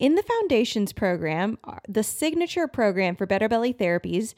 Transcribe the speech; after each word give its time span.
In 0.00 0.14
the 0.14 0.22
Foundations 0.22 0.94
program, 0.94 1.58
uh, 1.62 1.74
the 1.86 2.02
signature 2.02 2.66
program 2.66 3.14
for 3.16 3.26
Better 3.26 3.50
Belly 3.50 3.74
Therapies, 3.74 4.32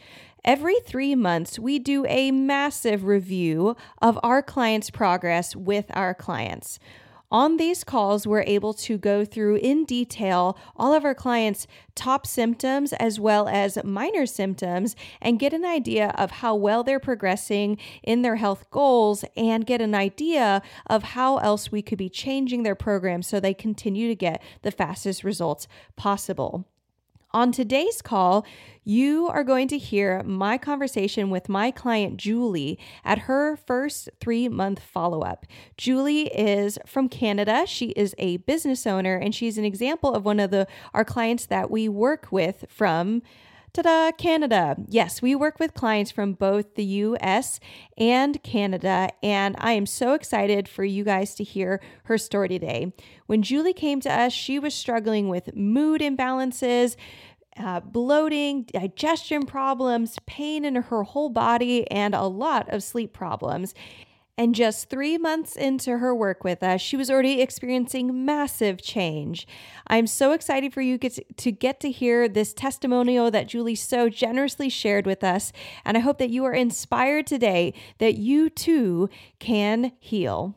every 0.44 0.74
three 0.80 1.14
months 1.14 1.56
we 1.56 1.78
do 1.78 2.04
a 2.06 2.32
massive 2.32 3.04
review 3.04 3.76
of 4.02 4.18
our 4.24 4.42
clients' 4.42 4.90
progress 4.90 5.54
with 5.54 5.84
our 5.94 6.14
clients. 6.14 6.80
On 7.32 7.56
these 7.56 7.82
calls, 7.82 8.26
we're 8.26 8.44
able 8.46 8.74
to 8.74 8.98
go 8.98 9.24
through 9.24 9.56
in 9.56 9.86
detail 9.86 10.58
all 10.76 10.92
of 10.92 11.02
our 11.02 11.14
clients' 11.14 11.66
top 11.94 12.26
symptoms 12.26 12.92
as 12.92 13.18
well 13.18 13.48
as 13.48 13.82
minor 13.82 14.26
symptoms 14.26 14.94
and 15.18 15.38
get 15.38 15.54
an 15.54 15.64
idea 15.64 16.08
of 16.18 16.30
how 16.30 16.54
well 16.54 16.84
they're 16.84 17.00
progressing 17.00 17.78
in 18.02 18.20
their 18.20 18.36
health 18.36 18.70
goals 18.70 19.24
and 19.34 19.64
get 19.64 19.80
an 19.80 19.94
idea 19.94 20.60
of 20.88 21.02
how 21.02 21.38
else 21.38 21.72
we 21.72 21.80
could 21.80 21.96
be 21.96 22.10
changing 22.10 22.64
their 22.64 22.74
program 22.74 23.22
so 23.22 23.40
they 23.40 23.54
continue 23.54 24.08
to 24.08 24.14
get 24.14 24.42
the 24.60 24.70
fastest 24.70 25.24
results 25.24 25.66
possible. 25.96 26.66
On 27.34 27.50
today's 27.50 28.02
call, 28.02 28.44
you 28.84 29.26
are 29.28 29.42
going 29.42 29.66
to 29.68 29.78
hear 29.78 30.22
my 30.22 30.58
conversation 30.58 31.30
with 31.30 31.48
my 31.48 31.70
client, 31.70 32.18
Julie, 32.18 32.78
at 33.06 33.20
her 33.20 33.56
first 33.56 34.10
three 34.20 34.50
month 34.50 34.80
follow 34.80 35.22
up. 35.22 35.46
Julie 35.78 36.26
is 36.26 36.78
from 36.84 37.08
Canada. 37.08 37.64
She 37.66 37.86
is 37.90 38.14
a 38.18 38.36
business 38.38 38.86
owner, 38.86 39.16
and 39.16 39.34
she's 39.34 39.56
an 39.56 39.64
example 39.64 40.12
of 40.12 40.26
one 40.26 40.40
of 40.40 40.50
the 40.50 40.66
our 40.92 41.06
clients 41.06 41.46
that 41.46 41.70
we 41.70 41.88
work 41.88 42.28
with 42.30 42.66
from 42.68 43.22
Ta-da, 43.74 44.12
Canada. 44.12 44.76
Yes, 44.86 45.22
we 45.22 45.34
work 45.34 45.58
with 45.58 45.72
clients 45.72 46.10
from 46.10 46.34
both 46.34 46.74
the 46.74 46.84
US 46.84 47.58
and 47.96 48.42
Canada, 48.42 49.08
and 49.22 49.56
I 49.58 49.72
am 49.72 49.86
so 49.86 50.12
excited 50.12 50.68
for 50.68 50.84
you 50.84 51.04
guys 51.04 51.34
to 51.36 51.42
hear 51.42 51.80
her 52.04 52.18
story 52.18 52.48
today. 52.48 52.92
When 53.28 53.40
Julie 53.40 53.72
came 53.72 54.00
to 54.00 54.12
us, 54.12 54.34
she 54.34 54.58
was 54.58 54.74
struggling 54.74 55.30
with 55.30 55.56
mood 55.56 56.02
imbalances, 56.02 56.96
uh, 57.56 57.80
bloating, 57.80 58.64
digestion 58.64 59.46
problems, 59.46 60.18
pain 60.26 60.66
in 60.66 60.74
her 60.74 61.02
whole 61.04 61.30
body, 61.30 61.90
and 61.90 62.14
a 62.14 62.24
lot 62.24 62.68
of 62.68 62.82
sleep 62.82 63.14
problems. 63.14 63.72
And 64.38 64.54
just 64.54 64.88
three 64.88 65.18
months 65.18 65.56
into 65.56 65.98
her 65.98 66.14
work 66.14 66.42
with 66.42 66.62
us, 66.62 66.80
she 66.80 66.96
was 66.96 67.10
already 67.10 67.42
experiencing 67.42 68.24
massive 68.24 68.80
change. 68.80 69.46
I'm 69.86 70.06
so 70.06 70.32
excited 70.32 70.72
for 70.72 70.80
you 70.80 70.98
to 70.98 71.52
get 71.52 71.80
to 71.80 71.90
hear 71.90 72.28
this 72.28 72.54
testimonial 72.54 73.30
that 73.30 73.46
Julie 73.46 73.74
so 73.74 74.08
generously 74.08 74.70
shared 74.70 75.06
with 75.06 75.22
us. 75.22 75.52
And 75.84 75.98
I 75.98 76.00
hope 76.00 76.16
that 76.18 76.30
you 76.30 76.44
are 76.46 76.54
inspired 76.54 77.26
today 77.26 77.74
that 77.98 78.14
you 78.14 78.48
too 78.48 79.10
can 79.38 79.92
heal. 79.98 80.56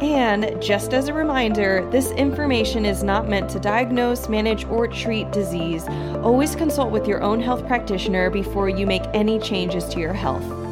And 0.00 0.60
just 0.60 0.92
as 0.92 1.08
a 1.08 1.14
reminder, 1.14 1.88
this 1.90 2.10
information 2.10 2.84
is 2.84 3.02
not 3.02 3.28
meant 3.28 3.48
to 3.50 3.58
diagnose, 3.58 4.28
manage, 4.28 4.66
or 4.66 4.86
treat 4.86 5.30
disease. 5.32 5.86
Always 6.22 6.54
consult 6.54 6.90
with 6.90 7.08
your 7.08 7.22
own 7.22 7.40
health 7.40 7.66
practitioner 7.66 8.28
before 8.28 8.68
you 8.68 8.86
make 8.86 9.04
any 9.14 9.38
changes 9.38 9.84
to 9.86 10.00
your 10.00 10.12
health. 10.12 10.65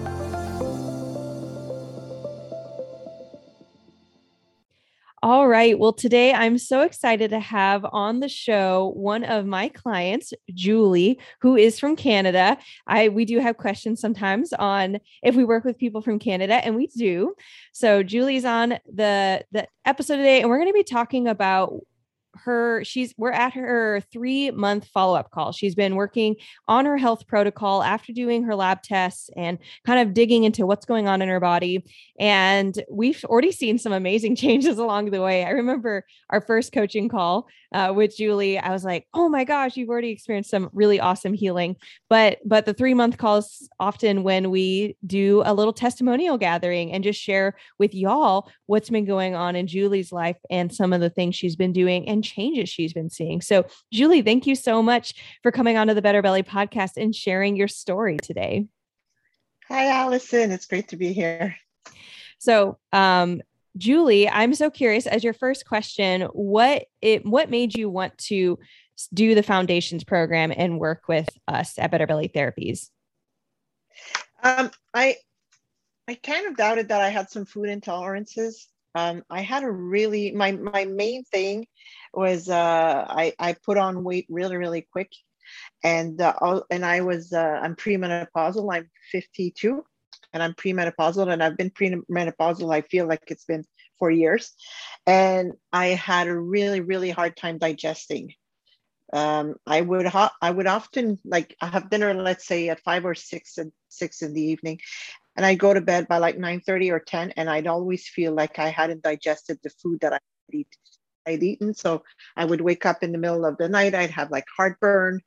All 5.24 5.48
right. 5.48 5.78
Well, 5.78 5.94
today 5.94 6.34
I'm 6.34 6.58
so 6.58 6.82
excited 6.82 7.30
to 7.30 7.40
have 7.40 7.86
on 7.90 8.20
the 8.20 8.28
show 8.28 8.92
one 8.94 9.24
of 9.24 9.46
my 9.46 9.70
clients, 9.70 10.34
Julie, 10.52 11.18
who 11.40 11.56
is 11.56 11.78
from 11.80 11.96
Canada. 11.96 12.58
I 12.86 13.08
we 13.08 13.24
do 13.24 13.38
have 13.38 13.56
questions 13.56 14.02
sometimes 14.02 14.52
on 14.52 14.98
if 15.22 15.34
we 15.34 15.42
work 15.42 15.64
with 15.64 15.78
people 15.78 16.02
from 16.02 16.18
Canada, 16.18 16.56
and 16.56 16.76
we 16.76 16.88
do. 16.88 17.34
So 17.72 18.02
Julie's 18.02 18.44
on 18.44 18.78
the 18.84 19.42
the 19.50 19.66
episode 19.86 20.18
today, 20.18 20.42
and 20.42 20.50
we're 20.50 20.58
going 20.58 20.68
to 20.68 20.74
be 20.74 20.84
talking 20.84 21.26
about 21.26 21.72
her 22.44 22.82
she's 22.84 23.14
we're 23.16 23.32
at 23.32 23.52
her 23.54 24.00
three 24.12 24.50
month 24.50 24.86
follow-up 24.88 25.30
call. 25.30 25.52
She's 25.52 25.74
been 25.74 25.94
working 25.94 26.36
on 26.68 26.84
her 26.86 26.96
health 26.96 27.26
protocol 27.26 27.82
after 27.82 28.12
doing 28.12 28.44
her 28.44 28.54
lab 28.54 28.82
tests 28.82 29.30
and 29.36 29.58
kind 29.86 30.00
of 30.00 30.14
digging 30.14 30.44
into 30.44 30.66
what's 30.66 30.86
going 30.86 31.08
on 31.08 31.22
in 31.22 31.28
her 31.28 31.40
body. 31.40 31.84
And 32.18 32.82
we've 32.90 33.24
already 33.24 33.52
seen 33.52 33.78
some 33.78 33.92
amazing 33.92 34.36
changes 34.44 34.78
along 34.78 35.10
the 35.10 35.20
way. 35.20 35.44
I 35.44 35.50
remember 35.50 36.04
our 36.30 36.40
first 36.40 36.72
coaching 36.72 37.08
call 37.08 37.46
uh, 37.72 37.92
with 37.94 38.16
julie. 38.16 38.58
I 38.58 38.70
was 38.70 38.84
like 38.84 39.06
oh 39.14 39.28
my 39.28 39.44
gosh 39.44 39.76
you've 39.76 39.88
already 39.88 40.10
experienced 40.10 40.50
some 40.50 40.70
really 40.72 41.00
awesome 41.00 41.34
healing. 41.34 41.76
But 42.08 42.38
but 42.44 42.66
the 42.66 42.74
three 42.74 42.94
month 42.94 43.18
calls 43.18 43.68
often 43.78 44.22
when 44.22 44.50
we 44.50 44.96
do 45.06 45.42
a 45.44 45.54
little 45.54 45.72
testimonial 45.72 46.38
gathering 46.38 46.92
and 46.92 47.04
just 47.04 47.20
share 47.20 47.56
with 47.78 47.94
y'all 47.94 48.50
what's 48.66 48.90
been 48.90 49.04
going 49.04 49.34
on 49.34 49.56
in 49.56 49.66
julie's 49.66 50.12
life 50.12 50.36
and 50.50 50.74
some 50.74 50.92
of 50.92 51.00
the 51.00 51.10
things 51.10 51.34
she's 51.34 51.56
been 51.56 51.72
doing 51.72 52.08
and 52.08 52.23
changes 52.24 52.68
she's 52.68 52.92
been 52.92 53.10
seeing. 53.10 53.40
So, 53.40 53.66
Julie, 53.92 54.22
thank 54.22 54.46
you 54.46 54.54
so 54.54 54.82
much 54.82 55.14
for 55.42 55.52
coming 55.52 55.76
onto 55.76 55.94
the 55.94 56.02
Better 56.02 56.22
Belly 56.22 56.42
podcast 56.42 56.92
and 56.96 57.14
sharing 57.14 57.56
your 57.56 57.68
story 57.68 58.16
today. 58.16 58.66
Hi, 59.68 59.88
Allison. 59.88 60.50
It's 60.50 60.66
great 60.66 60.88
to 60.88 60.96
be 60.96 61.12
here. 61.12 61.56
So, 62.38 62.78
um, 62.92 63.40
Julie, 63.76 64.28
I'm 64.28 64.54
so 64.54 64.70
curious. 64.70 65.06
As 65.06 65.24
your 65.24 65.32
first 65.32 65.66
question, 65.66 66.22
what 66.32 66.86
it 67.00 67.26
what 67.26 67.50
made 67.50 67.76
you 67.76 67.88
want 67.88 68.16
to 68.18 68.58
do 69.12 69.34
the 69.34 69.42
foundations 69.42 70.04
program 70.04 70.52
and 70.56 70.78
work 70.78 71.08
with 71.08 71.28
us 71.48 71.78
at 71.78 71.90
Better 71.90 72.06
Belly 72.06 72.28
Therapies? 72.28 72.90
Um, 74.42 74.70
I 74.92 75.16
I 76.06 76.14
kind 76.14 76.46
of 76.46 76.56
doubted 76.56 76.88
that 76.88 77.00
I 77.00 77.08
had 77.08 77.30
some 77.30 77.46
food 77.46 77.68
intolerances. 77.68 78.66
Um, 78.94 79.24
I 79.28 79.42
had 79.42 79.64
a 79.64 79.70
really 79.70 80.32
my 80.32 80.52
my 80.52 80.84
main 80.84 81.24
thing 81.24 81.66
was 82.12 82.48
uh, 82.48 83.04
I 83.08 83.32
I 83.38 83.54
put 83.54 83.76
on 83.76 84.04
weight 84.04 84.26
really 84.28 84.56
really 84.56 84.86
quick, 84.92 85.10
and 85.82 86.20
uh, 86.20 86.60
and 86.70 86.84
I 86.84 87.00
was 87.00 87.32
uh, 87.32 87.60
I'm 87.62 87.76
premenopausal. 87.76 88.72
I'm 88.72 88.90
52, 89.10 89.84
and 90.32 90.42
I'm 90.42 90.54
premenopausal, 90.54 91.32
and 91.32 91.42
I've 91.42 91.56
been 91.56 91.70
premenopausal. 91.70 92.72
I 92.72 92.82
feel 92.82 93.06
like 93.06 93.22
it's 93.28 93.44
been 93.44 93.64
four 93.98 94.10
years, 94.10 94.52
and 95.06 95.52
I 95.72 95.86
had 95.88 96.28
a 96.28 96.38
really 96.38 96.80
really 96.80 97.10
hard 97.10 97.36
time 97.36 97.58
digesting. 97.58 98.34
Um, 99.12 99.56
I 99.66 99.80
would 99.80 100.06
ha- 100.06 100.34
I 100.40 100.50
would 100.50 100.66
often 100.66 101.18
like 101.24 101.56
I 101.60 101.66
have 101.66 101.90
dinner, 101.90 102.14
let's 102.14 102.46
say 102.46 102.68
at 102.68 102.80
five 102.82 103.04
or 103.04 103.14
six 103.14 103.58
and 103.58 103.72
six 103.88 104.22
in 104.22 104.32
the 104.34 104.42
evening, 104.42 104.80
and 105.36 105.44
I 105.44 105.54
go 105.54 105.74
to 105.74 105.80
bed 105.80 106.08
by 106.08 106.18
like 106.18 106.38
9 106.38 106.60
30 106.60 106.90
or 106.90 107.00
10 107.00 107.32
and 107.36 107.50
I'd 107.50 107.66
always 107.66 108.08
feel 108.08 108.32
like 108.32 108.58
I 108.58 108.68
hadn't 108.68 109.02
digested 109.02 109.58
the 109.62 109.70
food 109.70 110.00
that 110.00 110.12
I 110.12 110.18
eat 110.52 110.68
I'd 111.26 111.42
eaten. 111.42 111.74
So 111.74 112.02
I 112.36 112.44
would 112.44 112.60
wake 112.60 112.86
up 112.86 113.02
in 113.02 113.12
the 113.12 113.18
middle 113.18 113.44
of 113.44 113.56
the 113.56 113.68
night. 113.68 113.94
I'd 113.94 114.10
have 114.10 114.30
like 114.30 114.44
heartburn, 114.56 115.20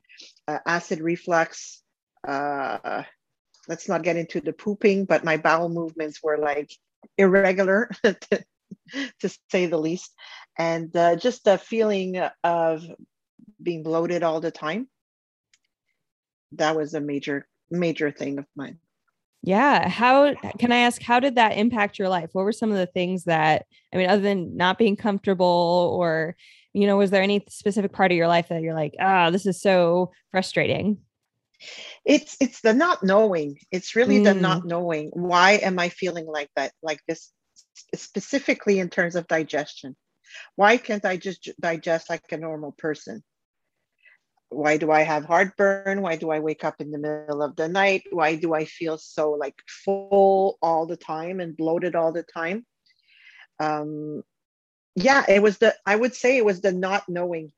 uh, 0.46 0.58
acid 0.66 1.00
reflux. 1.00 1.82
Uh, 2.26 3.02
let's 3.68 3.88
not 3.88 4.02
get 4.02 4.16
into 4.16 4.40
the 4.40 4.52
pooping, 4.52 5.04
but 5.04 5.24
my 5.24 5.36
bowel 5.36 5.68
movements 5.68 6.22
were 6.22 6.38
like 6.38 6.70
irregular, 7.16 7.90
to, 8.04 8.44
to 9.20 9.38
say 9.50 9.66
the 9.66 9.78
least. 9.78 10.12
And 10.58 10.94
uh, 10.96 11.16
just 11.16 11.46
a 11.46 11.58
feeling 11.58 12.20
of 12.42 12.84
being 13.62 13.82
bloated 13.82 14.22
all 14.22 14.40
the 14.40 14.50
time. 14.50 14.88
That 16.52 16.76
was 16.76 16.94
a 16.94 17.00
major, 17.00 17.46
major 17.70 18.10
thing 18.10 18.38
of 18.38 18.46
mine. 18.56 18.78
Yeah. 19.42 19.88
How 19.88 20.34
can 20.58 20.72
I 20.72 20.78
ask, 20.78 21.00
how 21.00 21.20
did 21.20 21.36
that 21.36 21.56
impact 21.56 21.98
your 21.98 22.08
life? 22.08 22.30
What 22.32 22.44
were 22.44 22.52
some 22.52 22.70
of 22.70 22.76
the 22.76 22.86
things 22.86 23.24
that, 23.24 23.66
I 23.92 23.96
mean, 23.96 24.10
other 24.10 24.22
than 24.22 24.56
not 24.56 24.78
being 24.78 24.96
comfortable 24.96 25.94
or 25.96 26.36
you 26.78 26.86
know, 26.86 26.96
was 26.96 27.10
there 27.10 27.22
any 27.22 27.44
specific 27.48 27.92
part 27.92 28.12
of 28.12 28.16
your 28.16 28.28
life 28.28 28.48
that 28.48 28.62
you're 28.62 28.74
like, 28.74 28.94
ah, 29.00 29.26
oh, 29.26 29.30
this 29.30 29.46
is 29.46 29.60
so 29.60 30.12
frustrating? 30.30 30.98
It's 32.04 32.36
it's 32.40 32.60
the 32.60 32.72
not 32.72 33.02
knowing. 33.02 33.58
It's 33.72 33.96
really 33.96 34.20
mm. 34.20 34.24
the 34.24 34.34
not 34.34 34.64
knowing. 34.64 35.10
Why 35.12 35.52
am 35.54 35.78
I 35.78 35.88
feeling 35.88 36.26
like 36.26 36.50
that, 36.54 36.72
like 36.82 37.00
this, 37.08 37.32
specifically 37.94 38.78
in 38.78 38.90
terms 38.90 39.16
of 39.16 39.26
digestion? 39.26 39.96
Why 40.54 40.76
can't 40.76 41.04
I 41.04 41.16
just 41.16 41.50
digest 41.60 42.08
like 42.08 42.22
a 42.30 42.36
normal 42.36 42.72
person? 42.78 43.24
Why 44.50 44.78
do 44.78 44.90
I 44.90 45.02
have 45.02 45.24
heartburn? 45.24 46.00
Why 46.00 46.16
do 46.16 46.30
I 46.30 46.40
wake 46.40 46.64
up 46.64 46.80
in 46.80 46.90
the 46.90 46.98
middle 46.98 47.42
of 47.42 47.56
the 47.56 47.68
night? 47.68 48.04
Why 48.10 48.36
do 48.36 48.54
I 48.54 48.64
feel 48.64 48.96
so 48.96 49.32
like 49.32 49.62
full 49.66 50.58
all 50.62 50.86
the 50.86 50.96
time 50.96 51.40
and 51.40 51.56
bloated 51.56 51.94
all 51.94 52.12
the 52.12 52.22
time? 52.22 52.64
Um, 53.60 54.22
yeah, 54.94 55.24
it 55.28 55.42
was 55.42 55.58
the, 55.58 55.74
I 55.84 55.94
would 55.94 56.14
say 56.14 56.36
it 56.36 56.44
was 56.44 56.60
the 56.60 56.72
not 56.72 57.08
knowing 57.08 57.52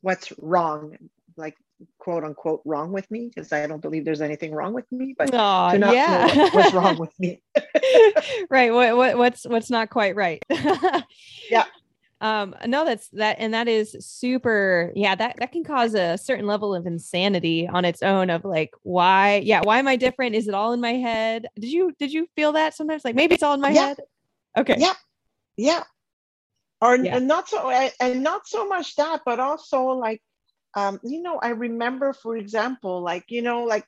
what's 0.00 0.32
wrong, 0.38 0.96
like 1.36 1.56
quote 1.98 2.24
unquote 2.24 2.62
wrong 2.64 2.90
with 2.90 3.08
me, 3.10 3.30
because 3.32 3.52
I 3.52 3.66
don't 3.66 3.80
believe 3.80 4.04
there's 4.04 4.20
anything 4.20 4.52
wrong 4.52 4.74
with 4.74 4.90
me, 4.90 5.14
but 5.16 5.30
Aww, 5.30 5.72
to 5.72 5.78
not 5.78 5.94
yeah. 5.94 6.26
know 6.34 6.50
what's 6.50 6.74
wrong 6.74 6.98
with 6.98 7.18
me. 7.20 7.40
right. 8.50 8.72
What, 8.72 8.96
what, 8.96 9.16
what's, 9.16 9.44
what's 9.46 9.70
not 9.70 9.90
quite 9.90 10.16
right. 10.16 10.44
yeah 11.50 11.64
um 12.20 12.54
no 12.66 12.84
that's 12.84 13.08
that 13.08 13.36
and 13.38 13.52
that 13.52 13.68
is 13.68 13.96
super 14.00 14.92
yeah 14.94 15.14
that 15.14 15.36
that 15.38 15.52
can 15.52 15.64
cause 15.64 15.94
a 15.94 16.16
certain 16.16 16.46
level 16.46 16.74
of 16.74 16.86
insanity 16.86 17.68
on 17.68 17.84
its 17.84 18.02
own 18.02 18.30
of 18.30 18.44
like 18.44 18.70
why 18.82 19.36
yeah 19.44 19.60
why 19.62 19.78
am 19.78 19.88
i 19.88 19.96
different? 19.96 20.34
Is 20.34 20.48
it 20.48 20.54
all 20.54 20.72
in 20.72 20.80
my 20.80 20.94
head? 20.94 21.46
Did 21.56 21.72
you 21.72 21.92
did 21.98 22.12
you 22.12 22.28
feel 22.36 22.52
that 22.52 22.74
sometimes? 22.74 23.04
Like 23.04 23.14
maybe 23.14 23.34
it's 23.34 23.42
all 23.42 23.54
in 23.54 23.60
my 23.60 23.70
yeah. 23.70 23.86
head? 23.88 24.00
Okay. 24.56 24.76
Yeah. 24.78 24.94
Yeah. 25.56 25.84
Or 26.80 26.96
yeah. 26.96 27.18
not 27.18 27.48
so 27.48 27.70
and 28.00 28.22
not 28.22 28.46
so 28.46 28.68
much 28.68 28.94
that 28.96 29.22
but 29.24 29.40
also 29.40 29.84
like 29.84 30.22
um 30.74 31.00
you 31.04 31.22
know 31.22 31.38
i 31.40 31.50
remember 31.50 32.12
for 32.12 32.36
example 32.36 33.00
like 33.00 33.24
you 33.28 33.42
know 33.42 33.64
like 33.64 33.86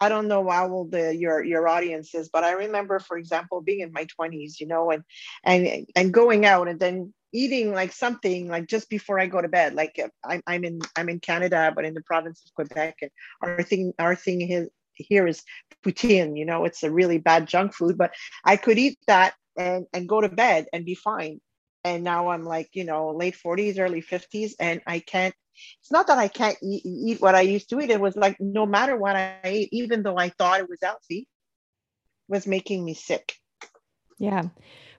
I 0.00 0.08
don't 0.10 0.28
know 0.28 0.46
how 0.48 0.70
old 0.70 0.92
the, 0.92 1.16
your 1.16 1.42
your 1.42 1.68
audience 1.68 2.14
is, 2.14 2.28
but 2.28 2.44
I 2.44 2.52
remember, 2.52 2.98
for 2.98 3.16
example, 3.16 3.62
being 3.62 3.80
in 3.80 3.92
my 3.92 4.06
20s, 4.20 4.60
you 4.60 4.66
know, 4.66 4.90
and 4.90 5.02
and 5.42 5.86
and 5.96 6.12
going 6.12 6.44
out 6.44 6.68
and 6.68 6.78
then 6.78 7.14
eating 7.32 7.72
like 7.72 7.92
something 7.92 8.48
like 8.48 8.66
just 8.66 8.88
before 8.88 9.18
I 9.18 9.26
go 9.26 9.40
to 9.40 9.48
bed. 9.48 9.74
Like 9.74 10.00
I'm, 10.24 10.42
I'm 10.46 10.64
in 10.64 10.80
I'm 10.96 11.08
in 11.08 11.20
Canada, 11.20 11.72
but 11.74 11.84
in 11.84 11.94
the 11.94 12.02
province 12.02 12.42
of 12.46 12.54
Quebec, 12.54 12.96
and 13.02 13.10
our 13.42 13.62
thing 13.62 13.92
our 13.98 14.14
thing 14.14 14.40
here, 14.40 14.68
here 14.94 15.26
is 15.26 15.42
poutine. 15.84 16.38
You 16.38 16.46
know, 16.46 16.64
it's 16.64 16.82
a 16.82 16.90
really 16.90 17.18
bad 17.18 17.46
junk 17.46 17.74
food, 17.74 17.98
but 17.98 18.14
I 18.44 18.56
could 18.56 18.78
eat 18.78 18.98
that 19.06 19.34
and 19.56 19.86
and 19.92 20.08
go 20.08 20.20
to 20.20 20.28
bed 20.28 20.66
and 20.72 20.84
be 20.84 20.94
fine. 20.94 21.40
And 21.84 22.02
now 22.02 22.28
I'm 22.28 22.44
like 22.44 22.70
you 22.72 22.84
know 22.84 23.10
late 23.10 23.36
40s, 23.44 23.78
early 23.78 24.02
50s, 24.02 24.52
and 24.58 24.80
I 24.86 25.00
can't. 25.00 25.34
It's 25.80 25.90
not 25.90 26.08
that 26.08 26.18
I 26.18 26.28
can't 26.28 26.58
eat, 26.62 26.82
eat 26.84 27.20
what 27.20 27.34
I 27.34 27.40
used 27.40 27.70
to 27.70 27.80
eat. 27.80 27.90
It 27.90 28.00
was 28.00 28.14
like 28.14 28.36
no 28.38 28.66
matter 28.66 28.96
what 28.96 29.16
I 29.16 29.38
ate, 29.42 29.70
even 29.72 30.02
though 30.02 30.18
I 30.18 30.28
thought 30.28 30.60
it 30.60 30.68
was 30.68 30.80
healthy, 30.82 31.26
was 32.28 32.46
making 32.46 32.84
me 32.84 32.94
sick. 32.94 33.34
Yeah 34.18 34.48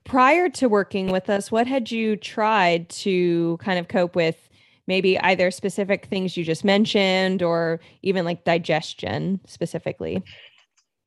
prior 0.07 0.48
to 0.48 0.69
working 0.69 1.07
with 1.07 1.30
us, 1.30 1.51
what 1.51 1.68
had 1.68 1.92
you 1.92 2.15
tried 2.15 2.89
to 2.89 3.57
kind 3.57 3.77
of 3.77 3.89
cope 3.89 4.15
with 4.15 4.50
maybe 4.88 5.19
either 5.19 5.51
specific 5.51 6.06
things 6.06 6.38
you 6.38 6.45
just 6.45 6.63
mentioned 6.63 7.44
or 7.44 7.81
even 8.01 8.24
like 8.24 8.45
digestion 8.45 9.39
specifically? 9.45 10.24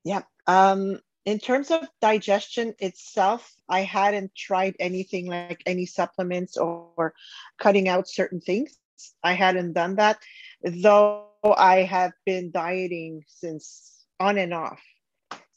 Yeah. 0.04 0.22
Um, 0.46 1.00
in 1.24 1.38
terms 1.38 1.70
of 1.70 1.88
digestion 2.02 2.74
itself, 2.78 3.54
I 3.68 3.80
hadn't 3.80 4.34
tried 4.34 4.76
anything 4.78 5.26
like 5.26 5.62
any 5.64 5.86
supplements 5.86 6.56
or 6.58 7.14
cutting 7.58 7.88
out 7.88 8.06
certain 8.06 8.40
things. 8.40 8.78
I 9.24 9.32
hadn't 9.32 9.72
done 9.72 9.96
that, 9.96 10.18
though 10.62 11.28
I 11.42 11.82
have 11.82 12.12
been 12.26 12.50
dieting 12.50 13.24
since 13.28 14.04
on 14.18 14.36
and 14.36 14.52
off 14.52 14.80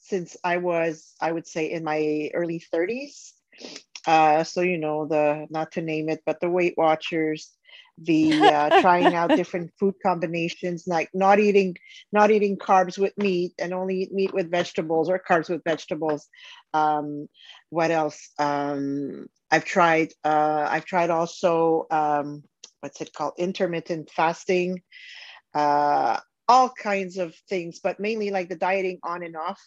since 0.04 0.36
I 0.44 0.58
was, 0.58 1.16
I 1.22 1.32
would 1.32 1.48
say, 1.48 1.72
in 1.72 1.84
my 1.84 2.30
early 2.34 2.62
30s. 2.74 3.32
Uh, 4.06 4.44
so, 4.44 4.62
you 4.62 4.78
know, 4.78 5.08
the 5.08 5.48
not 5.50 5.72
to 5.74 5.82
name 5.82 6.10
it, 6.10 6.22
but 6.26 6.42
the 6.42 6.50
Weight 6.50 6.74
Watchers, 6.78 7.52
the 7.98 8.34
uh, 8.34 8.70
trying 8.82 9.16
out 9.16 9.30
different 9.30 9.72
food 9.80 9.96
combinations, 10.04 10.84
like 10.88 11.10
not 11.14 11.40
eating, 11.40 11.78
not 12.12 12.32
eating 12.32 12.58
carbs 12.58 12.98
with 12.98 13.18
meat 13.18 13.54
and 13.58 13.74
only 13.74 14.02
eat 14.02 14.14
meat 14.14 14.34
with 14.34 14.52
vegetables 14.52 15.10
or 15.10 15.22
carbs 15.26 15.50
with 15.50 15.64
vegetables. 15.64 16.28
Um, 16.74 17.30
what 17.70 17.92
else? 17.92 18.30
Um, 18.38 19.28
I've 19.50 19.66
tried. 19.66 20.12
Uh, 20.24 20.68
I've 20.70 20.86
tried 20.86 21.12
also. 21.12 21.86
Um, 21.90 22.44
what's 22.82 23.00
it 23.00 23.14
called? 23.14 23.36
Intermittent 23.38 24.10
fasting. 24.10 24.82
Uh, 25.54 26.20
all 26.50 26.70
kinds 26.70 27.18
of 27.18 27.34
things, 27.48 27.80
but 27.82 28.02
mainly 28.02 28.32
like 28.32 28.50
the 28.50 28.56
dieting 28.56 29.00
on 29.02 29.24
and 29.24 29.38
off 29.38 29.62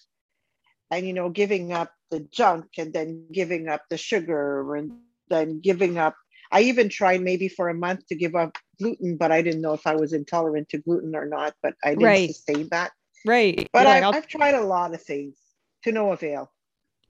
and 0.91 1.07
you 1.07 1.13
know 1.13 1.29
giving 1.29 1.73
up 1.73 1.93
the 2.11 2.21
junk 2.21 2.67
and 2.79 2.93
then 2.93 3.27
giving 3.33 3.69
up 3.69 3.83
the 3.91 3.97
sugar 3.97 4.75
and 4.75 4.93
then 5.29 5.61
giving 5.61 5.99
up 5.99 6.15
i 6.53 6.61
even 6.61 6.89
tried 6.89 7.21
maybe 7.21 7.49
for 7.49 7.69
a 7.69 7.75
month 7.75 8.07
to 8.07 8.15
give 8.15 8.35
up 8.35 8.57
gluten 8.79 9.17
but 9.17 9.33
i 9.33 9.43
didn't 9.43 9.61
know 9.61 9.73
if 9.73 9.87
i 9.87 9.95
was 9.95 10.13
intolerant 10.13 10.69
to 10.69 10.79
gluten 10.79 11.15
or 11.17 11.27
not 11.27 11.55
but 11.63 11.75
i 11.85 11.91
didn't 11.91 12.05
right. 12.05 12.29
sustain 12.29 12.69
that 12.71 12.93
right 13.25 13.69
but 13.73 13.87
I, 13.87 14.09
i've 14.09 14.29
tried 14.29 14.55
a 14.55 14.65
lot 14.65 14.95
of 14.95 15.03
things 15.03 15.37
to 15.85 15.93
no 15.93 16.13
avail 16.13 16.51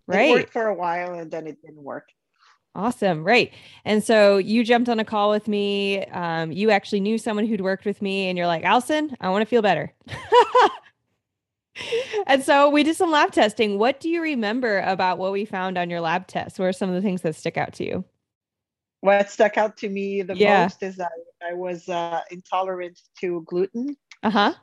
right 0.07 0.31
it 0.31 0.33
worked 0.33 0.53
for 0.53 0.67
a 0.67 0.75
while 0.75 1.15
and 1.15 1.31
then 1.31 1.47
it 1.47 1.61
didn't 1.63 1.83
work 1.83 2.09
Awesome. 2.77 3.25
Right. 3.25 3.53
And 3.87 4.05
so 4.05 4.37
you 4.37 4.63
jumped 4.63 4.91
on 4.91 5.01
a 5.01 5.05
call 5.05 5.31
with 5.31 5.49
me. 5.49 6.05
Um, 6.09 6.53
you 6.53 6.71
actually 6.71 7.01
knew 7.01 7.17
someone 7.17 7.47
who'd 7.47 7.63
worked 7.63 7.87
with 7.87 8.03
me, 8.03 8.29
and 8.29 8.37
you're 8.37 8.47
like, 8.47 8.65
Allison, 8.65 9.17
I 9.19 9.31
want 9.31 9.41
to 9.41 9.47
feel 9.47 9.63
better. 9.63 9.95
and 12.27 12.43
so 12.43 12.71
we 12.71 12.83
did 12.83 12.97
some 12.97 13.11
lab 13.11 13.33
testing. 13.33 13.79
What 13.79 14.01
do 14.01 14.09
you 14.09 14.23
remember 14.23 14.81
about 14.81 15.19
what 15.19 15.33
we 15.33 15.45
found 15.45 15.79
on 15.79 15.91
your 15.91 16.01
lab 16.01 16.27
test? 16.27 16.59
What 16.59 16.67
are 16.67 16.73
some 16.73 16.89
of 16.89 16.95
the 16.95 17.03
things 17.03 17.23
that 17.23 17.35
stick 17.35 17.57
out 17.57 17.73
to 17.75 17.85
you? 17.85 18.05
What 19.01 19.31
stuck 19.31 19.57
out 19.57 19.77
to 19.79 19.89
me 19.89 20.23
the 20.23 20.37
yeah. 20.37 20.65
most 20.65 20.83
is 20.83 20.97
that 20.97 21.13
I 21.47 21.55
was 21.55 21.89
uh, 21.89 22.21
intolerant 22.31 23.01
to 23.21 23.43
gluten. 23.47 23.97
Uh 24.23 24.31
huh. 24.31 24.55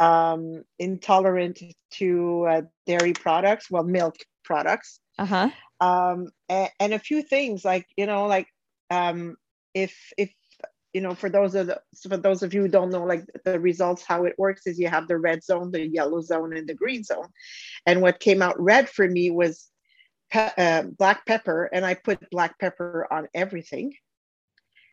Um, 0.00 0.64
intolerant 0.78 1.62
to 1.92 2.46
uh, 2.46 2.62
dairy 2.86 3.12
products, 3.12 3.70
well, 3.70 3.84
milk 3.84 4.16
products. 4.44 5.00
Uh 5.18 5.26
huh. 5.26 5.50
Um, 5.80 6.28
and, 6.48 6.70
and, 6.78 6.94
a 6.94 6.98
few 6.98 7.22
things 7.22 7.64
like 7.64 7.86
you 7.96 8.06
know, 8.06 8.26
like 8.26 8.48
um, 8.90 9.36
if 9.74 9.94
if 10.18 10.30
you 10.92 11.00
know, 11.00 11.14
for 11.14 11.30
those 11.30 11.54
of 11.54 11.68
the, 11.68 11.80
for 12.08 12.16
those 12.16 12.42
of 12.42 12.52
you 12.52 12.62
who 12.62 12.68
don't 12.68 12.90
know, 12.90 13.04
like 13.04 13.24
the 13.44 13.58
results, 13.60 14.02
how 14.02 14.24
it 14.24 14.38
works 14.38 14.66
is 14.66 14.78
you 14.78 14.88
have 14.88 15.06
the 15.06 15.18
red 15.18 15.44
zone, 15.44 15.70
the 15.70 15.86
yellow 15.86 16.20
zone, 16.20 16.56
and 16.56 16.68
the 16.68 16.74
green 16.74 17.04
zone. 17.04 17.28
And 17.86 18.02
what 18.02 18.20
came 18.20 18.42
out 18.42 18.60
red 18.60 18.88
for 18.88 19.06
me 19.06 19.30
was 19.30 19.68
pe- 20.30 20.50
uh, 20.58 20.82
black 20.82 21.26
pepper, 21.26 21.70
and 21.72 21.84
I 21.84 21.94
put 21.94 22.28
black 22.30 22.58
pepper 22.58 23.06
on 23.10 23.28
everything, 23.34 23.94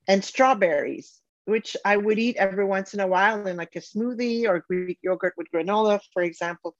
and 0.08 0.24
strawberries, 0.24 1.20
which 1.46 1.76
I 1.84 1.98
would 1.98 2.20
eat 2.20 2.38
every 2.38 2.66
once 2.66 2.94
in 2.94 3.00
a 3.00 3.08
while 3.08 3.48
in 3.48 3.58
like 3.58 3.76
a 3.76 3.80
smoothie 3.80 4.48
or 4.48 4.66
Greek 4.68 5.00
yogurt 5.02 5.34
with 5.36 5.48
granola, 5.54 6.00
for 6.14 6.22
example. 6.22 6.76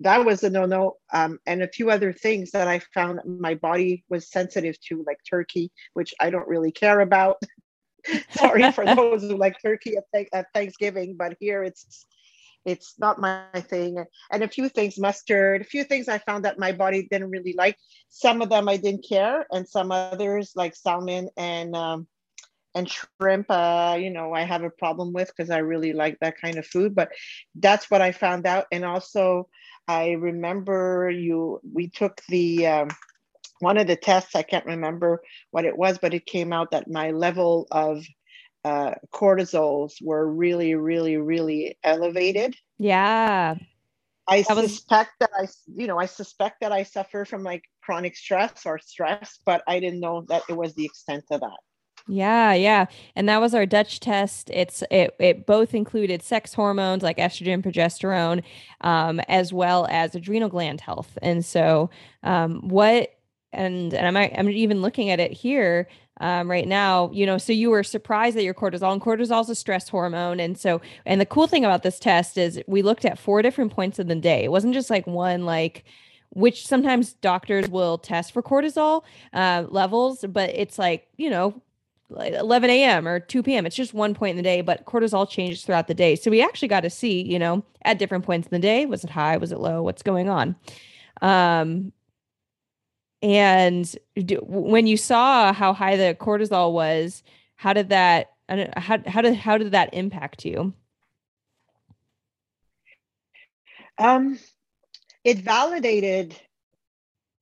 That 0.00 0.24
was 0.24 0.42
a 0.42 0.50
no-no, 0.50 0.96
um, 1.12 1.38
and 1.46 1.62
a 1.62 1.68
few 1.68 1.90
other 1.90 2.12
things 2.12 2.50
that 2.50 2.68
I 2.68 2.80
found 2.92 3.20
my 3.24 3.54
body 3.54 4.04
was 4.08 4.30
sensitive 4.30 4.78
to, 4.88 5.04
like 5.06 5.18
turkey, 5.28 5.70
which 5.94 6.12
I 6.20 6.30
don't 6.30 6.48
really 6.48 6.72
care 6.72 7.00
about. 7.00 7.40
Sorry 8.30 8.70
for 8.72 8.84
those 8.94 9.22
who 9.22 9.36
like 9.36 9.56
turkey 9.62 9.96
at, 9.96 10.26
at 10.32 10.46
Thanksgiving, 10.54 11.16
but 11.16 11.36
here 11.40 11.62
it's 11.62 12.06
it's 12.64 12.94
not 12.98 13.20
my 13.20 13.44
thing. 13.54 14.04
And 14.32 14.42
a 14.42 14.48
few 14.48 14.68
things, 14.68 14.98
mustard, 14.98 15.60
a 15.60 15.64
few 15.64 15.84
things 15.84 16.08
I 16.08 16.18
found 16.18 16.44
that 16.44 16.58
my 16.58 16.72
body 16.72 17.06
didn't 17.08 17.30
really 17.30 17.54
like. 17.56 17.78
Some 18.08 18.42
of 18.42 18.48
them 18.48 18.68
I 18.68 18.76
didn't 18.76 19.06
care, 19.08 19.46
and 19.52 19.68
some 19.68 19.92
others 19.92 20.52
like 20.56 20.74
salmon 20.74 21.28
and 21.36 21.76
um, 21.76 22.08
and 22.74 22.90
shrimp, 22.90 23.46
uh, 23.48 23.96
you 23.98 24.10
know, 24.10 24.34
I 24.34 24.42
have 24.42 24.62
a 24.62 24.70
problem 24.70 25.12
with 25.12 25.28
because 25.28 25.50
I 25.50 25.58
really 25.58 25.94
like 25.94 26.18
that 26.20 26.38
kind 26.38 26.58
of 26.58 26.66
food. 26.66 26.94
But 26.94 27.10
that's 27.54 27.90
what 27.90 28.02
I 28.02 28.12
found 28.12 28.46
out. 28.46 28.66
And 28.70 28.84
also, 28.84 29.48
I 29.88 30.10
remember 30.10 31.08
you 31.08 31.60
we 31.72 31.88
took 31.88 32.20
the 32.28 32.66
um, 32.66 32.88
one 33.60 33.78
of 33.78 33.86
the 33.86 33.96
tests, 33.96 34.34
I 34.34 34.42
can't 34.42 34.66
remember 34.66 35.22
what 35.50 35.64
it 35.64 35.76
was, 35.76 35.98
but 35.98 36.14
it 36.14 36.26
came 36.26 36.52
out 36.52 36.70
that 36.70 36.90
my 36.90 37.10
level 37.10 37.66
of 37.70 38.04
uh, 38.64 38.94
cortisols 39.14 39.92
were 40.02 40.26
really, 40.26 40.74
really, 40.74 41.16
really 41.16 41.78
elevated. 41.84 42.56
Yeah. 42.78 43.54
I 44.28 44.42
that 44.42 44.56
suspect 44.56 45.12
was... 45.20 45.28
that 45.28 45.30
I, 45.38 45.46
you 45.80 45.86
know, 45.86 45.98
I 45.98 46.06
suspect 46.06 46.60
that 46.60 46.72
I 46.72 46.82
suffer 46.82 47.24
from 47.24 47.42
like 47.44 47.62
chronic 47.82 48.16
stress 48.16 48.66
or 48.66 48.78
stress, 48.78 49.38
but 49.46 49.62
I 49.68 49.78
didn't 49.78 50.00
know 50.00 50.24
that 50.28 50.42
it 50.48 50.56
was 50.56 50.74
the 50.74 50.84
extent 50.84 51.24
of 51.30 51.40
that. 51.40 51.58
Yeah, 52.08 52.52
yeah. 52.52 52.86
And 53.16 53.28
that 53.28 53.40
was 53.40 53.54
our 53.54 53.66
Dutch 53.66 53.98
test. 53.98 54.48
It's 54.50 54.84
it 54.90 55.16
it 55.18 55.44
both 55.44 55.74
included 55.74 56.22
sex 56.22 56.54
hormones 56.54 57.02
like 57.02 57.16
estrogen, 57.18 57.64
progesterone, 57.64 58.44
um, 58.82 59.20
as 59.28 59.52
well 59.52 59.88
as 59.90 60.14
adrenal 60.14 60.48
gland 60.48 60.80
health. 60.80 61.18
And 61.20 61.44
so 61.44 61.90
um, 62.22 62.68
what 62.68 63.15
and 63.56 63.92
and 63.94 64.06
I'm 64.06 64.16
I'm 64.16 64.50
even 64.50 64.82
looking 64.82 65.10
at 65.10 65.20
it 65.20 65.32
here. 65.32 65.88
um, 66.20 66.50
right 66.50 66.66
now, 66.66 67.10
you 67.12 67.26
know, 67.26 67.38
so 67.38 67.52
you 67.52 67.70
were 67.70 67.82
surprised 67.82 68.36
that 68.36 68.42
your 68.42 68.54
cortisol 68.54 68.92
and 68.92 69.02
cortisol 69.02 69.42
is 69.42 69.50
a 69.50 69.54
stress 69.54 69.88
hormone. 69.88 70.40
And 70.40 70.56
so, 70.58 70.80
and 71.04 71.20
the 71.20 71.26
cool 71.26 71.46
thing 71.46 71.64
about 71.64 71.82
this 71.82 71.98
test 71.98 72.38
is 72.38 72.60
we 72.66 72.82
looked 72.82 73.04
at 73.04 73.18
four 73.18 73.42
different 73.42 73.72
points 73.72 73.98
of 73.98 74.06
the 74.08 74.14
day. 74.14 74.44
It 74.44 74.50
wasn't 74.50 74.74
just 74.74 74.88
like 74.88 75.06
one, 75.06 75.44
like, 75.44 75.84
which 76.30 76.66
sometimes 76.66 77.12
doctors 77.14 77.68
will 77.68 77.98
test 77.98 78.32
for 78.32 78.42
cortisol 78.42 79.02
uh, 79.34 79.64
levels, 79.68 80.24
but 80.28 80.50
it's 80.50 80.78
like, 80.78 81.06
you 81.18 81.28
know, 81.28 81.60
11 82.10 82.70
a.m. 82.70 83.06
or 83.06 83.20
2 83.20 83.42
p.m. 83.42 83.66
It's 83.66 83.76
just 83.76 83.92
one 83.92 84.14
point 84.14 84.30
in 84.30 84.36
the 84.36 84.42
day, 84.42 84.60
but 84.62 84.86
cortisol 84.86 85.28
changes 85.28 85.64
throughout 85.64 85.88
the 85.88 85.94
day. 85.94 86.16
So 86.16 86.30
we 86.30 86.40
actually 86.40 86.68
got 86.68 86.80
to 86.80 86.90
see, 86.90 87.20
you 87.22 87.38
know, 87.38 87.62
at 87.82 87.98
different 87.98 88.24
points 88.24 88.46
in 88.46 88.52
the 88.52 88.58
day, 88.58 88.86
was 88.86 89.04
it 89.04 89.10
high? 89.10 89.36
Was 89.36 89.52
it 89.52 89.58
low? 89.58 89.82
What's 89.82 90.02
going 90.02 90.30
on? 90.30 90.56
Um, 91.20 91.92
and 93.26 93.96
do, 94.14 94.36
when 94.46 94.86
you 94.86 94.96
saw 94.96 95.52
how 95.52 95.72
high 95.72 95.96
the 95.96 96.14
cortisol 96.14 96.72
was, 96.72 97.24
how 97.56 97.72
did 97.72 97.88
that, 97.88 98.30
how, 98.76 98.98
how 99.06 99.20
did, 99.20 99.34
how 99.34 99.58
did 99.58 99.72
that 99.72 99.92
impact 99.92 100.44
you? 100.44 100.72
Um, 103.98 104.38
it 105.24 105.38
validated 105.38 106.40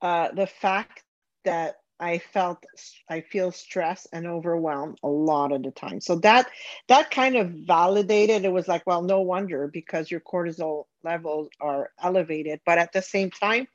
uh, 0.01 0.29
the 0.33 0.47
fact 0.47 1.03
that 1.45 1.77
I 2.01 2.19
felt 2.19 2.65
I 3.09 3.21
feel 3.21 3.53
stress 3.53 4.07
and 4.13 4.27
overwhelmed 4.27 4.99
a 5.03 5.09
lot 5.09 5.53
of 5.53 5.63
the 5.63 5.71
time. 5.71 6.01
So 6.01 6.17
that 6.17 6.51
that 6.89 7.11
kind 7.11 7.37
of 7.37 7.51
validated 7.51 8.45
it 8.45 8.53
was 8.53 8.67
like, 8.67 8.87
well, 8.87 9.03
no 9.03 9.21
wonder 9.21 9.69
because 9.69 10.11
your 10.11 10.21
cortisol 10.21 10.87
levels 11.05 11.49
are 11.61 11.91
elevated. 12.03 12.61
But 12.67 12.79
at 12.79 12.93
the 12.93 13.03
same 13.03 13.31
time, 13.31 13.69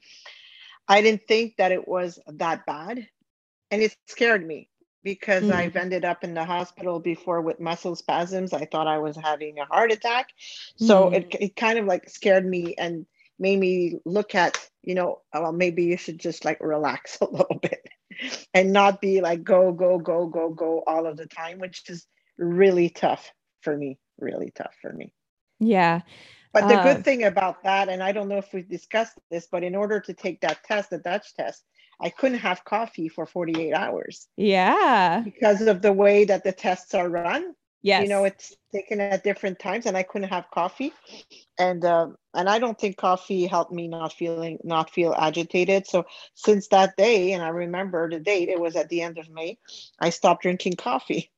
I 0.89 1.01
didn't 1.01 1.27
think 1.27 1.57
that 1.57 1.71
it 1.71 1.87
was 1.87 2.19
that 2.27 2.65
bad. 2.65 3.07
And 3.71 3.81
it 3.83 3.95
scared 4.07 4.45
me 4.45 4.69
because 5.03 5.43
mm. 5.43 5.53
I've 5.53 5.75
ended 5.75 6.03
up 6.03 6.23
in 6.23 6.33
the 6.33 6.43
hospital 6.43 6.99
before 6.99 7.41
with 7.41 7.59
muscle 7.59 7.95
spasms. 7.95 8.51
I 8.51 8.65
thought 8.65 8.87
I 8.87 8.97
was 8.97 9.15
having 9.15 9.59
a 9.59 9.65
heart 9.65 9.91
attack. 9.91 10.29
So 10.77 11.11
mm. 11.11 11.13
it, 11.13 11.35
it 11.39 11.55
kind 11.55 11.77
of 11.77 11.85
like 11.85 12.09
scared 12.09 12.45
me 12.45 12.73
and 12.77 13.05
made 13.37 13.59
me 13.59 13.99
look 14.05 14.33
at, 14.33 14.57
you 14.81 14.95
know, 14.95 15.21
well, 15.33 15.53
maybe 15.53 15.83
you 15.83 15.97
should 15.97 16.19
just 16.19 16.43
like 16.43 16.59
relax 16.59 17.17
a 17.21 17.25
little 17.25 17.59
bit 17.61 17.87
and 18.53 18.73
not 18.73 18.99
be 18.99 19.21
like 19.21 19.43
go, 19.43 19.71
go, 19.71 19.99
go, 19.99 20.25
go, 20.27 20.49
go 20.49 20.83
all 20.87 21.05
of 21.05 21.17
the 21.17 21.27
time, 21.27 21.59
which 21.59 21.83
is 21.87 22.07
really 22.37 22.89
tough 22.89 23.31
for 23.61 23.77
me, 23.77 23.99
really 24.17 24.51
tough 24.55 24.75
for 24.81 24.91
me. 24.91 25.13
Yeah. 25.59 26.01
But 26.51 26.67
the 26.67 26.81
good 26.81 26.97
um, 26.97 27.03
thing 27.03 27.25
about 27.25 27.63
that, 27.63 27.89
and 27.89 28.01
I 28.01 28.11
don't 28.11 28.27
know 28.27 28.37
if 28.37 28.51
we've 28.53 28.67
discussed 28.67 29.13
this, 29.29 29.47
but 29.51 29.63
in 29.63 29.75
order 29.75 29.99
to 29.99 30.13
take 30.13 30.41
that 30.41 30.63
test, 30.63 30.89
the 30.89 30.97
Dutch 30.97 31.35
test, 31.35 31.63
I 32.01 32.09
couldn't 32.09 32.39
have 32.39 32.65
coffee 32.65 33.07
for 33.07 33.25
48 33.25 33.73
hours. 33.73 34.27
Yeah. 34.35 35.21
Because 35.21 35.61
of 35.61 35.81
the 35.81 35.93
way 35.93 36.25
that 36.25 36.43
the 36.43 36.51
tests 36.51 36.93
are 36.93 37.09
run. 37.09 37.53
Yes. 37.81 38.03
You 38.03 38.09
know, 38.09 38.25
it's 38.25 38.55
taken 38.73 38.99
at 38.99 39.23
different 39.23 39.59
times 39.59 39.85
and 39.85 39.95
I 39.95 40.03
couldn't 40.03 40.29
have 40.29 40.49
coffee. 40.51 40.91
And 41.57 41.85
uh, 41.85 42.07
and 42.33 42.49
I 42.49 42.59
don't 42.59 42.77
think 42.77 42.97
coffee 42.97 43.45
helped 43.45 43.71
me 43.71 43.87
not 43.87 44.11
feeling 44.11 44.59
not 44.63 44.89
feel 44.89 45.15
agitated. 45.17 45.87
So 45.87 46.05
since 46.33 46.67
that 46.69 46.97
day, 46.97 47.31
and 47.31 47.41
I 47.41 47.49
remember 47.49 48.09
the 48.09 48.19
date, 48.19 48.49
it 48.49 48.59
was 48.59 48.75
at 48.75 48.89
the 48.89 49.01
end 49.01 49.17
of 49.17 49.29
May, 49.29 49.59
I 49.99 50.09
stopped 50.09 50.41
drinking 50.41 50.73
coffee. 50.73 51.31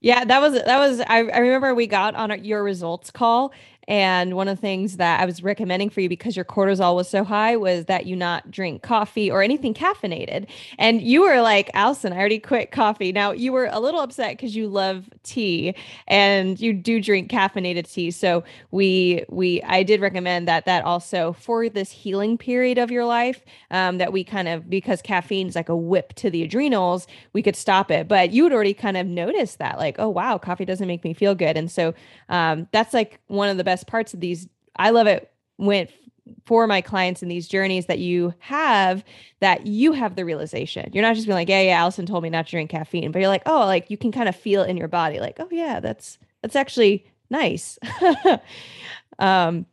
Yeah, 0.00 0.24
that 0.24 0.40
was 0.40 0.54
that 0.54 0.78
was 0.80 1.00
I, 1.00 1.18
I 1.18 1.38
remember 1.38 1.72
we 1.72 1.86
got 1.86 2.16
on 2.16 2.44
your 2.44 2.64
results 2.64 3.12
call 3.12 3.52
and 3.88 4.36
one 4.36 4.48
of 4.48 4.56
the 4.56 4.60
things 4.60 4.96
that 4.98 5.20
I 5.20 5.24
was 5.24 5.42
recommending 5.42 5.90
for 5.90 6.00
you 6.00 6.08
because 6.08 6.36
your 6.36 6.44
cortisol 6.44 6.94
was 6.94 7.08
so 7.08 7.24
high 7.24 7.56
was 7.56 7.86
that 7.86 8.06
you 8.06 8.14
not 8.14 8.50
drink 8.50 8.82
coffee 8.82 9.30
or 9.30 9.42
anything 9.42 9.74
caffeinated. 9.74 10.46
And 10.78 11.02
you 11.02 11.22
were 11.22 11.40
like, 11.40 11.70
Allison, 11.74 12.12
I 12.12 12.16
already 12.16 12.38
quit 12.38 12.70
coffee. 12.70 13.12
Now 13.12 13.32
you 13.32 13.52
were 13.52 13.68
a 13.70 13.80
little 13.80 14.00
upset 14.00 14.36
because 14.36 14.54
you 14.54 14.68
love 14.68 15.10
tea 15.24 15.74
and 16.06 16.60
you 16.60 16.72
do 16.72 17.00
drink 17.00 17.30
caffeinated 17.30 17.90
tea. 17.92 18.10
So 18.10 18.44
we 18.70 19.24
we 19.28 19.62
I 19.62 19.82
did 19.82 20.00
recommend 20.00 20.46
that 20.48 20.64
that 20.66 20.84
also 20.84 21.32
for 21.32 21.68
this 21.68 21.90
healing 21.90 22.38
period 22.38 22.78
of 22.78 22.90
your 22.90 23.04
life, 23.04 23.44
um, 23.70 23.98
that 23.98 24.12
we 24.12 24.22
kind 24.22 24.48
of 24.48 24.70
because 24.70 25.02
caffeine 25.02 25.48
is 25.48 25.56
like 25.56 25.68
a 25.68 25.76
whip 25.76 26.12
to 26.14 26.30
the 26.30 26.42
adrenals, 26.42 27.06
we 27.32 27.42
could 27.42 27.56
stop 27.56 27.90
it. 27.90 28.06
But 28.06 28.32
you 28.32 28.44
had 28.44 28.52
already 28.52 28.74
kind 28.74 28.96
of 28.96 29.06
noticed 29.06 29.58
that, 29.58 29.78
like, 29.78 29.96
oh 29.98 30.08
wow, 30.08 30.38
coffee 30.38 30.64
doesn't 30.64 30.86
make 30.86 31.04
me 31.04 31.14
feel 31.14 31.34
good. 31.34 31.56
And 31.56 31.70
so 31.70 31.94
um, 32.28 32.68
that's 32.72 32.94
like 32.94 33.20
one 33.26 33.48
of 33.48 33.56
the 33.56 33.64
best 33.64 33.71
parts 33.86 34.14
of 34.14 34.20
these. 34.20 34.48
I 34.76 34.90
love 34.90 35.06
it 35.06 35.30
when 35.56 35.88
for 36.46 36.66
my 36.66 36.80
clients 36.80 37.22
in 37.22 37.28
these 37.28 37.48
journeys 37.48 37.86
that 37.86 37.98
you 37.98 38.32
have 38.38 39.04
that 39.40 39.66
you 39.66 39.92
have 39.92 40.14
the 40.14 40.24
realization. 40.24 40.90
You're 40.92 41.02
not 41.02 41.14
just 41.14 41.26
being 41.26 41.34
like, 41.34 41.48
yeah, 41.48 41.62
yeah, 41.62 41.80
Allison 41.80 42.06
told 42.06 42.22
me 42.22 42.30
not 42.30 42.46
to 42.46 42.50
drink 42.52 42.70
caffeine, 42.70 43.10
but 43.10 43.18
you're 43.18 43.28
like, 43.28 43.42
oh, 43.46 43.60
like 43.60 43.90
you 43.90 43.96
can 43.96 44.12
kind 44.12 44.28
of 44.28 44.36
feel 44.36 44.62
in 44.62 44.76
your 44.76 44.88
body, 44.88 45.20
like, 45.20 45.38
oh 45.40 45.48
yeah, 45.50 45.80
that's 45.80 46.18
that's 46.42 46.56
actually 46.56 47.04
nice. 47.30 47.78
um, 49.18 49.66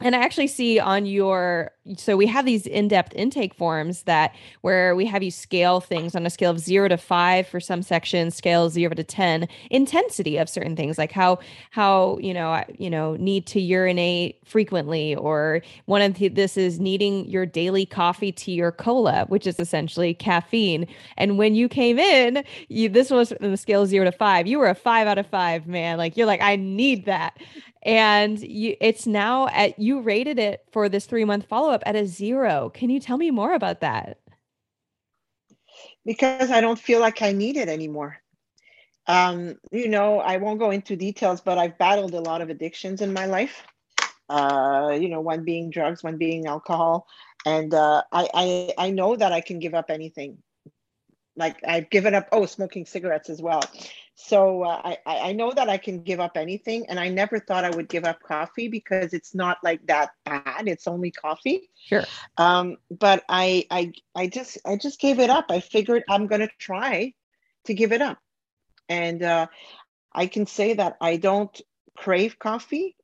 and 0.00 0.16
I 0.16 0.20
actually 0.20 0.48
see 0.48 0.80
on 0.80 1.06
your 1.06 1.70
so 1.96 2.16
we 2.16 2.26
have 2.26 2.46
these 2.46 2.66
in-depth 2.66 3.12
intake 3.14 3.54
forms 3.54 4.04
that 4.04 4.34
where 4.62 4.96
we 4.96 5.04
have 5.04 5.22
you 5.22 5.30
scale 5.30 5.80
things 5.80 6.16
on 6.16 6.24
a 6.24 6.30
scale 6.30 6.50
of 6.50 6.58
0 6.58 6.88
to 6.88 6.96
5 6.96 7.46
for 7.46 7.60
some 7.60 7.82
sections, 7.82 8.34
scale 8.34 8.70
0 8.70 8.94
to 8.94 9.04
10, 9.04 9.46
intensity 9.70 10.38
of 10.38 10.48
certain 10.48 10.74
things 10.74 10.98
like 10.98 11.12
how 11.12 11.38
how, 11.70 12.18
you 12.20 12.34
know, 12.34 12.64
you 12.78 12.90
know, 12.90 13.16
need 13.16 13.46
to 13.48 13.60
urinate 13.60 14.38
frequently 14.44 15.14
or 15.14 15.60
one 15.84 16.02
of 16.02 16.14
the, 16.14 16.28
this 16.28 16.56
is 16.56 16.80
needing 16.80 17.28
your 17.28 17.46
daily 17.46 17.86
coffee, 17.86 18.32
tea 18.32 18.60
or 18.60 18.72
cola, 18.72 19.26
which 19.28 19.46
is 19.46 19.60
essentially 19.60 20.14
caffeine. 20.14 20.86
And 21.18 21.38
when 21.38 21.54
you 21.54 21.68
came 21.68 21.98
in, 21.98 22.44
you 22.68 22.88
this 22.88 23.10
was 23.10 23.30
in 23.32 23.50
the 23.52 23.56
scale 23.56 23.86
0 23.86 24.06
to 24.06 24.12
5. 24.12 24.46
You 24.46 24.58
were 24.58 24.70
a 24.70 24.74
5 24.74 25.06
out 25.06 25.18
of 25.18 25.26
5, 25.26 25.68
man. 25.68 25.98
Like 25.98 26.16
you're 26.16 26.26
like 26.26 26.40
I 26.40 26.56
need 26.56 27.04
that 27.04 27.38
and 27.84 28.40
you 28.40 28.76
it's 28.80 29.06
now 29.06 29.48
at 29.48 29.78
you 29.78 30.00
rated 30.00 30.38
it 30.38 30.64
for 30.72 30.88
this 30.88 31.06
three 31.06 31.24
month 31.24 31.46
follow 31.46 31.70
up 31.70 31.82
at 31.86 31.96
a 31.96 32.06
zero. 32.06 32.70
Can 32.70 32.90
you 32.90 32.98
tell 33.00 33.18
me 33.18 33.30
more 33.30 33.54
about 33.54 33.80
that? 33.80 34.18
Because 36.04 36.50
i 36.50 36.60
don't 36.60 36.78
feel 36.78 37.00
like 37.00 37.22
i 37.22 37.32
need 37.32 37.56
it 37.56 37.68
anymore. 37.68 38.18
Um, 39.06 39.56
you 39.70 39.88
know 39.88 40.20
i 40.20 40.38
won't 40.38 40.58
go 40.58 40.70
into 40.70 40.96
details 40.96 41.40
but 41.40 41.58
i've 41.58 41.76
battled 41.76 42.14
a 42.14 42.20
lot 42.20 42.40
of 42.40 42.50
addictions 42.50 43.02
in 43.02 43.12
my 43.12 43.26
life. 43.26 43.64
Uh, 44.30 44.96
you 44.98 45.08
know 45.08 45.20
one 45.20 45.44
being 45.44 45.70
drugs 45.70 46.02
one 46.02 46.16
being 46.16 46.46
alcohol. 46.46 47.06
And 47.46 47.74
uh, 47.74 48.02
I, 48.10 48.28
I 48.34 48.74
i 48.86 48.90
know 48.90 49.16
that 49.16 49.32
i 49.32 49.40
can 49.42 49.58
give 49.58 49.74
up 49.74 49.90
anything 49.90 50.38
like 51.36 51.56
I've 51.66 51.90
given 51.90 52.14
up 52.14 52.28
oh 52.32 52.46
smoking 52.46 52.86
cigarettes 52.86 53.28
as 53.28 53.42
well. 53.42 53.62
So 54.14 54.62
uh, 54.62 54.80
I 54.84 54.98
I 55.06 55.32
know 55.32 55.52
that 55.52 55.68
I 55.68 55.78
can 55.78 56.02
give 56.02 56.20
up 56.20 56.36
anything, 56.36 56.86
and 56.88 57.00
I 57.00 57.08
never 57.08 57.40
thought 57.40 57.64
I 57.64 57.70
would 57.70 57.88
give 57.88 58.04
up 58.04 58.22
coffee 58.22 58.68
because 58.68 59.12
it's 59.12 59.34
not 59.34 59.58
like 59.62 59.86
that 59.86 60.10
bad. 60.24 60.68
It's 60.68 60.86
only 60.86 61.10
coffee. 61.10 61.70
Sure. 61.84 62.04
Um, 62.36 62.76
but 62.90 63.24
I 63.28 63.66
I 63.70 63.92
I 64.14 64.28
just 64.28 64.58
I 64.64 64.76
just 64.76 65.00
gave 65.00 65.18
it 65.18 65.30
up. 65.30 65.46
I 65.50 65.60
figured 65.60 66.04
I'm 66.08 66.26
gonna 66.26 66.50
try 66.58 67.14
to 67.64 67.74
give 67.74 67.92
it 67.92 68.02
up, 68.02 68.18
and 68.88 69.22
uh, 69.22 69.46
I 70.12 70.26
can 70.26 70.46
say 70.46 70.74
that 70.74 70.96
I 71.00 71.16
don't 71.16 71.60
crave 71.96 72.38
coffee. 72.38 72.96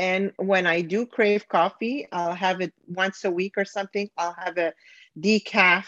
And 0.00 0.32
when 0.36 0.64
I 0.68 0.82
do 0.82 1.06
crave 1.06 1.48
coffee, 1.48 2.06
I'll 2.12 2.34
have 2.34 2.60
it 2.60 2.72
once 2.86 3.24
a 3.24 3.32
week 3.32 3.54
or 3.56 3.64
something. 3.64 4.08
I'll 4.16 4.36
have 4.38 4.56
a 4.56 4.72
decaf 5.18 5.86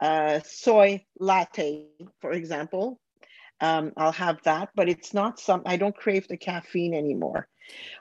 uh, 0.00 0.40
soy 0.44 1.04
latte, 1.18 1.86
for 2.20 2.32
example. 2.32 3.00
Um, 3.60 3.92
I'll 3.96 4.12
have 4.12 4.40
that, 4.44 4.70
but 4.74 4.88
it's 4.88 5.12
not 5.12 5.40
some, 5.40 5.62
I 5.66 5.76
don't 5.76 5.96
crave 5.96 6.28
the 6.28 6.36
caffeine 6.36 6.94
anymore. 6.94 7.48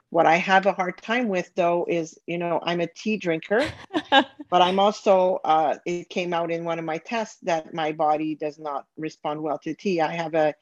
What 0.09 0.25
I 0.25 0.35
have 0.35 0.65
a 0.67 0.71
hard 0.73 1.01
time 1.01 1.27
with 1.27 1.51
though 1.55 1.85
is, 1.89 2.17
you 2.27 2.37
know, 2.37 2.59
I'm 2.61 2.79
a 2.79 2.87
tea 2.87 3.17
drinker, 3.17 3.65
but 4.11 4.61
I'm 4.61 4.79
also, 4.79 5.39
uh, 5.43 5.77
it 5.85 6.09
came 6.09 6.33
out 6.33 6.51
in 6.51 6.63
one 6.63 6.79
of 6.79 6.85
my 6.85 6.99
tests 6.99 7.39
that 7.43 7.73
my 7.73 7.91
body 7.91 8.35
does 8.35 8.59
not 8.59 8.85
respond 8.97 9.41
well 9.41 9.59
to 9.59 9.73
tea. 9.73 9.99
I 9.99 10.13
have 10.13 10.35
a 10.35 10.53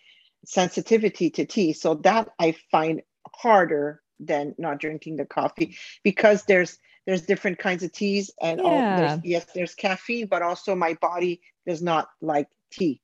sensitivity 0.45 1.29
to 1.31 1.45
tea. 1.45 1.73
So 1.73 1.95
that 1.95 2.29
I 2.39 2.55
find 2.71 3.01
harder 3.35 4.01
than 4.19 4.55
not 4.57 4.79
drinking 4.79 5.17
the 5.17 5.25
coffee 5.25 5.77
because 6.03 6.43
there's 6.43 6.79
there's 7.05 7.21
different 7.21 7.57
kinds 7.57 7.83
of 7.83 7.91
teas 7.91 8.31
and 8.41 8.59
yeah. 8.59 8.65
all, 8.65 8.97
there's, 8.97 9.19
yes 9.23 9.45
there's 9.53 9.75
caffeine 9.75 10.27
but 10.27 10.41
also 10.41 10.75
my 10.75 10.93
body 10.95 11.39
does 11.65 11.81
not 11.81 12.09
like 12.21 12.47
tea 12.71 13.01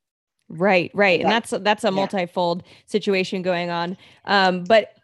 right 0.49 0.91
right 0.93 1.21
and 1.21 1.29
that's 1.29 1.51
that's 1.61 1.83
a 1.83 1.91
multifold 1.91 2.63
yeah. 2.65 2.71
situation 2.85 3.41
going 3.41 3.69
on 3.69 3.95
um 4.25 4.63
but 4.63 4.95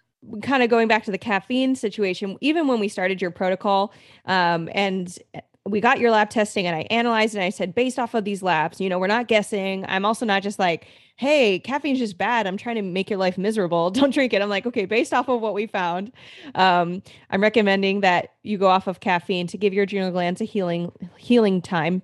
kind 0.41 0.63
of 0.63 0.69
going 0.69 0.87
back 0.87 1.03
to 1.03 1.11
the 1.11 1.17
caffeine 1.17 1.75
situation 1.75 2.37
even 2.41 2.67
when 2.67 2.79
we 2.79 2.87
started 2.87 3.21
your 3.21 3.31
protocol 3.31 3.93
um 4.25 4.69
and 4.73 5.19
we 5.67 5.81
got 5.81 5.99
your 5.99 6.11
lab 6.11 6.29
testing 6.29 6.65
and 6.65 6.75
I 6.75 6.81
analyzed 6.89 7.35
and 7.35 7.43
I 7.43 7.49
said, 7.49 7.75
based 7.75 7.99
off 7.99 8.13
of 8.13 8.23
these 8.23 8.41
labs, 8.41 8.79
you 8.79 8.89
know, 8.89 8.99
we're 8.99 9.07
not 9.07 9.27
guessing. 9.27 9.85
I'm 9.87 10.05
also 10.05 10.25
not 10.25 10.43
just 10.43 10.59
like, 10.59 10.87
hey, 11.17 11.59
caffeine's 11.59 11.99
just 11.99 12.17
bad. 12.17 12.47
I'm 12.47 12.57
trying 12.57 12.75
to 12.75 12.81
make 12.83 13.09
your 13.09 13.19
life 13.19 13.37
miserable. 13.37 13.89
Don't 13.91 14.13
drink 14.13 14.33
it. 14.33 14.41
I'm 14.41 14.49
like, 14.49 14.65
okay, 14.65 14.85
based 14.85 15.13
off 15.13 15.27
of 15.27 15.41
what 15.41 15.53
we 15.53 15.67
found, 15.67 16.11
um, 16.55 17.01
I'm 17.31 17.41
recommending 17.41 18.01
that 18.01 18.35
you 18.43 18.57
go 18.57 18.67
off 18.67 18.87
of 18.87 18.99
caffeine 18.99 19.47
to 19.47 19.57
give 19.57 19.73
your 19.73 19.83
adrenal 19.83 20.11
glands 20.11 20.41
a 20.41 20.45
healing 20.45 20.91
healing 21.17 21.61
time. 21.61 22.01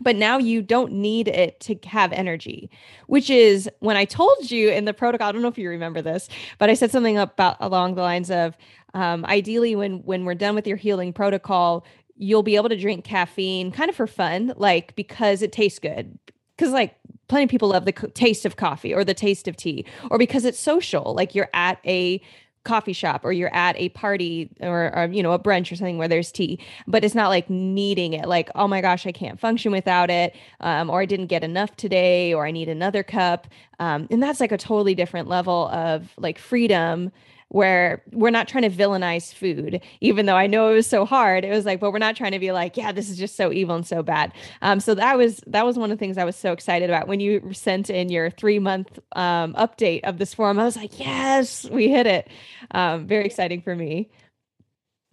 but 0.00 0.16
now 0.16 0.38
you 0.38 0.62
don't 0.62 0.92
need 0.92 1.28
it 1.28 1.60
to 1.60 1.76
have 1.84 2.12
energy 2.12 2.70
which 3.08 3.28
is 3.28 3.68
when 3.80 3.96
i 3.96 4.04
told 4.06 4.50
you 4.50 4.70
in 4.70 4.86
the 4.86 4.94
protocol 4.94 5.28
i 5.28 5.32
don't 5.32 5.42
know 5.42 5.48
if 5.48 5.58
you 5.58 5.68
remember 5.68 6.00
this 6.00 6.28
but 6.58 6.70
i 6.70 6.74
said 6.74 6.90
something 6.90 7.18
about 7.18 7.56
along 7.60 7.94
the 7.94 8.00
lines 8.02 8.30
of 8.30 8.56
um, 8.94 9.24
ideally 9.26 9.76
when 9.76 9.98
when 10.04 10.24
we're 10.24 10.34
done 10.34 10.54
with 10.54 10.66
your 10.66 10.78
healing 10.78 11.12
protocol 11.12 11.84
you'll 12.16 12.42
be 12.42 12.56
able 12.56 12.70
to 12.70 12.76
drink 12.76 13.04
caffeine 13.04 13.70
kind 13.70 13.90
of 13.90 13.96
for 13.96 14.06
fun 14.06 14.52
like 14.56 14.94
because 14.96 15.42
it 15.42 15.52
tastes 15.52 15.78
good 15.78 16.18
because 16.56 16.72
like 16.72 16.96
plenty 17.32 17.44
of 17.44 17.50
people 17.50 17.70
love 17.70 17.86
the 17.86 17.92
taste 17.92 18.44
of 18.44 18.56
coffee 18.56 18.92
or 18.92 19.04
the 19.04 19.14
taste 19.14 19.48
of 19.48 19.56
tea 19.56 19.86
or 20.10 20.18
because 20.18 20.44
it's 20.44 20.60
social 20.60 21.14
like 21.14 21.34
you're 21.34 21.48
at 21.54 21.78
a 21.86 22.20
coffee 22.62 22.92
shop 22.92 23.24
or 23.24 23.32
you're 23.32 23.52
at 23.54 23.74
a 23.78 23.88
party 23.88 24.50
or, 24.60 24.94
or, 24.94 25.06
you 25.06 25.22
know 25.22 25.32
a 25.32 25.38
brunch 25.38 25.72
or 25.72 25.76
something 25.76 25.96
where 25.96 26.08
there's 26.08 26.30
tea 26.30 26.58
but 26.86 27.02
it's 27.02 27.14
not 27.14 27.28
like 27.28 27.48
needing 27.48 28.12
it 28.12 28.28
like 28.28 28.50
oh 28.54 28.68
my 28.68 28.82
gosh 28.82 29.06
i 29.06 29.12
can't 29.12 29.40
function 29.40 29.72
without 29.72 30.10
it 30.10 30.36
um, 30.60 30.90
or 30.90 31.00
i 31.00 31.06
didn't 31.06 31.28
get 31.28 31.42
enough 31.42 31.74
today 31.74 32.34
or 32.34 32.46
i 32.46 32.50
need 32.50 32.68
another 32.68 33.02
cup 33.02 33.46
um, 33.80 34.06
and 34.10 34.22
that's 34.22 34.38
like 34.38 34.52
a 34.52 34.58
totally 34.58 34.94
different 34.94 35.26
level 35.26 35.68
of 35.68 36.10
like 36.18 36.38
freedom 36.38 37.10
where 37.52 38.02
we're 38.12 38.30
not 38.30 38.48
trying 38.48 38.62
to 38.62 38.70
villainize 38.70 39.34
food, 39.34 39.82
even 40.00 40.24
though 40.24 40.36
I 40.36 40.46
know 40.46 40.70
it 40.70 40.74
was 40.74 40.86
so 40.86 41.04
hard. 41.04 41.44
It 41.44 41.50
was 41.50 41.66
like, 41.66 41.80
but 41.80 41.92
we're 41.92 41.98
not 41.98 42.16
trying 42.16 42.32
to 42.32 42.38
be 42.38 42.50
like, 42.50 42.78
yeah, 42.78 42.92
this 42.92 43.10
is 43.10 43.18
just 43.18 43.36
so 43.36 43.52
evil 43.52 43.76
and 43.76 43.86
so 43.86 44.02
bad. 44.02 44.32
Um, 44.62 44.80
so 44.80 44.94
that 44.94 45.18
was 45.18 45.42
that 45.46 45.66
was 45.66 45.78
one 45.78 45.90
of 45.92 45.98
the 45.98 46.00
things 46.00 46.16
I 46.16 46.24
was 46.24 46.34
so 46.34 46.52
excited 46.52 46.88
about 46.88 47.08
when 47.08 47.20
you 47.20 47.52
sent 47.52 47.90
in 47.90 48.08
your 48.08 48.30
three 48.30 48.58
month 48.58 48.98
um, 49.14 49.52
update 49.52 50.00
of 50.04 50.16
this 50.16 50.32
forum. 50.32 50.58
I 50.58 50.64
was 50.64 50.76
like, 50.76 50.98
yes, 50.98 51.68
we 51.68 51.88
hit 51.88 52.06
it. 52.06 52.28
Um, 52.70 53.06
very 53.06 53.26
exciting 53.26 53.60
for 53.60 53.76
me. 53.76 54.10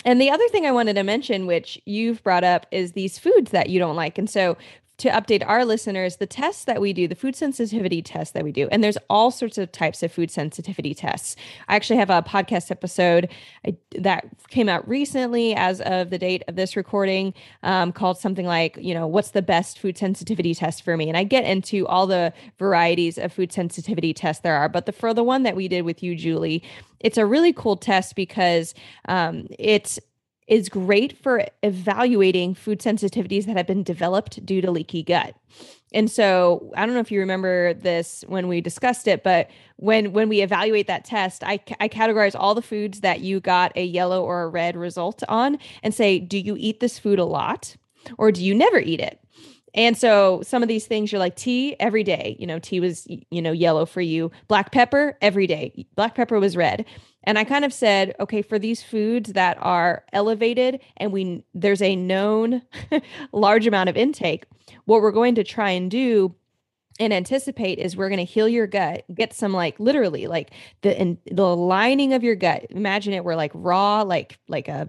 And 0.05 0.22
the 0.22 0.29
other 0.29 0.48
thing 0.48 0.65
I 0.65 0.72
wanted 0.72 0.93
to 0.93 1.03
mention, 1.03 1.46
which 1.46 1.77
you've 1.86 2.24
brought 2.24 2.46
up, 2.46 2.67
is 2.72 2.93
these 2.93 3.19
foods 3.19 3.51
that 3.51 3.69
you 3.69 3.79
don't 3.79 3.98
like. 3.98 4.17
And 4.17 4.29
so 4.29 4.55
to 5.00 5.10
update 5.10 5.44
our 5.46 5.65
listeners, 5.65 6.18
the 6.18 6.27
tests 6.27 6.65
that 6.65 6.79
we 6.79 6.94
do, 6.94 7.08
the 7.08 7.15
food 7.15 7.36
sensitivity 7.36 8.01
tests 8.01 8.34
that 8.34 8.44
we 8.44 8.51
do, 8.51 8.68
and 8.72 8.84
there's 8.84 8.98
all 9.10 9.32
sorts 9.32 9.58
of 9.58 9.72
types 9.72 10.03
of 10.03 10.12
food 10.12 10.29
sensitivity 10.29 10.94
tests. 10.94 11.36
I 11.68 11.75
actually 11.75 11.98
have 11.98 12.10
a 12.10 12.22
podcast 12.22 12.70
episode 12.70 13.29
that 13.98 14.25
came 14.50 14.70
out 14.70 14.88
recently, 14.88 15.56
as 15.56 15.82
of 15.82 16.10
the 16.10 16.18
date 16.18 16.44
of 16.48 16.56
this 16.56 16.75
recording, 16.75 17.34
um, 17.63 17.91
called 17.91 18.18
something 18.18 18.46
like, 18.46 18.77
you 18.79 18.94
know, 18.94 19.08
what's 19.08 19.32
the 19.32 19.41
best 19.41 19.79
food 19.79 19.98
sensitivity 19.98 20.53
test 20.53 20.84
for 20.84 20.96
me? 20.96 21.08
And 21.08 21.18
I 21.18 21.24
get 21.24 21.46
into 21.46 21.88
all 21.88 22.06
the 22.06 22.34
varieties 22.58 23.18
of 23.18 23.34
food 23.34 23.51
sensitivity 23.51 24.13
tests 24.13 24.41
there 24.41 24.56
are. 24.56 24.70
But 24.70 24.86
the 24.86 24.91
for 24.91 25.13
the 25.13 25.24
one 25.24 25.44
that 25.44 25.56
we 25.56 25.68
did 25.68 25.84
with 25.84 26.03
you, 26.03 26.15
Julie, 26.15 26.63
it's 27.00 27.18
a 27.18 27.25
really 27.25 27.53
cool 27.53 27.77
test 27.77 28.15
because 28.15 28.74
um, 29.08 29.48
it's 29.58 30.00
is 30.50 30.68
great 30.68 31.18
for 31.22 31.46
evaluating 31.63 32.56
food 32.56 32.79
sensitivities 32.79 33.46
that 33.46 33.56
have 33.56 33.68
been 33.68 33.84
developed 33.84 34.46
due 34.46 34.62
to 34.62 34.72
leaky 34.72 35.03
gut. 35.03 35.36
And 35.94 36.10
so 36.10 36.72
I 36.75 36.86
don't 36.86 36.96
know 36.96 37.01
if 37.01 37.12
you 37.12 37.20
remember 37.20 37.74
this 37.75 38.24
when 38.27 38.48
we 38.48 38.60
discussed 38.60 39.08
it, 39.08 39.24
but 39.24 39.50
when 39.77 40.12
when 40.12 40.27
we 40.27 40.41
evaluate 40.41 40.88
that 40.88 41.06
test, 41.06 41.44
I, 41.44 41.60
I 41.79 41.88
categorize 41.88 42.36
all 42.38 42.56
the 42.56 42.62
foods 42.62 43.01
that 43.01 43.22
you 43.22 43.39
got 43.39 43.72
a 43.75 43.84
yellow 43.84 44.24
or 44.24 44.44
a 44.44 44.48
red 44.48 44.75
result 44.75 45.24
on 45.29 45.58
and 45.82 45.94
say, 45.94 46.20
do 46.20 46.38
you 46.38 46.56
eat 46.58 46.79
this 46.79 47.00
food 47.00 47.20
a 47.20 47.25
lot 47.25 47.75
or 48.18 48.32
do 48.32 48.44
you 48.44 48.53
never 48.53 48.79
eat 48.79 49.00
it? 49.00 49.20
And 49.74 49.98
so 49.98 50.41
some 50.44 50.63
of 50.63 50.68
these 50.68 50.88
things 50.88 51.12
you're 51.12 51.20
like 51.20 51.36
tea 51.36 51.75
every 51.79 52.03
day, 52.03 52.36
you 52.39 52.48
know, 52.48 52.60
tea 52.60 52.79
was 52.79 53.08
you 53.08 53.41
know 53.41 53.51
yellow 53.51 53.86
for 53.86 54.01
you, 54.01 54.32
black 54.48 54.72
pepper 54.72 55.18
every 55.22 55.48
day. 55.48 55.86
Black 55.96 56.15
pepper 56.15 56.39
was 56.39 56.58
red. 56.58 56.86
And 57.24 57.38
I 57.38 57.44
kind 57.44 57.66
of 57.66 57.74
said, 57.74 58.16
okay, 58.20 58.42
for 58.42 58.58
these 58.58 58.82
foods 58.82 59.34
that 59.34 59.58
are 59.60 60.04
elevated 60.14 60.82
and 60.98 61.12
we 61.12 61.44
there's 61.54 61.82
a 61.82 61.96
known 61.96 62.62
large 63.32 63.68
amount 63.68 63.90
of 63.90 63.98
intake, 63.98 64.46
what 64.86 65.02
we're 65.02 65.12
going 65.12 65.36
to 65.36 65.44
try 65.44 65.72
and 65.72 65.92
do 65.92 66.36
and 67.00 67.14
anticipate 67.14 67.80
is 67.80 67.96
we're 67.96 68.10
going 68.10 68.26
to 68.26 68.26
heal 68.26 68.48
your 68.48 68.68
gut, 68.68 69.06
get 69.14 69.34
some 69.34 69.54
like 69.54 69.80
literally 69.80 70.28
like 70.28 70.52
the 70.82 71.00
in, 71.00 71.18
the 71.32 71.56
lining 71.56 72.14
of 72.14 72.24
your 72.24 72.36
gut. 72.36 72.66
Imagine 72.70 73.14
it 73.14 73.24
we're 73.24 73.36
like 73.36 73.52
raw 73.54 74.02
like 74.02 74.38
like 74.48 74.67
a 74.67 74.88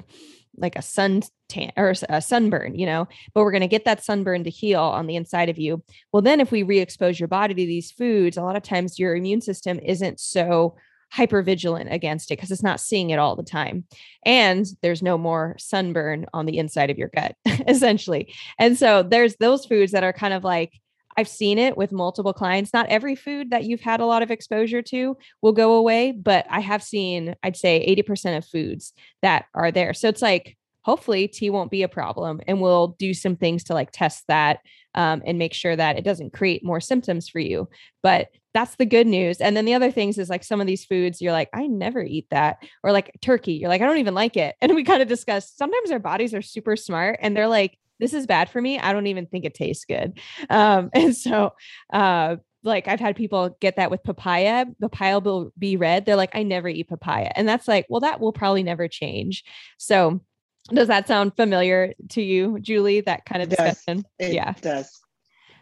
like 0.56 0.76
a 0.76 0.82
sun 0.82 1.22
tan 1.48 1.72
or 1.76 1.94
a 2.08 2.20
sunburn, 2.20 2.74
you 2.74 2.86
know, 2.86 3.08
but 3.32 3.42
we're 3.42 3.52
going 3.52 3.60
to 3.60 3.68
get 3.68 3.84
that 3.84 4.04
sunburn 4.04 4.44
to 4.44 4.50
heal 4.50 4.82
on 4.82 5.06
the 5.06 5.16
inside 5.16 5.48
of 5.48 5.58
you. 5.58 5.82
Well, 6.12 6.22
then 6.22 6.40
if 6.40 6.50
we 6.50 6.62
re-expose 6.62 7.18
your 7.18 7.28
body 7.28 7.54
to 7.54 7.66
these 7.66 7.90
foods, 7.90 8.36
a 8.36 8.42
lot 8.42 8.56
of 8.56 8.62
times 8.62 8.98
your 8.98 9.16
immune 9.16 9.40
system 9.40 9.78
isn't 9.80 10.20
so 10.20 10.76
hyper 11.10 11.42
vigilant 11.42 11.92
against 11.92 12.30
it 12.30 12.36
because 12.36 12.50
it's 12.50 12.62
not 12.62 12.80
seeing 12.80 13.10
it 13.10 13.18
all 13.18 13.36
the 13.36 13.42
time. 13.42 13.84
And 14.24 14.66
there's 14.82 15.02
no 15.02 15.18
more 15.18 15.56
sunburn 15.58 16.26
on 16.32 16.46
the 16.46 16.58
inside 16.58 16.90
of 16.90 16.98
your 16.98 17.10
gut, 17.14 17.34
essentially. 17.68 18.32
And 18.58 18.78
so 18.78 19.02
there's 19.02 19.36
those 19.36 19.66
foods 19.66 19.92
that 19.92 20.04
are 20.04 20.12
kind 20.12 20.34
of 20.34 20.44
like, 20.44 20.72
I've 21.16 21.28
seen 21.28 21.58
it 21.58 21.76
with 21.76 21.90
multiple 21.92 22.32
clients. 22.32 22.72
Not 22.72 22.86
every 22.88 23.16
food 23.16 23.50
that 23.50 23.64
you've 23.64 23.80
had 23.80 24.00
a 24.00 24.06
lot 24.06 24.22
of 24.22 24.30
exposure 24.30 24.82
to 24.82 25.16
will 25.42 25.52
go 25.52 25.74
away, 25.74 26.12
but 26.12 26.46
I 26.48 26.60
have 26.60 26.82
seen, 26.82 27.34
I'd 27.42 27.56
say 27.56 27.84
80% 28.08 28.38
of 28.38 28.46
foods 28.46 28.92
that 29.20 29.46
are 29.54 29.72
there. 29.72 29.92
So 29.92 30.08
it's 30.08 30.22
like, 30.22 30.56
hopefully 30.82 31.28
tea 31.28 31.50
won't 31.50 31.70
be 31.70 31.82
a 31.82 31.88
problem 31.88 32.40
and 32.46 32.60
we'll 32.60 32.96
do 32.98 33.12
some 33.12 33.36
things 33.36 33.64
to 33.64 33.74
like 33.74 33.90
test 33.92 34.24
that 34.28 34.60
um, 34.94 35.22
and 35.26 35.38
make 35.38 35.52
sure 35.52 35.76
that 35.76 35.98
it 35.98 36.04
doesn't 36.04 36.32
create 36.32 36.64
more 36.64 36.80
symptoms 36.80 37.28
for 37.28 37.38
you 37.38 37.68
but 38.02 38.28
that's 38.52 38.76
the 38.76 38.86
good 38.86 39.06
news 39.06 39.40
and 39.40 39.56
then 39.56 39.64
the 39.64 39.74
other 39.74 39.90
things 39.90 40.18
is 40.18 40.28
like 40.28 40.44
some 40.44 40.60
of 40.60 40.66
these 40.66 40.84
foods 40.84 41.20
you're 41.20 41.32
like 41.32 41.48
i 41.52 41.66
never 41.66 42.02
eat 42.02 42.26
that 42.30 42.58
or 42.82 42.92
like 42.92 43.16
turkey 43.20 43.52
you're 43.52 43.68
like 43.68 43.80
i 43.80 43.86
don't 43.86 43.98
even 43.98 44.14
like 44.14 44.36
it 44.36 44.56
and 44.60 44.74
we 44.74 44.84
kind 44.84 45.02
of 45.02 45.08
discussed 45.08 45.58
sometimes 45.58 45.90
our 45.90 45.98
bodies 45.98 46.34
are 46.34 46.42
super 46.42 46.76
smart 46.76 47.18
and 47.22 47.36
they're 47.36 47.48
like 47.48 47.78
this 47.98 48.14
is 48.14 48.26
bad 48.26 48.48
for 48.48 48.60
me 48.60 48.78
i 48.78 48.92
don't 48.92 49.06
even 49.06 49.26
think 49.26 49.44
it 49.44 49.54
tastes 49.54 49.84
good 49.84 50.18
um, 50.48 50.90
and 50.94 51.16
so 51.16 51.52
uh, 51.92 52.36
like 52.62 52.88
I've 52.88 53.00
had 53.00 53.16
people 53.16 53.56
get 53.60 53.76
that 53.76 53.90
with 53.90 54.02
papaya. 54.02 54.66
The 54.80 54.90
Papaya 54.90 55.18
will 55.18 55.50
be 55.58 55.76
red. 55.76 56.04
They're 56.04 56.16
like, 56.16 56.34
I 56.34 56.42
never 56.42 56.68
eat 56.68 56.88
papaya. 56.88 57.30
And 57.34 57.48
that's 57.48 57.66
like, 57.66 57.86
well, 57.88 58.00
that 58.00 58.20
will 58.20 58.32
probably 58.32 58.62
never 58.62 58.86
change. 58.86 59.44
So 59.78 60.20
does 60.68 60.88
that 60.88 61.08
sound 61.08 61.36
familiar 61.36 61.94
to 62.10 62.22
you, 62.22 62.58
Julie? 62.60 63.00
That 63.00 63.24
kind 63.24 63.42
of 63.42 63.52
it 63.52 63.56
discussion? 63.56 64.04
It 64.18 64.34
yeah. 64.34 64.52
does. 64.60 65.00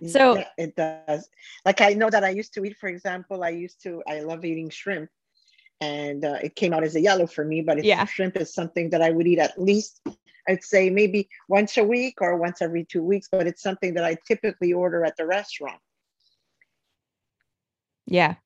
So 0.06 0.36
yeah, 0.36 0.48
it 0.56 0.76
does. 0.76 1.28
Like 1.64 1.80
I 1.80 1.94
know 1.94 2.10
that 2.10 2.24
I 2.24 2.30
used 2.30 2.54
to 2.54 2.64
eat, 2.64 2.76
for 2.76 2.88
example, 2.88 3.42
I 3.42 3.50
used 3.50 3.82
to, 3.82 4.02
I 4.08 4.20
love 4.20 4.44
eating 4.44 4.70
shrimp 4.70 5.10
and 5.80 6.24
uh, 6.24 6.38
it 6.42 6.56
came 6.56 6.72
out 6.72 6.84
as 6.84 6.96
a 6.96 7.00
yellow 7.00 7.26
for 7.26 7.44
me, 7.44 7.62
but 7.62 7.84
yeah. 7.84 8.04
shrimp 8.04 8.36
is 8.36 8.52
something 8.52 8.90
that 8.90 9.02
I 9.02 9.10
would 9.10 9.26
eat 9.26 9.38
at 9.38 9.60
least, 9.60 10.00
I'd 10.48 10.62
say 10.62 10.90
maybe 10.90 11.28
once 11.48 11.76
a 11.76 11.84
week 11.84 12.20
or 12.20 12.36
once 12.36 12.62
every 12.62 12.84
two 12.84 13.02
weeks, 13.02 13.28
but 13.30 13.46
it's 13.46 13.62
something 13.62 13.94
that 13.94 14.04
I 14.04 14.16
typically 14.26 14.72
order 14.72 15.04
at 15.04 15.16
the 15.16 15.26
restaurant. 15.26 15.80
Yeah. 18.06 18.36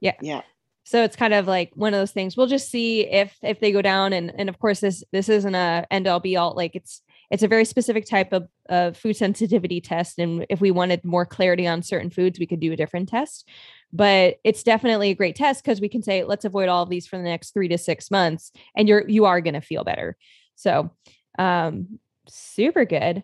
yeah. 0.00 0.12
Yeah 0.20 0.42
so 0.86 1.02
it's 1.02 1.16
kind 1.16 1.34
of 1.34 1.48
like 1.48 1.72
one 1.74 1.92
of 1.92 2.00
those 2.00 2.12
things 2.12 2.36
we'll 2.36 2.46
just 2.46 2.70
see 2.70 3.00
if 3.00 3.36
if 3.42 3.60
they 3.60 3.72
go 3.72 3.82
down 3.82 4.12
and 4.12 4.32
and 4.38 4.48
of 4.48 4.58
course 4.58 4.80
this 4.80 5.04
this 5.12 5.28
isn't 5.28 5.54
a 5.54 5.84
end 5.90 6.06
all 6.06 6.20
be 6.20 6.36
all 6.36 6.54
like 6.54 6.74
it's 6.74 7.02
it's 7.30 7.42
a 7.42 7.48
very 7.48 7.64
specific 7.64 8.06
type 8.06 8.32
of, 8.32 8.48
of 8.68 8.96
food 8.96 9.16
sensitivity 9.16 9.80
test 9.80 10.18
and 10.18 10.46
if 10.48 10.60
we 10.60 10.70
wanted 10.70 11.04
more 11.04 11.26
clarity 11.26 11.66
on 11.66 11.82
certain 11.82 12.10
foods 12.10 12.38
we 12.38 12.46
could 12.46 12.60
do 12.60 12.72
a 12.72 12.76
different 12.76 13.08
test. 13.08 13.48
But 13.92 14.38
it's 14.44 14.62
definitely 14.62 15.10
a 15.10 15.14
great 15.14 15.36
test 15.36 15.64
because 15.64 15.80
we 15.80 15.88
can 15.88 16.02
say 16.02 16.24
let's 16.24 16.44
avoid 16.44 16.68
all 16.68 16.82
of 16.82 16.90
these 16.90 17.06
for 17.06 17.16
the 17.16 17.22
next 17.22 17.52
three 17.52 17.68
to 17.68 17.78
six 17.78 18.10
months 18.10 18.52
and 18.76 18.88
you're 18.88 19.08
you 19.08 19.24
are 19.24 19.40
going 19.40 19.54
to 19.54 19.60
feel 19.60 19.84
better. 19.84 20.16
So 20.54 20.90
um 21.38 21.98
super 22.28 22.84
good. 22.84 23.22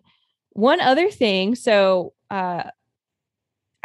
One 0.51 0.81
other 0.81 1.09
thing 1.09 1.55
so 1.55 2.13
uh 2.29 2.63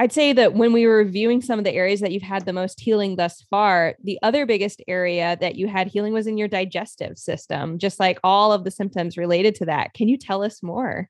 I'd 0.00 0.12
say 0.12 0.32
that 0.32 0.54
when 0.54 0.72
we 0.72 0.87
were 0.87 0.98
reviewing 0.98 1.42
some 1.42 1.58
of 1.58 1.64
the 1.64 1.74
areas 1.74 1.98
that 2.00 2.12
you've 2.12 2.22
had 2.22 2.46
the 2.46 2.52
most 2.52 2.78
healing 2.78 3.16
thus 3.16 3.44
far, 3.50 3.96
the 4.04 4.18
other 4.22 4.46
biggest 4.46 4.80
area 4.87 5.37
that 5.40 5.56
you 5.56 5.66
had 5.66 5.88
healing 5.88 6.12
was 6.12 6.28
in 6.28 6.38
your 6.38 6.46
digestive 6.46 7.18
system, 7.18 7.78
just 7.78 7.98
like 7.98 8.20
all 8.22 8.52
of 8.52 8.62
the 8.62 8.70
symptoms 8.70 9.16
related 9.16 9.56
to 9.56 9.66
that. 9.66 9.94
Can 9.94 10.06
you 10.06 10.16
tell 10.16 10.44
us 10.44 10.62
more? 10.62 11.08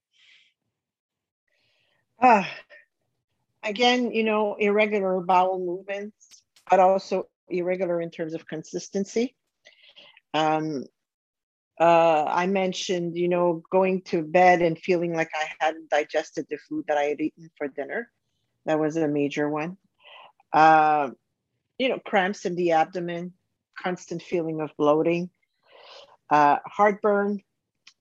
Uh, 2.18 2.44
again, 3.62 4.10
you 4.10 4.24
know, 4.24 4.54
irregular 4.54 5.20
bowel 5.20 5.58
movements, 5.58 6.42
but 6.70 6.80
also 6.80 7.28
irregular 7.50 8.00
in 8.00 8.10
terms 8.10 8.32
of 8.32 8.46
consistency. 8.46 9.36
Um, 10.32 10.84
uh, 11.78 12.24
I 12.26 12.46
mentioned, 12.46 13.16
you 13.16 13.28
know, 13.28 13.62
going 13.70 14.00
to 14.06 14.22
bed 14.22 14.62
and 14.62 14.78
feeling 14.78 15.14
like 15.14 15.30
I 15.34 15.44
hadn't 15.60 15.90
digested 15.90 16.46
the 16.48 16.56
food 16.68 16.86
that 16.88 16.96
I 16.96 17.04
had 17.04 17.20
eaten 17.20 17.50
for 17.56 17.68
dinner. 17.68 18.10
That 18.68 18.78
was 18.78 18.98
a 18.98 19.08
major 19.08 19.48
one. 19.48 19.78
Uh, 20.52 21.10
you 21.78 21.88
know, 21.88 21.98
cramps 21.98 22.44
in 22.44 22.54
the 22.54 22.72
abdomen, 22.72 23.32
constant 23.82 24.22
feeling 24.22 24.60
of 24.60 24.70
bloating, 24.76 25.30
uh, 26.30 26.58
heartburn, 26.66 27.40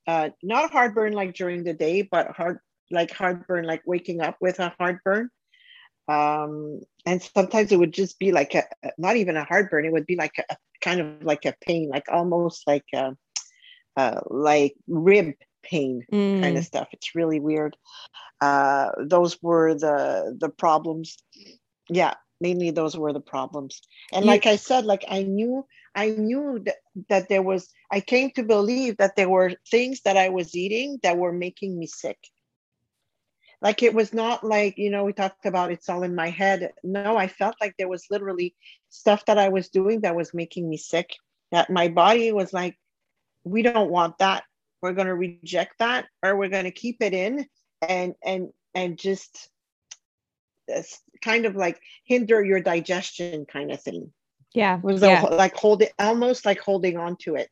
uh, 0.08 0.30
not 0.44 0.72
heartburn 0.72 1.14
like 1.14 1.36
during 1.36 1.64
the 1.64 1.74
day, 1.74 2.02
but 2.02 2.32
heart 2.32 2.60
like 2.92 3.12
heartburn, 3.12 3.64
like 3.66 3.82
waking 3.86 4.20
up 4.20 4.36
with 4.42 4.60
a 4.60 4.74
heartburn. 4.78 5.30
Um, 6.10 6.82
and 7.06 7.22
sometimes 7.22 7.72
it 7.72 7.80
would 7.80 7.94
just 7.94 8.20
be 8.20 8.34
like 8.34 8.54
a, 8.54 8.64
not 8.98 9.16
even 9.16 9.38
a 9.38 9.46
heartburn, 9.46 9.86
it 9.86 9.94
would 9.94 10.06
be 10.06 10.18
like 10.18 10.38
a, 10.38 10.58
kind 10.82 11.00
of 11.00 11.24
like 11.24 11.46
a 11.46 11.56
pain, 11.62 11.88
like 11.88 12.08
almost 12.12 12.68
like 12.68 12.86
a, 12.94 13.16
uh, 13.96 14.20
like 14.30 14.76
rib 14.88 15.34
pain 15.70 16.04
mm. 16.12 16.42
kind 16.42 16.58
of 16.58 16.66
stuff. 16.66 16.88
It's 16.92 17.16
really 17.16 17.40
weird. 17.40 17.76
Uh, 18.42 18.90
those 19.00 19.42
were 19.42 19.74
the 19.74 20.36
the 20.40 20.50
problems. 20.50 21.18
Yeah, 21.90 22.14
mainly 22.40 22.72
those 22.72 22.98
were 22.98 23.14
the 23.14 23.20
problems. 23.20 23.82
And 24.12 24.26
like 24.26 24.46
I 24.46 24.56
said, 24.56 24.86
like 24.86 25.06
I 25.10 25.24
knew 25.24 25.66
I 25.96 26.10
knew 26.10 26.62
that, 26.66 26.76
that 27.10 27.30
there 27.30 27.42
was 27.42 27.70
I 27.92 28.00
came 28.00 28.32
to 28.32 28.44
believe 28.44 28.98
that 28.98 29.16
there 29.16 29.30
were 29.30 29.54
things 29.70 30.02
that 30.02 30.18
I 30.18 30.30
was 30.30 30.56
eating 30.56 31.00
that 31.04 31.18
were 31.18 31.34
making 31.34 31.78
me 31.78 31.88
sick. 31.88 32.20
Like 33.60 33.82
it 33.82 33.94
was 33.94 34.14
not 34.14 34.44
like, 34.44 34.78
you 34.78 34.92
know, 34.92 35.04
we 35.04 35.14
talked 35.14 35.46
about 35.48 35.72
it's 35.72 35.90
all 35.90 36.04
in 36.04 36.14
my 36.14 36.30
head. 36.30 36.72
No, 36.84 37.18
I 37.18 37.28
felt 37.28 37.56
like 37.60 37.74
there 37.78 37.90
was 37.90 38.06
literally 38.12 38.54
stuff 38.90 39.26
that 39.26 39.40
I 39.40 39.50
was 39.50 39.70
doing 39.70 40.02
that 40.02 40.16
was 40.16 40.34
making 40.34 40.70
me 40.70 40.78
sick. 40.78 41.16
That 41.52 41.70
my 41.70 41.88
body 41.88 42.32
was 42.32 42.54
like, 42.54 42.78
we 43.44 43.64
don't 43.64 43.90
want 43.90 44.20
that. 44.20 44.44
We're 44.88 44.94
going 44.94 45.08
to 45.08 45.16
reject 45.16 45.80
that 45.80 46.06
or 46.24 46.38
we're 46.38 46.48
going 46.48 46.64
to 46.64 46.72
keep 46.72 47.02
it 47.02 47.14
in 47.14 47.46
and 47.82 48.14
and 48.24 48.54
and 48.74 48.98
just 48.98 49.50
kind 51.22 51.46
of 51.46 51.58
like 51.58 51.78
hinder 52.06 52.42
your 52.42 52.62
digestion 52.62 53.46
kind 53.46 53.70
of 53.70 53.82
thing. 53.82 54.14
Yeah. 54.54 54.80
Was 54.82 55.02
yeah. 55.02 55.24
like 55.24 55.58
holding 55.58 55.90
almost 56.00 56.46
like 56.46 56.62
holding 56.62 56.96
on 56.96 57.18
to 57.24 57.36
it. 57.36 57.50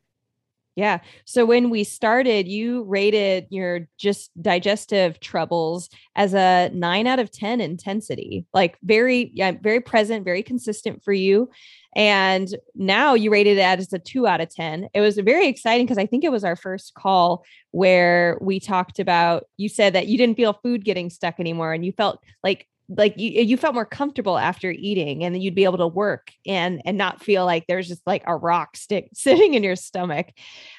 Yeah. 0.76 1.00
So 1.24 1.46
when 1.46 1.70
we 1.70 1.84
started, 1.84 2.46
you 2.46 2.82
rated 2.82 3.46
your 3.48 3.88
just 3.98 4.30
digestive 4.42 5.18
troubles 5.20 5.88
as 6.14 6.34
a 6.34 6.70
nine 6.74 7.06
out 7.06 7.18
of 7.18 7.32
10 7.32 7.62
intensity, 7.62 8.44
like 8.52 8.76
very, 8.82 9.30
yeah, 9.34 9.52
very 9.58 9.80
present, 9.80 10.26
very 10.26 10.42
consistent 10.42 11.02
for 11.02 11.14
you. 11.14 11.48
And 11.96 12.54
now 12.74 13.14
you 13.14 13.30
rated 13.30 13.56
it 13.56 13.62
as 13.62 13.90
a 13.94 13.98
two 13.98 14.26
out 14.26 14.42
of 14.42 14.54
10. 14.54 14.90
It 14.92 15.00
was 15.00 15.16
very 15.16 15.46
exciting 15.46 15.86
because 15.86 15.96
I 15.96 16.04
think 16.04 16.24
it 16.24 16.30
was 16.30 16.44
our 16.44 16.56
first 16.56 16.92
call 16.92 17.46
where 17.70 18.36
we 18.42 18.60
talked 18.60 18.98
about, 18.98 19.44
you 19.56 19.70
said 19.70 19.94
that 19.94 20.08
you 20.08 20.18
didn't 20.18 20.36
feel 20.36 20.60
food 20.62 20.84
getting 20.84 21.08
stuck 21.08 21.40
anymore 21.40 21.72
and 21.72 21.86
you 21.86 21.92
felt 21.92 22.22
like 22.44 22.68
like 22.88 23.14
you 23.16 23.42
you 23.42 23.56
felt 23.56 23.74
more 23.74 23.84
comfortable 23.84 24.38
after 24.38 24.70
eating 24.70 25.24
and 25.24 25.42
you'd 25.42 25.54
be 25.54 25.64
able 25.64 25.78
to 25.78 25.86
work 25.88 26.32
and 26.46 26.80
and 26.84 26.96
not 26.96 27.22
feel 27.22 27.44
like 27.44 27.64
there's 27.66 27.88
just 27.88 28.06
like 28.06 28.22
a 28.26 28.36
rock 28.36 28.76
stick 28.76 29.08
sitting 29.14 29.54
in 29.54 29.64
your 29.64 29.76
stomach. 29.76 30.28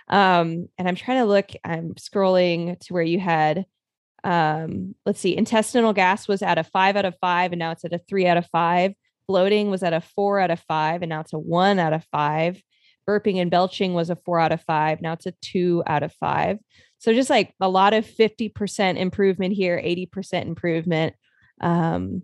Um 0.08 0.70
and 0.78 0.88
i'm 0.88 0.96
trying 0.96 1.20
to 1.20 1.26
look 1.26 1.52
i'm 1.64 1.94
scrolling 1.96 2.80
to 2.80 2.94
where 2.94 3.04
you 3.04 3.20
had 3.20 3.66
um 4.24 4.96
let's 5.06 5.20
see 5.20 5.36
intestinal 5.36 5.94
gas 5.94 6.28
was 6.28 6.42
at 6.42 6.58
a 6.58 6.64
5 6.64 6.96
out 6.96 7.06
of 7.06 7.16
5 7.20 7.52
and 7.52 7.60
now 7.60 7.72
it's 7.72 7.86
at 7.86 7.94
a 7.94 8.00
3 8.00 8.28
out 8.28 8.38
of 8.38 8.48
5 8.48 8.94
bloating 9.28 9.70
was 9.70 9.84
at 9.84 9.94
a 9.94 10.02
4 10.02 10.40
out 10.40 10.52
of 10.52 10.60
5 10.62 11.02
and 11.02 11.10
now 11.10 11.20
it's 11.20 11.34
a 11.34 11.40
1 11.40 11.78
out 11.78 11.94
of 11.94 12.06
5 12.12 12.62
burping 13.08 13.40
and 13.42 13.52
belching 13.52 13.94
was 13.94 14.10
a 14.10 14.16
4 14.16 14.40
out 14.40 14.52
of 14.52 14.62
5 14.62 15.02
now 15.02 15.14
it's 15.14 15.26
a 15.26 15.34
2 15.42 15.84
out 15.86 16.04
of 16.04 16.14
5 16.14 16.58
so 17.00 17.14
just 17.14 17.30
like 17.30 17.54
a 17.62 17.70
lot 17.70 17.94
of 17.94 18.06
50% 18.06 18.98
improvement 18.98 19.54
here 19.54 19.78
80% 19.78 20.46
improvement 20.46 21.14
um, 21.62 22.24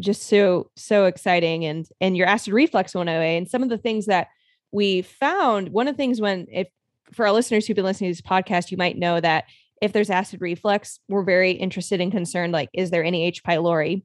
just 0.00 0.24
so 0.24 0.70
so 0.76 1.06
exciting 1.06 1.64
and 1.64 1.86
and 2.00 2.16
your 2.16 2.26
acid 2.26 2.52
reflux 2.52 2.94
went 2.94 3.08
away 3.08 3.36
and 3.36 3.48
some 3.48 3.62
of 3.62 3.68
the 3.68 3.78
things 3.78 4.06
that 4.06 4.28
we 4.72 5.02
found 5.02 5.68
one 5.68 5.86
of 5.86 5.94
the 5.94 5.96
things 5.96 6.20
when 6.20 6.46
if 6.50 6.68
for 7.12 7.26
our 7.26 7.32
listeners 7.32 7.66
who've 7.66 7.76
been 7.76 7.84
listening 7.84 8.12
to 8.12 8.20
this 8.20 8.28
podcast 8.28 8.70
you 8.70 8.76
might 8.76 8.98
know 8.98 9.20
that 9.20 9.44
if 9.80 9.92
there's 9.92 10.10
acid 10.10 10.40
reflux 10.40 10.98
we're 11.08 11.22
very 11.22 11.52
interested 11.52 12.00
and 12.00 12.10
concerned 12.10 12.52
like 12.52 12.68
is 12.72 12.90
there 12.90 13.04
any 13.04 13.24
h. 13.24 13.44
pylori? 13.44 14.02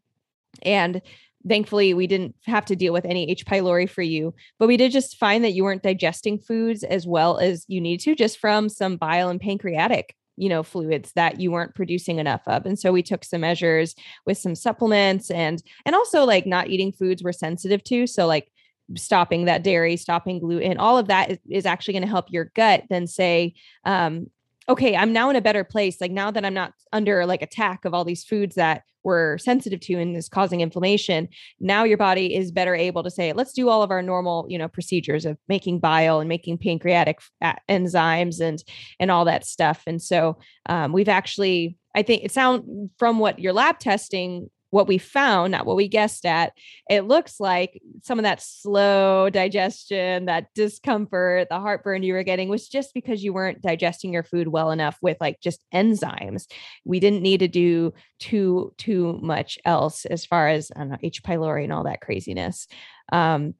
And 0.61 1.01
thankfully 1.47 1.93
we 1.93 2.05
didn't 2.05 2.35
have 2.45 2.65
to 2.65 2.75
deal 2.75 2.93
with 2.93 3.05
any 3.05 3.29
h. 3.31 3.45
pylori 3.45 3.89
for 3.89 4.03
you 4.03 4.35
but 4.59 4.67
we 4.67 4.77
did 4.77 4.91
just 4.91 5.17
find 5.17 5.43
that 5.43 5.53
you 5.53 5.63
weren't 5.63 5.83
digesting 5.83 6.37
foods 6.37 6.83
as 6.83 7.07
well 7.07 7.39
as 7.39 7.65
you 7.67 7.81
need 7.81 7.99
to 8.01 8.13
just 8.13 8.37
from 8.37 8.69
some 8.69 8.97
bile 8.97 9.29
and 9.29 9.41
pancreatic 9.41 10.15
you 10.39 10.49
know 10.49 10.63
fluids 10.63 11.11
that 11.13 11.39
you 11.39 11.51
weren't 11.51 11.75
producing 11.75 12.19
enough 12.19 12.41
of 12.47 12.65
and 12.65 12.79
so 12.79 12.91
we 12.91 13.03
took 13.03 13.23
some 13.23 13.41
measures 13.41 13.95
with 14.25 14.37
some 14.37 14.55
supplements 14.55 15.29
and 15.29 15.61
and 15.85 15.95
also 15.95 16.25
like 16.25 16.45
not 16.45 16.67
eating 16.67 16.91
foods 16.91 17.23
we're 17.23 17.31
sensitive 17.31 17.83
to 17.83 18.07
so 18.07 18.25
like 18.25 18.51
stopping 18.95 19.45
that 19.45 19.63
dairy 19.63 19.95
stopping 19.97 20.39
gluten 20.39 20.77
all 20.77 20.97
of 20.97 21.07
that 21.07 21.31
is, 21.31 21.37
is 21.49 21.65
actually 21.65 21.93
going 21.93 22.03
to 22.03 22.07
help 22.07 22.31
your 22.31 22.51
gut 22.55 22.83
then 22.89 23.05
say 23.05 23.53
um, 23.85 24.27
okay, 24.69 24.95
I'm 24.95 25.11
now 25.11 25.29
in 25.29 25.35
a 25.35 25.41
better 25.41 25.63
place. 25.63 25.99
Like 25.99 26.11
now 26.11 26.29
that 26.31 26.45
I'm 26.45 26.53
not 26.53 26.73
under 26.93 27.25
like 27.25 27.41
attack 27.41 27.85
of 27.85 27.93
all 27.93 28.05
these 28.05 28.23
foods 28.23 28.55
that 28.55 28.83
we're 29.03 29.37
sensitive 29.39 29.79
to 29.79 29.95
and 29.95 30.15
is 30.15 30.29
causing 30.29 30.61
inflammation, 30.61 31.27
now 31.59 31.83
your 31.83 31.97
body 31.97 32.35
is 32.35 32.51
better 32.51 32.75
able 32.75 33.01
to 33.01 33.09
say, 33.09 33.33
let's 33.33 33.53
do 33.53 33.67
all 33.67 33.81
of 33.81 33.89
our 33.89 34.03
normal, 34.03 34.45
you 34.47 34.57
know, 34.57 34.67
procedures 34.67 35.25
of 35.25 35.37
making 35.47 35.79
bile 35.79 36.19
and 36.19 36.29
making 36.29 36.59
pancreatic 36.59 37.19
enzymes 37.67 38.39
and 38.39 38.63
and 38.99 39.09
all 39.09 39.25
that 39.25 39.45
stuff. 39.45 39.83
And 39.87 40.01
so 40.01 40.37
um, 40.67 40.93
we've 40.93 41.09
actually, 41.09 41.77
I 41.95 42.03
think 42.03 42.23
it 42.23 42.31
sound 42.31 42.91
from 42.99 43.17
what 43.17 43.39
your 43.39 43.53
lab 43.53 43.79
testing 43.79 44.49
what 44.71 44.87
we 44.87 44.97
found, 44.97 45.51
not 45.51 45.65
what 45.65 45.75
we 45.75 45.87
guessed 45.87 46.25
at, 46.25 46.53
it 46.89 47.01
looks 47.01 47.39
like 47.39 47.81
some 48.03 48.19
of 48.19 48.23
that 48.23 48.41
slow 48.41 49.29
digestion, 49.29 50.25
that 50.25 50.47
discomfort, 50.53 51.47
the 51.49 51.59
heartburn 51.59 52.03
you 52.03 52.13
were 52.13 52.23
getting 52.23 52.49
was 52.49 52.67
just 52.67 52.93
because 52.93 53.23
you 53.23 53.33
weren't 53.33 53.61
digesting 53.61 54.13
your 54.13 54.23
food 54.23 54.47
well 54.47 54.71
enough 54.71 54.97
with 55.01 55.17
like 55.19 55.39
just 55.41 55.63
enzymes. 55.73 56.45
We 56.85 56.99
didn't 56.99 57.23
need 57.23 57.39
to 57.39 57.47
do 57.47 57.93
too 58.19 58.73
too 58.77 59.19
much 59.21 59.57
else 59.65 60.05
as 60.05 60.25
far 60.25 60.49
as 60.49 60.71
I 60.75 60.79
don't 60.79 60.89
know, 60.89 60.97
H. 61.01 61.23
pylori 61.23 61.63
and 61.63 61.73
all 61.73 61.85
that 61.85 62.01
craziness. 62.01 62.67
Um, 63.11 63.55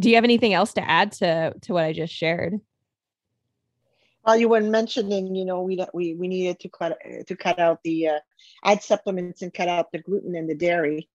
do 0.00 0.08
you 0.08 0.14
have 0.14 0.24
anything 0.24 0.54
else 0.54 0.74
to 0.74 0.88
add 0.88 1.12
to 1.12 1.54
to 1.62 1.72
what 1.72 1.84
I 1.84 1.92
just 1.92 2.14
shared? 2.14 2.54
Well, 4.28 4.36
you 4.36 4.50
were 4.50 4.60
mentioning, 4.60 5.34
you 5.34 5.46
know, 5.46 5.62
we 5.62 5.82
we 5.94 6.12
we 6.12 6.28
needed 6.28 6.60
to 6.60 6.68
cut 6.68 6.98
to 7.28 7.34
cut 7.34 7.58
out 7.58 7.78
the 7.82 8.08
uh, 8.08 8.18
add 8.62 8.82
supplements 8.82 9.40
and 9.40 9.54
cut 9.54 9.68
out 9.68 9.90
the 9.90 10.00
gluten 10.02 10.36
and 10.36 10.46
the 10.46 10.54
dairy. 10.54 11.08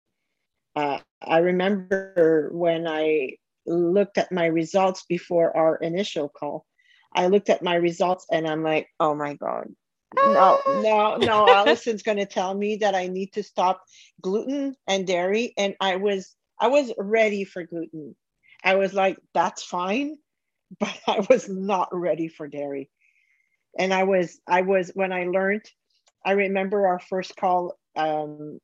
Uh, 0.78 1.00
I 1.21 1.39
remember 1.39 2.47
when 2.54 2.88
I 2.88 3.36
looked 3.65 4.17
at 4.17 4.32
my 4.32 4.45
results 4.45 5.04
before 5.10 5.54
our 5.58 5.76
initial 5.76 6.30
call. 6.30 6.65
I 7.13 7.28
looked 7.28 7.50
at 7.50 7.62
my 7.62 7.76
results 7.76 8.28
and 8.32 8.47
I'm 8.47 8.63
like, 8.63 8.88
oh 9.02 9.13
my 9.13 9.34
god, 9.34 9.67
no, 10.15 10.62
no, 10.82 11.17
no. 11.17 11.50
Allison's 11.50 12.04
going 12.04 12.19
to 12.19 12.26
tell 12.26 12.54
me 12.54 12.78
that 12.78 12.95
I 12.95 13.08
need 13.08 13.34
to 13.34 13.43
stop 13.43 13.84
gluten 14.21 14.78
and 14.88 15.06
dairy, 15.06 15.54
and 15.58 15.76
I 15.82 15.97
was 15.97 16.34
I 16.62 16.69
was 16.69 16.93
ready 16.97 17.43
for 17.43 17.63
gluten. 17.63 18.15
I 18.63 18.76
was 18.76 18.93
like, 18.93 19.17
that's 19.34 19.63
fine, 19.63 20.15
but 20.80 20.97
I 21.06 21.26
was 21.30 21.50
not 21.50 21.89
ready 21.91 22.30
for 22.30 22.47
dairy 22.47 22.89
and 23.77 23.93
I 23.93 24.03
was 24.03 24.39
I 24.47 24.62
was 24.62 24.91
when 24.93 25.12
I 25.13 25.25
learned, 25.25 25.63
I 26.25 26.31
remember 26.31 26.88
our 26.88 26.99
first 26.99 27.36
call. 27.36 27.77
Um, 27.95 28.60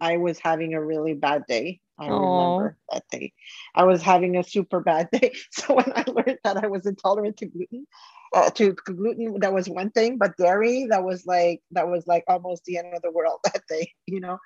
I 0.00 0.16
was 0.16 0.38
having 0.38 0.74
a 0.74 0.84
really 0.84 1.14
bad 1.14 1.44
day. 1.46 1.80
I 1.98 2.08
Aww. 2.08 2.10
remember 2.10 2.78
that 2.90 3.04
day. 3.10 3.32
I 3.74 3.84
was 3.84 4.02
having 4.02 4.36
a 4.36 4.44
super 4.44 4.80
bad 4.80 5.08
day. 5.12 5.32
So 5.52 5.74
when 5.74 5.92
I 5.94 6.04
learned 6.06 6.38
that 6.44 6.56
I 6.62 6.66
was 6.68 6.86
intolerant 6.86 7.36
to 7.38 7.46
gluten, 7.46 7.86
uh, 8.34 8.50
to 8.50 8.72
gluten, 8.84 9.38
that 9.40 9.52
was 9.52 9.68
one 9.68 9.90
thing. 9.90 10.16
But 10.18 10.36
dairy, 10.36 10.86
that 10.90 11.04
was 11.04 11.26
like 11.26 11.60
that 11.72 11.88
was 11.88 12.06
like 12.06 12.24
almost 12.28 12.64
the 12.64 12.78
end 12.78 12.94
of 12.94 13.02
the 13.02 13.12
world 13.12 13.40
that 13.44 13.62
day. 13.68 13.92
You 14.06 14.20
know, 14.20 14.38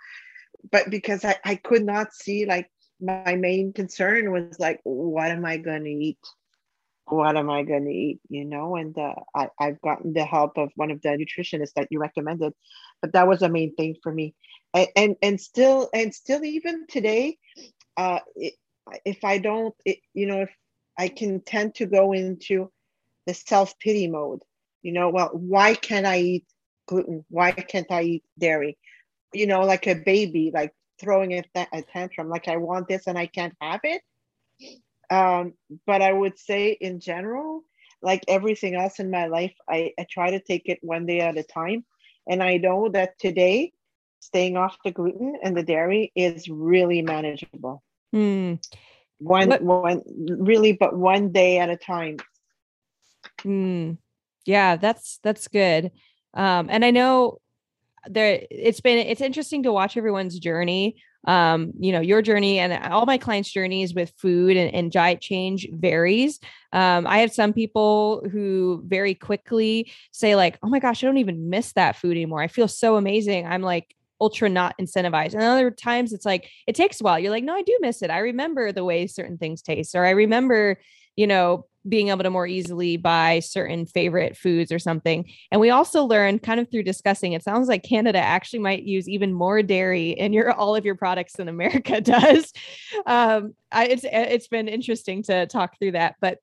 but 0.71 0.91
because 0.91 1.25
I 1.25 1.37
I 1.45 1.57
could 1.57 1.85
not 1.85 2.13
see 2.13 2.47
like 2.47 2.71
my 3.01 3.35
main 3.35 3.73
concern 3.73 4.33
was 4.33 4.59
like 4.59 4.81
what 4.85 5.31
am 5.31 5.45
I 5.45 5.57
going 5.59 5.85
to 5.85 5.91
eat 5.91 6.19
what 7.07 7.37
am 7.37 7.51
I 7.51 7.63
going 7.63 7.85
to 7.85 7.91
eat? 7.91 8.21
You 8.29 8.45
know, 8.45 8.77
and 8.77 8.97
uh, 8.99 9.15
I, 9.35 9.49
I've 9.59 9.81
gotten 9.81 10.13
the 10.13 10.25
help 10.25 10.57
of 10.57 10.71
one 10.77 10.91
of 10.91 11.03
the 11.03 11.11
nutritionists 11.11 11.75
that 11.77 11.89
you 11.91 11.99
recommended, 11.99 12.53
but 13.01 13.13
that 13.13 13.29
was 13.29 13.43
a 13.43 13.49
main 13.49 13.75
thing 13.75 13.97
for 14.03 14.13
me. 14.13 14.35
And 14.73 14.89
and, 14.97 15.17
and 15.23 15.41
still 15.41 15.91
and 15.95 16.15
still 16.15 16.45
even 16.45 16.87
today, 16.89 17.39
uh, 17.97 18.21
it, 18.37 18.55
if 19.05 19.25
I 19.25 19.39
don't, 19.39 19.75
it, 19.85 19.99
you 20.15 20.27
know, 20.27 20.43
if 20.43 20.51
I 20.99 21.09
can 21.09 21.41
tend 21.41 21.75
to 21.77 21.87
go 21.87 22.13
into 22.13 22.71
the 23.27 23.35
self 23.35 23.79
pity 23.79 24.09
mode, 24.09 24.41
you 24.83 24.93
know, 24.93 25.11
well, 25.11 25.31
why 25.33 25.75
can't 25.75 26.07
I 26.07 26.21
eat 26.21 26.47
gluten? 26.87 27.25
Why 27.29 27.53
can't 27.53 27.91
I 27.91 28.03
eat 28.03 28.25
dairy? 28.39 28.79
You 29.33 29.47
know, 29.47 29.63
like 29.63 29.87
a 29.87 29.95
baby, 29.95 30.51
like 30.55 30.73
throwing 31.01 31.33
a, 31.35 31.43
th- 31.55 31.69
a 31.73 31.83
tantrum, 31.83 32.29
like 32.29 32.49
I 32.49 32.57
want 32.57 32.89
this 32.89 33.07
and 33.07 33.19
I 33.19 33.27
can't 33.27 33.55
have 33.61 33.81
it 33.83 34.03
um, 35.15 35.55
but 35.87 36.03
I 36.03 36.13
would 36.13 36.39
say 36.39 36.77
in 36.81 37.01
general, 37.01 37.63
like 38.03 38.25
everything 38.29 38.75
else 38.75 38.99
in 38.99 39.11
my 39.11 39.27
life, 39.27 39.55
I, 39.69 39.93
I 39.99 40.07
try 40.11 40.31
to 40.31 40.41
take 40.41 40.69
it 40.69 40.79
one 40.83 41.07
day 41.07 41.21
at 41.21 41.39
a 41.39 41.43
time. 41.43 41.85
And 42.29 42.43
I 42.43 42.57
know 42.57 42.89
that 42.89 43.19
today, 43.19 43.73
staying 44.21 44.57
off 44.57 44.77
the 44.85 44.91
gluten 44.91 45.37
and 45.43 45.57
the 45.57 45.63
dairy 45.63 46.11
is 46.17 46.49
really 46.49 47.03
manageable. 47.03 47.83
Mm. 48.15 48.59
One, 49.19 49.49
what? 49.49 49.63
one, 49.63 50.03
really, 50.17 50.73
but 50.73 50.97
one 50.97 51.31
day 51.31 51.59
at 51.59 51.71
a 51.71 51.77
time. 51.77 52.17
Mm. 53.43 53.99
Yeah, 54.47 54.77
that's 54.77 55.21
that's 55.23 55.49
good. 55.49 55.93
Um, 56.35 56.69
and 56.71 56.85
I 56.85 56.91
know 56.91 57.39
there, 58.07 58.43
it's 58.51 58.81
been 58.81 58.99
it's 58.99 59.21
interesting 59.21 59.63
to 59.63 59.73
watch 59.73 59.97
everyone's 59.97 60.39
journey 60.39 60.97
um, 61.27 61.73
you 61.79 61.93
know, 61.93 62.01
your 62.01 62.23
journey 62.23 62.59
and 62.59 62.73
all 62.93 63.07
my 63.07 63.19
clients' 63.19 63.51
journeys 63.51 63.95
with 63.95 64.13
food 64.17 64.57
and, 64.57 64.75
and 64.75 64.93
diet 64.93 65.21
change 65.21 65.67
varies. 65.73 66.41
Um, 66.73 67.07
I 67.07 67.19
have 67.19 67.33
some 67.33 67.53
people 67.53 68.27
who 68.31 68.83
very 68.87 69.15
quickly 69.15 69.93
say, 70.13 70.37
like, 70.37 70.59
oh 70.63 70.69
my 70.69 70.79
gosh, 70.79 71.03
I 71.03 71.07
don't 71.07 71.19
even 71.19 71.51
miss 71.51 71.73
that 71.73 71.97
food 71.97 72.13
anymore. 72.13 72.43
I 72.43 72.49
feel 72.49 72.69
so 72.69 72.97
amazing. 72.97 73.47
I'm 73.47 73.63
like, 73.63 73.95
ultra 74.21 74.49
not 74.49 74.77
incentivized. 74.81 75.35
And 75.35 75.43
other 75.43 75.71
times 75.71 76.13
it's 76.13 76.25
like 76.25 76.49
it 76.67 76.75
takes 76.75 77.01
a 77.01 77.05
while. 77.05 77.19
You're 77.19 77.31
like, 77.31 77.45
no, 77.45 77.55
I 77.55 77.63
do 77.63 77.77
miss 77.81 78.03
it. 78.03 78.11
I 78.11 78.19
remember 78.19 78.73
the 78.73 78.85
way 78.85 79.07
certain 79.07 79.39
things 79.39 79.63
taste, 79.63 79.95
or 79.95 80.05
I 80.05 80.11
remember, 80.11 80.79
you 81.17 81.27
know, 81.27 81.67
being 81.89 82.09
able 82.09 82.23
to 82.23 82.31
more 82.31 82.47
easily 82.47 82.97
buy 82.97 83.41
certain 83.41 83.87
favorite 83.87 84.37
foods 84.37 84.73
or 84.73 84.79
something. 84.79 85.25
And 85.51 85.61
we 85.61 85.71
also 85.71 86.05
learned 86.05 86.43
kind 86.43 86.61
of 86.61 86.71
through 86.71 86.85
discussing, 86.85 87.33
it 87.33 87.43
sounds 87.43 87.69
like 87.69 87.83
Canada 87.83 88.19
actually 88.19 88.61
might 88.61 88.85
use 88.85 89.09
even 89.09 89.33
more 89.33 89.63
dairy 89.63 90.11
in 90.11 90.33
your 90.33 90.53
all 90.65 90.75
of 90.77 90.85
your 90.85 90.95
products 90.95 91.35
than 91.35 91.49
America 91.49 92.01
does. 92.01 92.53
Um, 93.07 93.55
I, 93.71 93.87
it's 93.87 94.05
it's 94.05 94.49
been 94.49 94.69
interesting 94.69 95.23
to 95.25 95.47
talk 95.47 95.79
through 95.79 95.93
that, 95.93 96.17
but 96.21 96.39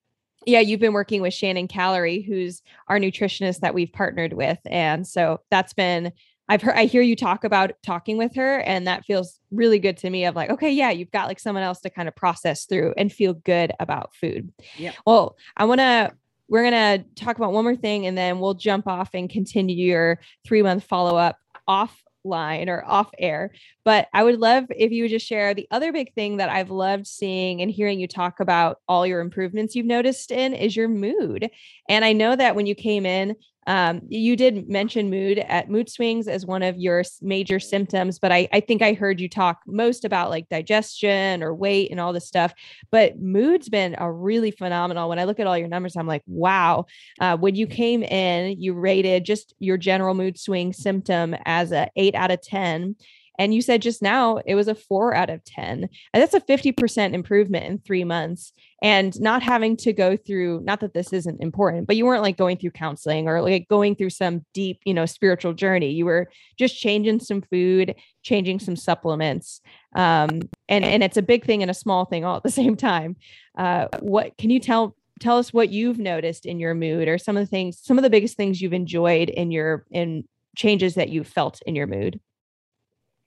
yeah, 0.45 0.59
you've 0.59 0.79
been 0.79 0.93
working 0.93 1.21
with 1.21 1.33
Shannon 1.33 1.67
Calorie, 1.67 2.21
who's 2.21 2.61
our 2.87 2.97
nutritionist 2.97 3.59
that 3.59 3.75
we've 3.75 3.93
partnered 3.93 4.33
with. 4.33 4.57
And 4.65 5.05
so 5.05 5.41
that's 5.51 5.73
been 5.73 6.11
I've 6.51 6.61
heard 6.61 6.75
I 6.75 6.83
hear 6.83 7.01
you 7.01 7.15
talk 7.15 7.45
about 7.45 7.71
talking 7.81 8.17
with 8.17 8.35
her 8.35 8.59
and 8.59 8.85
that 8.85 9.05
feels 9.05 9.39
really 9.51 9.79
good 9.79 9.95
to 9.97 10.09
me 10.09 10.25
of 10.25 10.35
like 10.35 10.49
okay 10.49 10.69
yeah 10.69 10.89
you've 10.89 11.09
got 11.09 11.29
like 11.29 11.39
someone 11.39 11.63
else 11.63 11.79
to 11.79 11.89
kind 11.89 12.09
of 12.09 12.15
process 12.15 12.65
through 12.65 12.93
and 12.97 13.09
feel 13.09 13.33
good 13.33 13.71
about 13.79 14.13
food. 14.13 14.51
Yeah. 14.75 14.91
Well, 15.05 15.37
I 15.55 15.63
want 15.63 15.79
to 15.79 16.11
we're 16.49 16.69
going 16.69 16.73
to 16.73 17.23
talk 17.23 17.37
about 17.37 17.53
one 17.53 17.63
more 17.63 17.77
thing 17.77 18.05
and 18.05 18.17
then 18.17 18.41
we'll 18.41 18.55
jump 18.55 18.85
off 18.85 19.11
and 19.13 19.29
continue 19.29 19.85
your 19.85 20.19
3 20.45 20.61
month 20.61 20.83
follow 20.83 21.15
up 21.15 21.37
off 21.69 21.97
line 22.25 22.67
or 22.67 22.83
off 22.85 23.09
air. 23.17 23.51
But 23.85 24.09
I 24.13 24.21
would 24.23 24.37
love 24.37 24.65
if 24.69 24.91
you 24.91 25.03
would 25.03 25.11
just 25.11 25.25
share 25.25 25.53
the 25.53 25.67
other 25.71 25.93
big 25.93 26.13
thing 26.13 26.37
that 26.37 26.49
I've 26.49 26.69
loved 26.69 27.07
seeing 27.07 27.61
and 27.61 27.71
hearing 27.71 27.99
you 27.99 28.07
talk 28.09 28.41
about 28.41 28.79
all 28.89 29.07
your 29.07 29.21
improvements 29.21 29.73
you've 29.73 29.85
noticed 29.85 30.31
in 30.31 30.53
is 30.53 30.75
your 30.75 30.89
mood. 30.89 31.49
And 31.87 32.03
I 32.03 32.11
know 32.11 32.35
that 32.35 32.55
when 32.55 32.65
you 32.65 32.75
came 32.75 33.05
in, 33.05 33.37
um, 33.67 34.01
you 34.07 34.35
did 34.35 34.69
mention 34.69 35.09
mood 35.09 35.39
at 35.39 35.69
mood 35.69 35.89
swings 35.89 36.27
as 36.27 36.45
one 36.45 36.63
of 36.63 36.77
your 36.77 37.03
major 37.21 37.59
symptoms, 37.59 38.17
but 38.19 38.31
I, 38.31 38.47
I 38.51 38.59
think 38.59 38.81
I 38.81 38.93
heard 38.93 39.19
you 39.19 39.29
talk 39.29 39.61
most 39.67 40.03
about 40.03 40.29
like 40.29 40.49
digestion 40.49 41.43
or 41.43 41.53
weight 41.53 41.91
and 41.91 41.99
all 41.99 42.13
this 42.13 42.27
stuff. 42.27 42.53
But 42.91 43.19
mood's 43.19 43.69
been 43.69 43.95
a 43.97 44.11
really 44.11 44.51
phenomenal. 44.51 45.09
When 45.09 45.19
I 45.19 45.25
look 45.25 45.39
at 45.39 45.47
all 45.47 45.57
your 45.57 45.67
numbers, 45.67 45.95
I'm 45.95 46.07
like, 46.07 46.23
wow. 46.25 46.85
Uh, 47.19 47.37
when 47.37 47.55
you 47.55 47.67
came 47.67 48.03
in, 48.03 48.59
you 48.59 48.73
rated 48.73 49.25
just 49.25 49.53
your 49.59 49.77
general 49.77 50.15
mood 50.15 50.39
swing 50.39 50.73
symptom 50.73 51.35
as 51.45 51.71
a 51.71 51.89
eight 51.95 52.15
out 52.15 52.31
of 52.31 52.41
10 52.41 52.95
and 53.39 53.53
you 53.53 53.61
said 53.61 53.81
just 53.81 54.01
now 54.01 54.37
it 54.45 54.55
was 54.55 54.67
a 54.67 54.75
four 54.75 55.15
out 55.15 55.29
of 55.29 55.43
10. 55.43 55.89
And 56.13 56.21
that's 56.21 56.33
a 56.33 56.41
50% 56.41 57.13
improvement 57.13 57.65
in 57.65 57.79
three 57.79 58.03
months. 58.03 58.53
And 58.83 59.19
not 59.21 59.43
having 59.43 59.77
to 59.77 59.93
go 59.93 60.17
through, 60.17 60.61
not 60.63 60.79
that 60.81 60.93
this 60.93 61.13
isn't 61.13 61.41
important, 61.41 61.87
but 61.87 61.95
you 61.95 62.05
weren't 62.05 62.23
like 62.23 62.37
going 62.37 62.57
through 62.57 62.71
counseling 62.71 63.27
or 63.27 63.41
like 63.41 63.67
going 63.67 63.95
through 63.95 64.09
some 64.09 64.45
deep, 64.53 64.79
you 64.85 64.93
know, 64.93 65.05
spiritual 65.05 65.53
journey. 65.53 65.91
You 65.91 66.05
were 66.05 66.29
just 66.57 66.77
changing 66.77 67.19
some 67.19 67.41
food, 67.41 67.95
changing 68.23 68.59
some 68.59 68.75
supplements. 68.75 69.61
Um, 69.95 70.41
and, 70.67 70.83
and 70.83 71.03
it's 71.03 71.17
a 71.17 71.21
big 71.21 71.45
thing 71.45 71.61
and 71.61 71.71
a 71.71 71.75
small 71.75 72.05
thing 72.05 72.25
all 72.25 72.37
at 72.37 72.43
the 72.43 72.49
same 72.51 72.75
time. 72.75 73.15
Uh, 73.57 73.87
what 73.99 74.37
can 74.37 74.49
you 74.49 74.59
tell 74.59 74.95
tell 75.19 75.37
us 75.37 75.53
what 75.53 75.69
you've 75.69 75.99
noticed 75.99 76.47
in 76.47 76.59
your 76.59 76.73
mood 76.73 77.07
or 77.07 77.17
some 77.17 77.37
of 77.37 77.43
the 77.43 77.47
things 77.47 77.79
some 77.79 77.99
of 77.99 78.03
the 78.03 78.09
biggest 78.09 78.35
things 78.35 78.59
you've 78.59 78.73
enjoyed 78.73 79.29
in 79.29 79.51
your 79.51 79.85
in 79.91 80.23
changes 80.57 80.95
that 80.95 81.09
you 81.09 81.23
felt 81.23 81.61
in 81.67 81.75
your 81.75 81.85
mood 81.85 82.19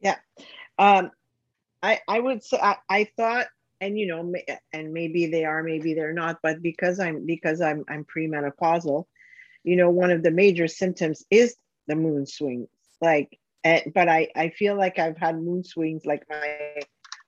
yeah. 0.05 0.17
Um, 0.79 1.11
I, 1.83 2.01
I 2.07 2.21
would 2.21 2.45
say, 2.45 2.59
I, 2.63 2.77
I 2.89 3.09
thought, 3.17 3.47
and 3.81 3.99
you 3.99 4.07
know, 4.07 4.33
and 4.73 4.93
maybe 4.93 5.27
they 5.27 5.45
are, 5.45 5.63
maybe 5.63 5.95
they're 5.95 6.13
not, 6.13 6.39
but 6.43 6.63
because 6.63 7.01
I'm, 7.01 7.27
because 7.27 7.61
I'm, 7.61 7.85
I'm 7.89 8.05
premenopausal, 8.05 9.07
you 9.65 9.77
know, 9.77 9.91
one 9.91 10.11
of 10.11 10.23
the 10.23 10.31
major 10.31 10.69
symptoms 10.69 11.25
is 11.31 11.57
the 11.87 11.97
moon 11.97 12.27
swings. 12.27 12.69
Like, 13.01 13.39
and, 13.65 13.93
but 13.95 14.09
I, 14.09 14.29
I 14.37 14.51
feel 14.51 14.77
like 14.77 14.99
I've 14.99 15.19
had 15.19 15.41
moon 15.41 15.65
swings 15.65 16.07
like 16.07 16.25
my 16.29 16.83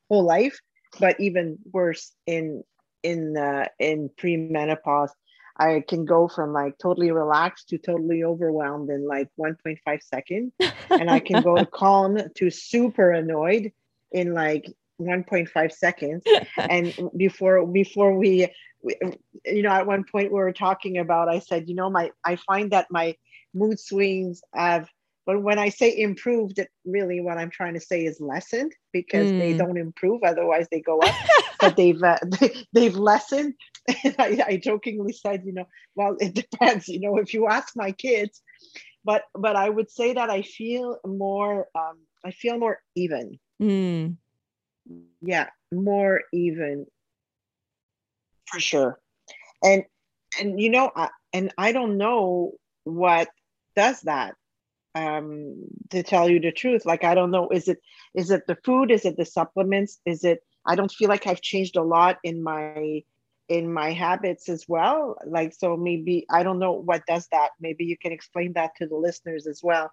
whole 0.08 0.24
life, 0.24 0.58
but 1.00 1.18
even 1.18 1.58
worse 1.72 2.12
in, 2.26 2.62
in, 3.02 3.36
uh, 3.36 3.66
in 3.78 4.10
premenopause 4.10 5.10
I 5.58 5.82
can 5.86 6.04
go 6.04 6.28
from 6.28 6.52
like 6.52 6.78
totally 6.78 7.10
relaxed 7.10 7.68
to 7.70 7.78
totally 7.78 8.24
overwhelmed 8.24 8.90
in 8.90 9.06
like 9.06 9.28
1.5 9.38 10.02
seconds. 10.02 10.52
and 10.90 11.10
I 11.10 11.20
can 11.20 11.42
go 11.42 11.56
to 11.56 11.66
calm 11.72 12.18
to 12.36 12.50
super 12.50 13.10
annoyed 13.10 13.72
in 14.12 14.34
like 14.34 14.66
1.5 15.00 15.72
seconds. 15.72 16.24
And 16.56 16.94
before 17.16 17.66
before 17.66 18.16
we, 18.16 18.48
we, 18.82 18.96
you 19.44 19.62
know, 19.62 19.70
at 19.70 19.86
one 19.86 20.04
point 20.04 20.32
we 20.32 20.38
were 20.38 20.52
talking 20.52 20.98
about, 20.98 21.28
I 21.28 21.38
said, 21.38 21.68
you 21.68 21.74
know, 21.74 21.90
my 21.90 22.10
I 22.24 22.36
find 22.36 22.72
that 22.72 22.88
my 22.90 23.16
mood 23.54 23.80
swings 23.80 24.42
have 24.54 24.88
but 25.26 25.42
when 25.42 25.58
I 25.58 25.70
say 25.70 25.94
improved, 25.98 26.60
it 26.60 26.70
really 26.84 27.20
what 27.20 27.36
I'm 27.36 27.50
trying 27.50 27.74
to 27.74 27.80
say 27.80 28.04
is 28.04 28.20
lessened 28.20 28.72
because 28.92 29.28
mm. 29.28 29.38
they 29.40 29.54
don't 29.54 29.76
improve. 29.76 30.22
Otherwise, 30.22 30.68
they 30.70 30.80
go 30.80 31.00
up. 31.00 31.14
but 31.60 31.76
they've 31.76 32.00
uh, 32.00 32.18
they, 32.72 32.84
have 32.84 32.94
lessened. 32.94 33.54
And 34.04 34.14
I, 34.20 34.44
I 34.46 34.56
jokingly 34.56 35.12
said, 35.12 35.42
you 35.44 35.52
know, 35.52 35.66
well, 35.96 36.16
it 36.20 36.34
depends. 36.34 36.86
You 36.86 37.00
know, 37.00 37.18
if 37.18 37.34
you 37.34 37.48
ask 37.48 37.74
my 37.74 37.90
kids, 37.90 38.40
but 39.04 39.24
but 39.34 39.56
I 39.56 39.68
would 39.68 39.90
say 39.90 40.14
that 40.14 40.30
I 40.30 40.42
feel 40.42 40.98
more. 41.04 41.66
Um, 41.74 41.98
I 42.24 42.30
feel 42.30 42.58
more 42.58 42.80
even. 42.94 43.40
Mm. 43.60 44.16
Yeah, 45.22 45.48
more 45.72 46.22
even 46.32 46.86
for 48.46 48.60
sure. 48.60 49.00
And 49.62 49.84
and 50.40 50.60
you 50.60 50.70
know, 50.70 50.92
I, 50.94 51.08
and 51.32 51.52
I 51.58 51.72
don't 51.72 51.98
know 51.98 52.52
what 52.84 53.28
does 53.74 54.02
that 54.02 54.36
um, 54.96 55.56
to 55.90 56.02
tell 56.02 56.28
you 56.28 56.40
the 56.40 56.52
truth. 56.52 56.87
Like 56.87 57.04
I 57.04 57.14
don't 57.14 57.30
know, 57.30 57.48
is 57.50 57.68
it 57.68 57.78
is 58.14 58.30
it 58.30 58.46
the 58.46 58.56
food? 58.64 58.90
Is 58.90 59.04
it 59.04 59.16
the 59.16 59.26
supplements? 59.26 60.00
Is 60.06 60.24
it? 60.24 60.40
I 60.66 60.74
don't 60.74 60.90
feel 60.90 61.09
like 61.09 61.26
I've 61.26 61.42
changed 61.42 61.76
a 61.76 61.82
lot 61.82 62.18
in 62.24 62.42
my 62.42 63.02
in 63.48 63.72
my 63.72 63.92
habits 63.92 64.48
as 64.48 64.64
well. 64.66 65.16
Like 65.26 65.52
so, 65.52 65.76
maybe 65.76 66.26
I 66.30 66.42
don't 66.42 66.59
know 66.59 66.72
what 66.72 67.06
does 67.06 67.28
that. 67.30 67.50
Maybe 67.61 67.85
you 67.85 67.98
can 67.98 68.12
explain 68.12 68.54
that 68.54 68.72
to 68.78 68.87
the 68.87 68.96
listeners 68.96 69.46
as 69.46 69.61
well. 69.62 69.92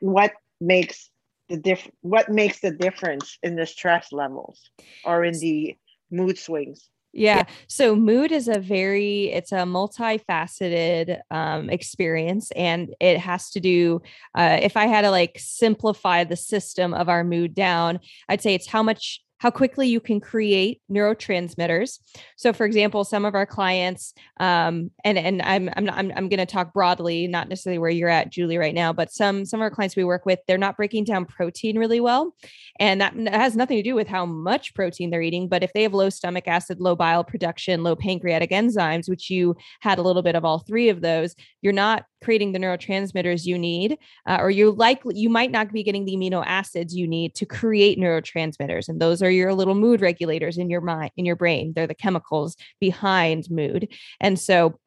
What 0.00 0.32
makes 0.60 1.10
the 1.50 1.58
diff? 1.58 1.86
What 2.00 2.30
makes 2.30 2.60
the 2.60 2.70
difference 2.70 3.38
in 3.42 3.56
the 3.56 3.66
stress 3.66 4.10
levels 4.10 4.58
or 5.04 5.22
in 5.22 5.38
the 5.38 5.76
mood 6.10 6.38
swings? 6.38 6.88
Yeah. 7.12 7.44
So 7.66 7.96
mood 7.96 8.30
is 8.30 8.46
a 8.46 8.60
very 8.60 9.32
it's 9.32 9.50
a 9.52 9.56
multifaceted 9.56 11.20
um, 11.30 11.68
experience, 11.68 12.52
and 12.52 12.94
it 13.00 13.18
has 13.18 13.50
to 13.50 13.60
do. 13.60 14.00
Uh, 14.34 14.58
if 14.62 14.76
I 14.76 14.86
had 14.86 15.02
to 15.02 15.10
like 15.10 15.36
simplify 15.38 16.22
the 16.24 16.36
system 16.36 16.94
of 16.94 17.08
our 17.08 17.24
mood 17.24 17.54
down, 17.54 17.98
I'd 18.28 18.42
say 18.42 18.54
it's 18.54 18.68
how 18.68 18.82
much 18.82 19.22
how 19.40 19.50
quickly 19.50 19.88
you 19.88 20.00
can 20.00 20.20
create 20.20 20.82
neurotransmitters. 20.90 21.98
So, 22.36 22.52
for 22.52 22.66
example, 22.66 23.04
some 23.04 23.24
of 23.24 23.34
our 23.34 23.46
clients, 23.46 24.12
um, 24.38 24.90
and 25.02 25.18
and 25.18 25.40
I'm 25.42 25.70
I'm 25.76 25.88
I'm, 25.90 26.12
I'm 26.14 26.28
going 26.28 26.38
to 26.38 26.46
talk 26.46 26.74
broadly, 26.74 27.26
not 27.26 27.48
necessarily 27.48 27.78
where 27.78 27.90
you're 27.90 28.10
at, 28.10 28.30
Julie, 28.30 28.58
right 28.58 28.74
now, 28.74 28.92
but 28.92 29.10
some 29.10 29.46
some 29.46 29.60
of 29.60 29.62
our 29.62 29.70
clients 29.70 29.96
we 29.96 30.04
work 30.04 30.26
with, 30.26 30.40
they're 30.46 30.58
not 30.58 30.76
breaking 30.76 31.04
down 31.04 31.24
protein 31.24 31.78
really 31.78 32.00
well, 32.00 32.34
and 32.78 33.00
that 33.00 33.14
has 33.28 33.56
nothing 33.56 33.78
to 33.78 33.82
do 33.82 33.94
with 33.94 34.08
how 34.08 34.26
much 34.26 34.74
protein 34.74 35.10
they're 35.10 35.22
eating. 35.22 35.48
But 35.48 35.62
if 35.62 35.72
they 35.72 35.82
have 35.84 35.94
low 35.94 36.10
stomach 36.10 36.46
acid, 36.46 36.78
low 36.78 36.94
bile 36.94 37.24
production, 37.24 37.82
low 37.82 37.96
pancreatic 37.96 38.50
enzymes, 38.50 39.08
which 39.08 39.30
you 39.30 39.56
had 39.80 39.98
a 39.98 40.02
little 40.02 40.22
bit 40.22 40.34
of 40.34 40.44
all 40.44 40.58
three 40.58 40.90
of 40.90 41.00
those, 41.00 41.34
you're 41.62 41.72
not 41.72 42.04
creating 42.22 42.52
the 42.52 42.58
neurotransmitters 42.58 43.46
you 43.46 43.58
need, 43.58 43.98
uh, 44.26 44.38
or 44.40 44.50
you 44.50 44.70
likely 44.72 45.18
you 45.18 45.28
might 45.28 45.50
not 45.50 45.72
be 45.72 45.82
getting 45.82 46.04
the 46.04 46.16
amino 46.16 46.42
acids 46.46 46.94
you 46.94 47.06
need 47.06 47.34
to 47.34 47.46
create 47.46 47.98
neurotransmitters, 47.98 48.88
and 48.88 49.00
those 49.00 49.22
are 49.22 49.30
your 49.30 49.54
little 49.54 49.74
mood 49.74 50.00
regulators 50.00 50.58
in 50.58 50.70
your 50.70 50.80
mind, 50.80 51.10
in 51.16 51.24
your 51.24 51.36
brain. 51.36 51.72
They're 51.74 51.86
the 51.86 51.94
chemicals 51.94 52.56
behind 52.80 53.50
mood, 53.50 53.88
and 54.20 54.38
so 54.38 54.78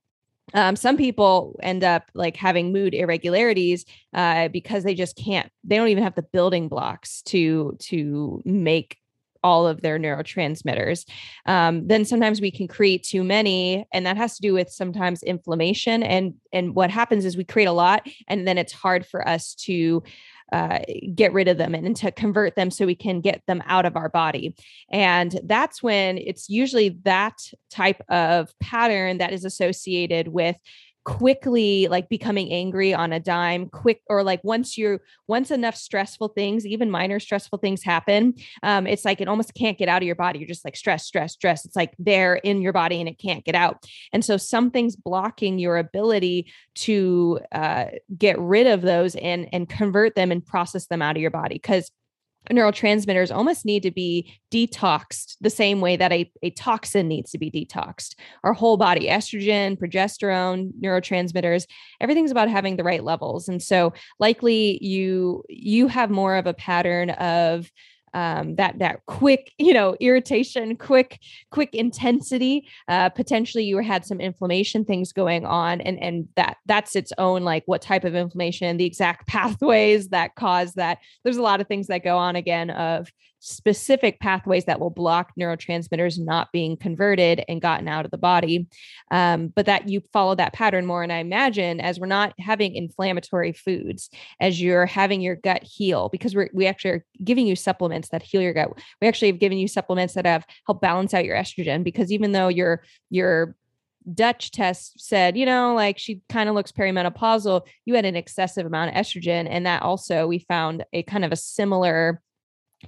um, 0.54 0.76
some 0.76 0.98
people 0.98 1.58
end 1.64 1.84
up 1.84 2.04
like 2.14 2.36
having 2.36 2.74
mood 2.74 2.94
irregularities 2.94 3.86
uh, 4.14 4.50
because 4.50 4.84
they 4.84 4.94
just 4.94 5.16
can't 5.16 5.50
they 5.64 5.78
don't 5.78 5.88
even 5.88 6.04
have 6.04 6.16
the 6.16 6.22
building 6.22 6.68
blocks 6.68 7.22
to 7.24 7.78
to 7.80 8.42
make 8.46 8.98
all 9.44 9.68
of 9.68 9.82
their 9.82 10.00
neurotransmitters. 10.00 11.08
Um, 11.46 11.88
then 11.88 12.06
sometimes 12.06 12.42
we 12.42 12.52
can 12.52 12.68
create 12.68 13.04
too 13.04 13.24
many, 13.24 13.86
and 13.94 14.06
that 14.06 14.18
has 14.18 14.36
to 14.36 14.42
do 14.42 14.54
with 14.54 14.70
sometimes 14.70 15.24
inflammation. 15.24 16.04
And 16.04 16.36
and 16.52 16.76
what 16.76 16.90
happens 16.90 17.26
is 17.26 17.38
we 17.38 17.44
create 17.44 17.66
a 17.66 17.72
lot, 17.72 18.08
and 18.28 18.48
then 18.48 18.58
it's 18.58 18.74
hard 18.74 19.06
for 19.06 19.28
us 19.28 19.56
to 19.56 20.04
uh, 20.52 20.80
get 21.16 21.34
rid 21.34 21.48
of 21.48 21.58
them 21.58 21.74
and, 21.74 21.88
and, 21.88 21.96
to 21.96 22.12
convert 22.12 22.56
them 22.56 22.70
so 22.70 22.86
we 22.86 22.94
can 22.94 23.22
get 23.22 23.42
them 23.48 23.64
out 23.66 23.86
of 23.86 23.96
our 23.96 24.10
body. 24.10 24.56
And 24.92 25.40
that's 25.46 25.82
when 25.82 26.20
it's 26.20 26.48
usually 26.48 26.90
that 27.06 27.40
type 27.72 28.04
of 28.08 28.54
pattern 28.60 29.18
that 29.18 29.34
is 29.34 29.46
associated 29.46 30.28
with 30.28 30.56
quickly 31.04 31.88
like 31.88 32.08
becoming 32.10 32.52
angry 32.52 32.94
on 32.94 33.12
a 33.12 33.20
dime 33.20 33.68
quick 33.70 34.02
or 34.08 34.24
like 34.24 34.42
once 34.44 34.78
you're 34.78 35.02
once 35.28 35.52
enough 35.52 35.76
stressful 35.76 36.30
things 36.30 36.66
even 36.66 36.90
minor 36.90 37.20
stressful 37.20 37.58
things 37.58 37.84
happen 37.84 38.34
um, 38.62 38.88
it's 38.88 39.06
like 39.06 39.22
it 39.22 39.28
almost 39.28 39.54
can't 39.54 39.78
get 39.78 39.90
out 39.90 40.02
of 40.02 40.06
your 40.06 40.16
body. 40.16 40.40
You're 40.40 40.48
just 40.48 40.66
like 40.66 40.76
stress 40.76 41.06
stress 41.06 41.34
stress 41.34 41.66
it's 41.66 41.76
like 41.76 41.94
there 42.00 42.36
in 42.36 42.62
your 42.62 42.74
body 42.74 43.00
and 43.00 43.10
it 43.10 43.20
can't 43.20 43.44
get 43.44 43.56
out. 43.56 43.86
And 44.12 44.24
so 44.24 44.38
something's 44.38 44.96
blocking 44.96 45.60
your 45.60 45.78
ability 45.78 46.52
to 46.76 47.40
uh, 47.52 47.86
get 48.18 48.40
rid 48.40 48.68
of 48.68 48.82
those 48.82 49.16
and 49.16 49.48
and 49.52 49.70
convert 49.70 50.16
them 50.16 50.32
and 50.32 50.46
process 50.46 50.88
them 50.88 51.02
out 51.02 51.16
of 51.16 51.22
your 51.22 51.32
body. 51.32 51.56
Because 51.56 51.92
neurotransmitters 52.50 53.36
almost 53.36 53.66
need 53.66 53.84
to 53.84 53.92
be 53.92 54.34
detoxed 54.52 55.36
the 55.42 55.50
same 55.50 55.82
way 55.82 55.96
that 55.96 56.12
a, 56.12 56.32
a 56.42 56.50
toxin 56.52 57.08
needs 57.08 57.32
to 57.32 57.38
be 57.38 57.50
detoxed. 57.50 58.16
Our 58.44 58.54
whole 58.54 58.78
body, 58.78 59.08
estrogen, 59.08 59.78
progesterone, 59.78 60.72
neurotransmitters, 60.82 61.66
everything's 62.02 62.32
about 62.32 62.50
having 62.50 62.78
the 62.78 62.84
right 62.84 63.04
levels. 63.04 63.48
And 63.48 63.62
so 63.62 63.94
likely 64.20 64.84
you 64.84 65.44
you 65.50 65.88
have 65.88 66.10
more 66.10 66.36
of 66.36 66.48
a 66.48 66.54
pattern 66.54 67.12
of 67.12 67.72
um, 68.14 68.56
that 68.56 68.80
that 68.80 69.06
quick 69.08 69.52
you 69.58 69.74
know 69.74 69.96
irritation 70.00 70.76
quick 70.76 71.20
quick 71.52 71.74
intensity 71.74 72.68
uh, 72.88 73.10
potentially 73.10 73.64
you 73.64 73.78
had 73.80 74.06
some 74.06 74.20
inflammation 74.20 74.86
things 74.86 75.12
going 75.12 75.46
on 75.46 75.82
and 75.82 76.02
and 76.02 76.28
that 76.36 76.58
that's 76.66 76.96
its 76.96 77.12
own 77.18 77.44
like 77.44 77.64
what 77.66 77.82
type 77.82 78.04
of 78.04 78.16
inflammation 78.16 78.78
the 78.78 78.86
exact 78.86 79.28
pathways 79.34 80.10
that 80.10 80.36
cause 80.36 80.74
that. 80.74 81.00
There's 81.24 81.38
a 81.38 81.42
lot 81.42 81.62
of 81.62 81.68
things 81.68 81.88
that 81.88 82.04
go 82.04 82.18
on 82.18 82.36
again 82.36 82.70
of 82.70 83.12
specific 83.46 84.22
pathways 84.22 84.64
that 84.66 84.80
will 84.80 84.90
block 84.90 85.34
neurotransmitters 85.38 86.18
not 86.18 86.50
being 86.54 86.78
converted 86.78 87.44
and 87.50 87.62
gotten 87.62 87.90
out 87.90 88.06
of 88.06 88.12
the 88.12 88.18
body. 88.18 88.68
Um, 89.12 89.48
but 89.48 89.66
that 89.66 89.90
you 89.90 90.02
follow 90.14 90.34
that 90.36 90.54
pattern 90.54 90.86
more. 90.86 91.04
And 91.04 91.12
I 91.12 91.18
imagine 91.18 91.82
as 91.82 92.00
we're 92.00 92.08
not 92.08 92.34
having 92.40 92.74
inflammatory 92.74 93.52
foods, 93.52 94.10
as 94.40 94.62
you're 94.62 94.86
having 94.86 95.20
your 95.20 95.36
gut 95.36 95.62
heal, 95.62 96.08
because 96.08 96.34
we're, 96.34 96.50
we 96.54 96.68
actually 96.68 96.92
are 96.92 97.06
giving 97.22 97.46
you 97.46 97.58
supplements 97.58 98.10
that 98.10 98.24
heal 98.24 98.42
your 98.42 98.54
gut. 98.54 98.80
We 99.02 99.10
actually 99.10 99.32
have 99.32 99.40
given 99.40 99.58
you 99.58 99.68
supplements 99.68 100.14
that 100.14 100.26
have 100.26 100.46
helped 100.66 100.82
balance 100.82 101.14
out 101.14 101.26
your 101.26 101.36
estrogen 101.36 101.84
because 101.84 102.14
even 102.14 102.32
though 102.32 102.48
your, 102.48 102.84
your 103.10 103.58
Dutch 104.14 104.52
test 104.52 105.00
said, 105.00 105.38
you 105.38 105.46
know, 105.46 105.74
like 105.76 105.98
she 105.98 106.22
kind 106.30 106.48
of 106.48 106.56
looks 106.56 106.72
perimenopausal. 106.72 107.62
You 107.86 107.96
had 107.96 108.06
an 108.06 108.16
excessive 108.16 108.66
amount 108.66 108.92
of 108.92 108.96
estrogen. 108.96 109.48
And 109.50 109.66
that 109.66 109.82
also, 109.82 110.28
we 110.28 110.40
found 110.40 110.84
a 110.92 111.04
kind 111.04 111.24
of 111.24 111.32
a 111.32 111.38
similar 111.38 112.22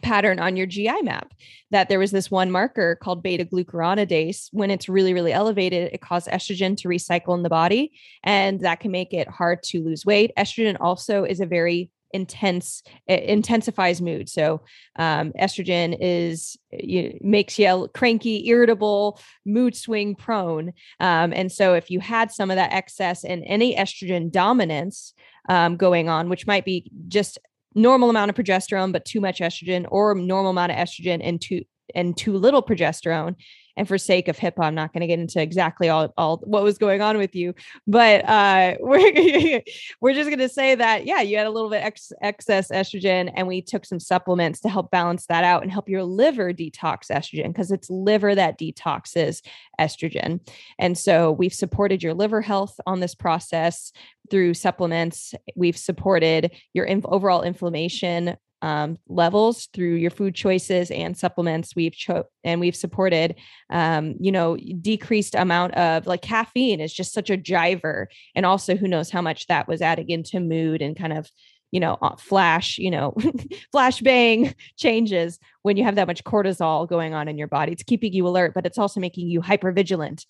pattern 0.02 0.40
on 0.40 0.56
your 0.56 0.66
GI 0.66 1.02
map 1.02 1.34
that 1.72 1.90
there 1.90 2.00
was 2.00 2.12
this 2.12 2.32
one 2.32 2.52
marker 2.52 2.96
called 2.96 3.24
beta 3.24 3.46
glucuronidase. 3.46 4.50
When 4.52 4.72
it's 4.72 4.88
really, 4.88 5.14
really 5.14 5.34
elevated, 5.34 5.92
it 5.94 6.02
causes 6.02 6.32
estrogen 6.32 6.78
to 6.78 6.88
recycle 6.88 7.36
in 7.36 7.44
the 7.44 7.50
body, 7.50 7.92
and 8.24 8.60
that 8.62 8.80
can 8.80 8.92
make 8.92 9.14
it 9.14 9.28
hard 9.28 9.64
to 9.64 9.84
lose 9.84 10.06
weight. 10.06 10.32
Estrogen 10.38 10.78
also 10.80 11.24
is 11.24 11.40
a 11.40 11.46
very 11.46 11.90
intense 12.16 12.82
intensifies 13.08 14.02
mood 14.02 14.30
so 14.30 14.62
um, 14.96 15.34
estrogen 15.34 15.98
is 16.00 16.58
you, 16.72 17.18
makes 17.20 17.60
you 17.60 17.90
cranky 17.94 18.48
irritable 18.48 19.20
mood 19.46 19.76
swing 19.76 20.16
prone 20.16 20.72
um, 21.02 21.34
and 21.34 21.52
so 21.52 21.74
if 21.74 21.92
you 21.92 22.00
had 22.00 22.32
some 22.32 22.50
of 22.50 22.56
that 22.56 22.72
excess 22.72 23.26
and 23.26 23.44
any 23.46 23.76
estrogen 23.76 24.32
dominance 24.32 25.14
um, 25.50 25.76
going 25.76 26.08
on 26.08 26.30
which 26.30 26.48
might 26.48 26.64
be 26.64 26.90
just 27.10 27.38
normal 27.76 28.10
amount 28.10 28.30
of 28.30 28.36
progesterone 28.36 28.92
but 28.92 29.06
too 29.06 29.22
much 29.22 29.40
estrogen 29.40 29.86
or 29.90 30.16
normal 30.16 30.52
amount 30.52 30.72
of 30.72 30.78
estrogen 30.78 31.20
and 31.22 31.42
too 31.42 31.62
and 31.94 32.18
too 32.18 32.38
little 32.38 32.64
progesterone 32.64 33.36
and 33.78 33.88
for 33.88 33.98
sake 33.98 34.28
of 34.28 34.38
HIPAA, 34.38 34.66
I'm 34.66 34.76
not 34.76 34.94
going 34.94 35.02
to 35.02 35.08
get 35.08 35.20
into 35.20 35.42
exactly 35.42 35.90
all, 35.90 36.14
all 36.18 36.38
what 36.44 36.64
was 36.64 36.78
going 36.78 37.02
on 37.02 37.18
with 37.18 37.36
you, 37.36 37.54
but 37.88 38.28
uh, 38.28 38.76
we're, 38.80 39.62
we're 40.02 40.14
just 40.14 40.30
going 40.30 40.40
to 40.40 40.50
say 40.50 40.76
that, 40.76 41.06
yeah, 41.06 41.22
you 41.22 41.38
had 41.38 41.48
a 41.48 41.52
little 41.52 41.70
bit 41.70 41.84
ex- 41.84 42.12
excess 42.22 42.70
estrogen 42.70 43.32
and 43.36 43.48
we 43.48 43.62
took 43.62 43.86
some 43.86 44.00
supplements 44.00 44.60
to 44.62 44.70
help 44.70 44.92
balance 44.92 45.26
that 45.28 45.44
out 45.44 45.64
and 45.64 45.72
help 45.72 45.90
your 45.90 46.04
liver 46.04 46.54
detox 46.54 47.10
estrogen 47.12 47.48
because 47.48 47.72
it's 47.72 47.90
liver 47.90 48.36
that 48.36 48.60
detoxes 48.60 49.42
estrogen. 49.80 50.40
And 50.80 50.98
so 50.98 51.32
we've 51.32 51.54
supported 51.54 52.04
your 52.04 52.14
liver 52.14 52.42
health 52.42 52.80
on 52.86 53.00
this 53.00 53.16
process 53.16 53.92
through 54.30 54.54
supplements. 54.54 55.34
We've 55.56 55.78
supported 55.78 56.52
your 56.74 56.86
inf- 56.86 57.06
overall 57.06 57.42
inflammation 57.42 58.38
um, 58.66 58.98
levels 59.08 59.68
through 59.74 59.94
your 59.94 60.10
food 60.10 60.34
choices 60.34 60.90
and 60.90 61.16
supplements. 61.16 61.76
We've 61.76 61.94
cho- 61.94 62.26
and 62.44 62.60
we've 62.60 62.76
supported, 62.76 63.36
um, 63.70 64.16
you 64.20 64.32
know, 64.32 64.58
decreased 64.58 65.36
amount 65.36 65.76
of 65.76 66.08
like 66.08 66.24
caffeine 66.24 66.82
is 66.82 66.92
just 66.92 67.14
such 67.14 67.30
a 67.30 67.38
driver, 67.38 68.10
and 68.34 68.44
also 68.44 68.76
who 68.76 68.88
knows 68.88 69.12
how 69.12 69.22
much 69.22 69.46
that 69.48 69.68
was 69.68 69.84
adding 69.84 70.10
into 70.10 70.40
mood 70.40 70.82
and 70.82 70.98
kind 70.98 71.14
of 71.14 71.30
you 71.72 71.80
know 71.80 71.98
uh, 72.02 72.16
flash 72.16 72.78
you 72.78 72.90
know 72.90 73.16
flash 73.72 74.00
bang 74.02 74.54
changes 74.78 75.40
when 75.64 75.78
you 75.78 75.84
have 75.84 75.96
that 75.96 76.08
much 76.08 76.24
cortisol 76.24 76.88
going 76.88 77.14
on 77.14 77.28
in 77.28 77.38
your 77.38 77.48
body 77.48 77.72
it's 77.72 77.84
keeping 77.84 78.14
you 78.14 78.28
alert 78.28 78.54
but 78.54 78.66
it's 78.68 78.78
also 78.78 79.00
making 79.00 79.28
you 79.28 79.42
hyper 79.42 79.72
vigilant 79.72 80.26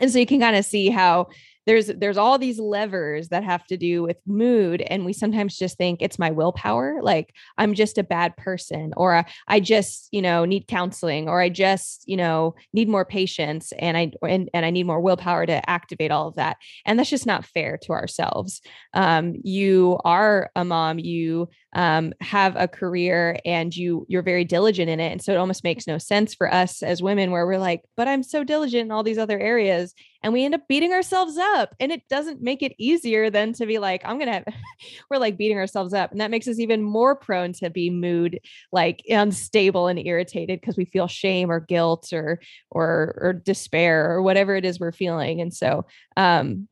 and 0.00 0.10
so 0.10 0.18
you 0.18 0.26
can 0.26 0.40
kind 0.40 0.56
of 0.56 0.64
see 0.64 0.90
how 0.90 1.28
there's 1.66 1.86
there's 1.86 2.16
all 2.16 2.38
these 2.38 2.58
levers 2.58 3.28
that 3.28 3.44
have 3.44 3.64
to 3.66 3.76
do 3.76 4.02
with 4.02 4.16
mood 4.26 4.80
and 4.82 5.04
we 5.04 5.12
sometimes 5.12 5.58
just 5.58 5.76
think 5.76 6.00
it's 6.00 6.18
my 6.18 6.30
willpower 6.30 7.00
like 7.02 7.34
i'm 7.58 7.74
just 7.74 7.98
a 7.98 8.04
bad 8.04 8.36
person 8.36 8.92
or 8.96 9.24
i 9.48 9.60
just 9.60 10.08
you 10.12 10.22
know 10.22 10.44
need 10.44 10.66
counseling 10.66 11.28
or 11.28 11.40
i 11.40 11.48
just 11.48 12.04
you 12.06 12.16
know 12.16 12.54
need 12.72 12.88
more 12.88 13.04
patience 13.04 13.72
and 13.78 13.96
i 13.96 14.10
and, 14.22 14.48
and 14.54 14.64
i 14.64 14.70
need 14.70 14.86
more 14.86 15.00
willpower 15.00 15.44
to 15.46 15.68
activate 15.68 16.10
all 16.10 16.28
of 16.28 16.36
that 16.36 16.56
and 16.84 16.98
that's 16.98 17.10
just 17.10 17.26
not 17.26 17.44
fair 17.44 17.78
to 17.82 17.92
ourselves. 17.92 18.60
Um, 18.94 19.34
you 19.42 19.98
are 20.04 20.50
a 20.54 20.64
mom 20.64 20.98
you 20.98 21.48
um, 21.76 22.14
have 22.22 22.56
a 22.56 22.66
career 22.66 23.38
and 23.44 23.76
you 23.76 24.06
you're 24.08 24.22
very 24.22 24.44
diligent 24.44 24.88
in 24.88 24.98
it. 24.98 25.12
And 25.12 25.22
so 25.22 25.32
it 25.32 25.36
almost 25.36 25.62
makes 25.62 25.86
no 25.86 25.98
sense 25.98 26.34
for 26.34 26.52
us 26.52 26.82
as 26.82 27.02
women 27.02 27.30
where 27.30 27.46
we're 27.46 27.58
like 27.58 27.82
but 27.98 28.08
i'm 28.08 28.22
so 28.22 28.42
diligent 28.42 28.86
in 28.86 28.90
all 28.90 29.02
these 29.02 29.18
other 29.18 29.38
areas 29.38 29.94
and 30.22 30.32
we 30.32 30.44
end 30.44 30.54
up 30.54 30.66
beating 30.68 30.92
ourselves 30.92 31.36
up. 31.36 31.74
And 31.78 31.92
it 31.92 32.02
doesn't 32.08 32.40
make 32.40 32.62
it 32.62 32.72
easier 32.78 33.28
than 33.28 33.52
to 33.52 33.66
be 33.66 33.78
like 33.78 34.00
i'm 34.06 34.18
gonna 34.18 34.32
have 34.32 34.44
we're 35.10 35.18
like 35.18 35.36
beating 35.36 35.58
ourselves 35.58 35.92
up. 35.92 36.12
And 36.12 36.20
that 36.22 36.30
makes 36.30 36.48
us 36.48 36.58
even 36.58 36.82
more 36.82 37.14
prone 37.14 37.52
to 37.54 37.68
be 37.68 37.90
mood 37.90 38.40
like 38.72 39.02
unstable 39.10 39.86
and 39.86 39.98
irritated 39.98 40.62
because 40.62 40.78
we 40.78 40.86
feel 40.86 41.08
shame 41.08 41.50
or 41.50 41.60
guilt 41.60 42.10
or 42.14 42.40
or 42.70 43.18
or 43.20 43.32
despair 43.34 44.10
or 44.10 44.22
whatever 44.22 44.56
it 44.56 44.64
is 44.64 44.80
we're 44.80 44.92
feeling. 44.92 45.42
And 45.42 45.52
so 45.52 45.84
um 46.16 46.68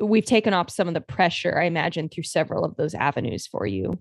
we've 0.00 0.24
taken 0.24 0.54
off 0.54 0.70
some 0.70 0.88
of 0.88 0.94
the 0.94 1.00
pressure 1.02 1.58
i 1.58 1.64
imagine 1.64 2.08
through 2.08 2.22
several 2.22 2.64
of 2.64 2.74
those 2.76 2.94
avenues 2.94 3.46
for 3.46 3.66
you 3.66 4.00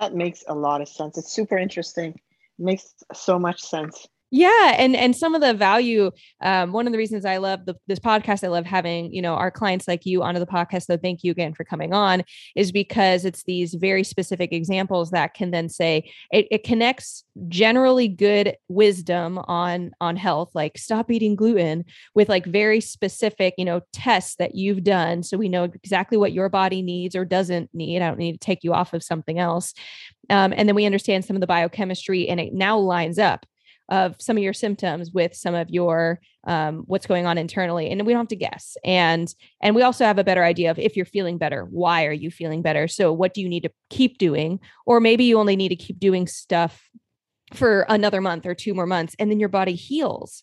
that 0.00 0.14
makes 0.14 0.44
a 0.48 0.54
lot 0.54 0.80
of 0.80 0.88
sense. 0.88 1.18
It's 1.18 1.32
super 1.32 1.56
interesting. 1.56 2.12
It 2.12 2.64
makes 2.64 2.94
so 3.12 3.38
much 3.38 3.60
sense 3.60 4.06
yeah 4.30 4.74
and 4.76 4.96
and 4.96 5.14
some 5.14 5.34
of 5.34 5.40
the 5.40 5.54
value 5.54 6.10
um, 6.42 6.72
one 6.72 6.86
of 6.86 6.92
the 6.92 6.98
reasons 6.98 7.24
i 7.24 7.36
love 7.36 7.64
the, 7.64 7.74
this 7.86 7.98
podcast 7.98 8.42
i 8.42 8.48
love 8.48 8.66
having 8.66 9.12
you 9.12 9.22
know 9.22 9.34
our 9.34 9.50
clients 9.50 9.86
like 9.86 10.04
you 10.04 10.22
onto 10.22 10.40
the 10.40 10.46
podcast 10.46 10.84
so 10.84 10.96
thank 10.96 11.22
you 11.22 11.30
again 11.30 11.54
for 11.54 11.64
coming 11.64 11.94
on 11.94 12.24
is 12.56 12.72
because 12.72 13.24
it's 13.24 13.44
these 13.44 13.74
very 13.74 14.02
specific 14.02 14.52
examples 14.52 15.10
that 15.10 15.34
can 15.34 15.52
then 15.52 15.68
say 15.68 16.10
it, 16.32 16.46
it 16.50 16.64
connects 16.64 17.24
generally 17.48 18.08
good 18.08 18.56
wisdom 18.68 19.38
on 19.38 19.92
on 20.00 20.16
health 20.16 20.50
like 20.54 20.76
stop 20.76 21.10
eating 21.10 21.36
gluten 21.36 21.84
with 22.14 22.28
like 22.28 22.46
very 22.46 22.80
specific 22.80 23.54
you 23.56 23.64
know 23.64 23.80
tests 23.92 24.36
that 24.36 24.56
you've 24.56 24.82
done 24.82 25.22
so 25.22 25.36
we 25.36 25.48
know 25.48 25.64
exactly 25.64 26.18
what 26.18 26.32
your 26.32 26.48
body 26.48 26.82
needs 26.82 27.14
or 27.14 27.24
doesn't 27.24 27.70
need 27.72 28.02
i 28.02 28.08
don't 28.08 28.18
need 28.18 28.32
to 28.32 28.38
take 28.38 28.64
you 28.64 28.72
off 28.72 28.92
of 28.92 29.02
something 29.02 29.38
else 29.38 29.72
um, 30.28 30.52
and 30.56 30.68
then 30.68 30.74
we 30.74 30.86
understand 30.86 31.24
some 31.24 31.36
of 31.36 31.40
the 31.40 31.46
biochemistry 31.46 32.28
and 32.28 32.40
it 32.40 32.52
now 32.52 32.76
lines 32.76 33.18
up 33.18 33.46
of 33.88 34.16
some 34.18 34.36
of 34.36 34.42
your 34.42 34.52
symptoms 34.52 35.10
with 35.12 35.34
some 35.34 35.54
of 35.54 35.70
your 35.70 36.20
um, 36.44 36.84
what's 36.86 37.06
going 37.06 37.26
on 37.26 37.38
internally 37.38 37.90
and 37.90 38.06
we 38.06 38.12
don't 38.12 38.20
have 38.20 38.28
to 38.28 38.36
guess. 38.36 38.76
And 38.84 39.32
and 39.60 39.74
we 39.74 39.82
also 39.82 40.04
have 40.04 40.18
a 40.18 40.24
better 40.24 40.44
idea 40.44 40.70
of 40.70 40.78
if 40.78 40.96
you're 40.96 41.06
feeling 41.06 41.38
better 41.38 41.64
why 41.70 42.06
are 42.06 42.12
you 42.12 42.30
feeling 42.30 42.62
better? 42.62 42.88
So 42.88 43.12
what 43.12 43.34
do 43.34 43.40
you 43.40 43.48
need 43.48 43.62
to 43.64 43.72
keep 43.90 44.18
doing? 44.18 44.60
Or 44.86 45.00
maybe 45.00 45.24
you 45.24 45.38
only 45.38 45.56
need 45.56 45.68
to 45.68 45.76
keep 45.76 45.98
doing 45.98 46.26
stuff 46.26 46.88
for 47.52 47.86
another 47.88 48.20
month 48.20 48.44
or 48.44 48.54
two 48.54 48.74
more 48.74 48.86
months 48.86 49.14
and 49.18 49.30
then 49.30 49.38
your 49.38 49.48
body 49.48 49.74
heals 49.74 50.42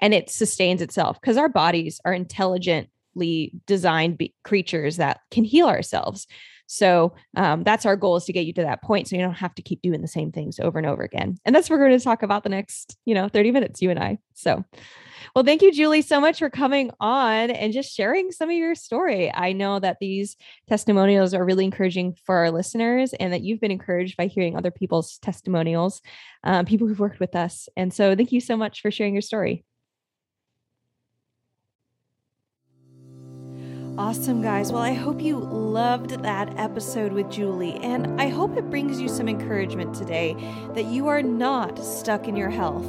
and 0.00 0.14
it 0.14 0.30
sustains 0.30 0.80
itself 0.80 1.20
because 1.20 1.36
our 1.36 1.48
bodies 1.48 2.00
are 2.04 2.12
intelligently 2.12 3.52
designed 3.66 4.16
be- 4.16 4.32
creatures 4.44 4.96
that 4.98 5.20
can 5.32 5.42
heal 5.42 5.66
ourselves 5.66 6.28
so 6.74 7.14
um, 7.36 7.62
that's 7.62 7.86
our 7.86 7.94
goal 7.94 8.16
is 8.16 8.24
to 8.24 8.32
get 8.32 8.46
you 8.46 8.52
to 8.54 8.62
that 8.62 8.82
point 8.82 9.06
so 9.06 9.14
you 9.14 9.22
don't 9.22 9.34
have 9.34 9.54
to 9.54 9.62
keep 9.62 9.80
doing 9.80 10.02
the 10.02 10.08
same 10.08 10.32
things 10.32 10.58
over 10.58 10.76
and 10.76 10.88
over 10.88 11.04
again. 11.04 11.38
And 11.44 11.54
that's 11.54 11.70
what 11.70 11.78
we're 11.78 11.86
going 11.86 11.96
to 11.96 12.02
talk 12.04 12.24
about 12.24 12.42
the 12.42 12.48
next, 12.48 12.96
you 13.04 13.14
know, 13.14 13.28
30 13.28 13.52
minutes, 13.52 13.80
you 13.80 13.90
and 13.90 13.98
I. 14.00 14.18
So 14.32 14.64
well, 15.36 15.44
thank 15.44 15.62
you, 15.62 15.72
Julie, 15.72 16.02
so 16.02 16.20
much 16.20 16.40
for 16.40 16.50
coming 16.50 16.90
on 16.98 17.52
and 17.52 17.72
just 17.72 17.94
sharing 17.94 18.32
some 18.32 18.50
of 18.50 18.56
your 18.56 18.74
story. 18.74 19.32
I 19.32 19.52
know 19.52 19.78
that 19.78 19.98
these 20.00 20.36
testimonials 20.68 21.32
are 21.32 21.44
really 21.44 21.64
encouraging 21.64 22.16
for 22.24 22.38
our 22.38 22.50
listeners 22.50 23.12
and 23.14 23.32
that 23.32 23.42
you've 23.42 23.60
been 23.60 23.70
encouraged 23.70 24.16
by 24.16 24.26
hearing 24.26 24.56
other 24.56 24.72
people's 24.72 25.18
testimonials, 25.18 26.02
um, 26.42 26.66
people 26.66 26.88
who've 26.88 26.98
worked 26.98 27.20
with 27.20 27.36
us. 27.36 27.68
And 27.76 27.94
so 27.94 28.16
thank 28.16 28.32
you 28.32 28.40
so 28.40 28.56
much 28.56 28.80
for 28.80 28.90
sharing 28.90 29.14
your 29.14 29.22
story. 29.22 29.64
Awesome, 33.96 34.42
guys. 34.42 34.72
Well, 34.72 34.82
I 34.82 34.92
hope 34.92 35.22
you 35.22 35.38
loved 35.38 36.22
that 36.24 36.58
episode 36.58 37.12
with 37.12 37.30
Julie, 37.30 37.74
and 37.74 38.20
I 38.20 38.28
hope 38.28 38.56
it 38.56 38.68
brings 38.68 39.00
you 39.00 39.08
some 39.08 39.28
encouragement 39.28 39.94
today 39.94 40.34
that 40.74 40.86
you 40.86 41.06
are 41.06 41.22
not 41.22 41.78
stuck 41.78 42.26
in 42.26 42.34
your 42.34 42.50
health. 42.50 42.84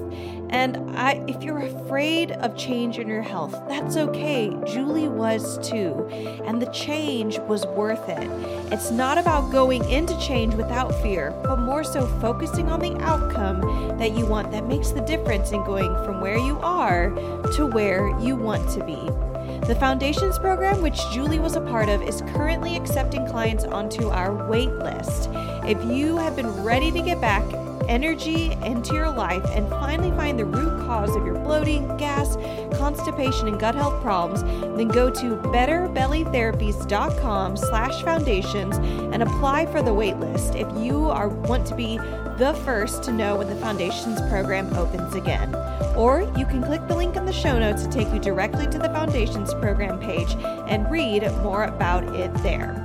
And 0.50 0.78
I, 0.98 1.24
if 1.28 1.44
you're 1.44 1.60
afraid 1.60 2.32
of 2.32 2.58
change 2.58 2.98
in 2.98 3.08
your 3.08 3.22
health, 3.22 3.52
that's 3.70 3.98
okay. 3.98 4.52
Julie 4.66 5.08
was 5.08 5.60
too, 5.60 6.08
and 6.44 6.60
the 6.60 6.72
change 6.72 7.38
was 7.38 7.68
worth 7.68 8.10
it. 8.10 8.28
It's 8.74 8.90
not 8.90 9.20
about 9.20 9.52
going 9.52 9.88
into 9.88 10.18
change 10.18 10.56
without 10.56 10.92
fear, 11.04 11.40
but 11.44 11.60
more 11.60 11.84
so 11.84 12.08
focusing 12.20 12.68
on 12.68 12.80
the 12.80 12.98
outcome 13.04 13.62
that 14.00 14.18
you 14.18 14.26
want 14.26 14.52
that 14.54 14.66
makes 14.66 14.90
the 14.90 15.02
difference 15.02 15.52
in 15.52 15.64
going 15.66 15.94
from 16.04 16.20
where 16.20 16.40
you 16.40 16.58
are 16.62 17.12
to 17.58 17.68
where 17.68 18.08
you 18.20 18.36
want 18.36 18.68
to 18.72 18.84
be. 18.84 19.25
The 19.62 19.76
Foundations 19.80 20.38
program, 20.38 20.82
which 20.82 21.00
Julie 21.12 21.40
was 21.40 21.56
a 21.56 21.62
part 21.62 21.90
of, 21.90 22.02
is 22.02 22.22
currently 22.34 22.76
accepting 22.76 23.26
clients 23.26 23.64
onto 23.64 24.10
our 24.10 24.48
wait 24.48 24.72
list. 24.74 25.30
If 25.66 25.84
you 25.86 26.18
have 26.18 26.36
been 26.36 26.64
ready 26.64 26.92
to 26.92 27.02
get 27.02 27.20
back 27.20 27.44
energy 27.88 28.52
into 28.64 28.94
your 28.94 29.10
life 29.12 29.44
and 29.52 29.68
finally 29.70 30.12
find 30.12 30.40
the 30.40 30.46
root 30.46 30.86
cause 30.86 31.16
of 31.16 31.26
your 31.26 31.40
bloating, 31.40 31.88
gas, 31.98 32.36
constipation, 32.78 33.48
and 33.48 33.60
gut 33.60 33.74
health 33.76 34.00
problems, 34.02 34.44
then 34.78 34.88
go 34.88 35.10
to 35.10 35.36
betterbellytherapies.com 35.36 37.58
slash 37.58 38.04
foundations 38.04 38.78
and 38.78 39.24
apply 39.24 39.66
for 39.66 39.82
the 39.82 39.94
wait 39.94 40.18
list 40.18 40.56
if 40.56 40.68
you 40.78 41.10
are 41.10 41.30
want 41.30 41.66
to 41.68 41.76
be 41.76 42.00
the 42.38 42.54
first 42.66 43.04
to 43.04 43.12
know 43.12 43.38
when 43.38 43.48
the 43.48 43.56
Foundations 43.56 44.20
program 44.30 44.74
opens 44.74 45.16
again. 45.16 45.56
Or 45.96 46.22
you 46.38 46.46
can 46.46 46.62
click 46.62 46.86
the 46.88 46.96
link 46.96 47.16
in 47.16 47.26
the 47.26 47.34
show 47.34 47.58
notes 47.58 47.84
to 47.84 47.90
take 47.90 48.12
you 48.14 48.20
directly 48.20 48.68
to 48.68 48.78
the 48.78 48.90
Foundations 48.90 49.54
program 49.54 50.00
page 50.00 50.36
and 50.68 50.90
read 50.92 51.24
more 51.42 51.64
about 51.64 52.04
it 52.16 52.34
there. 52.44 52.85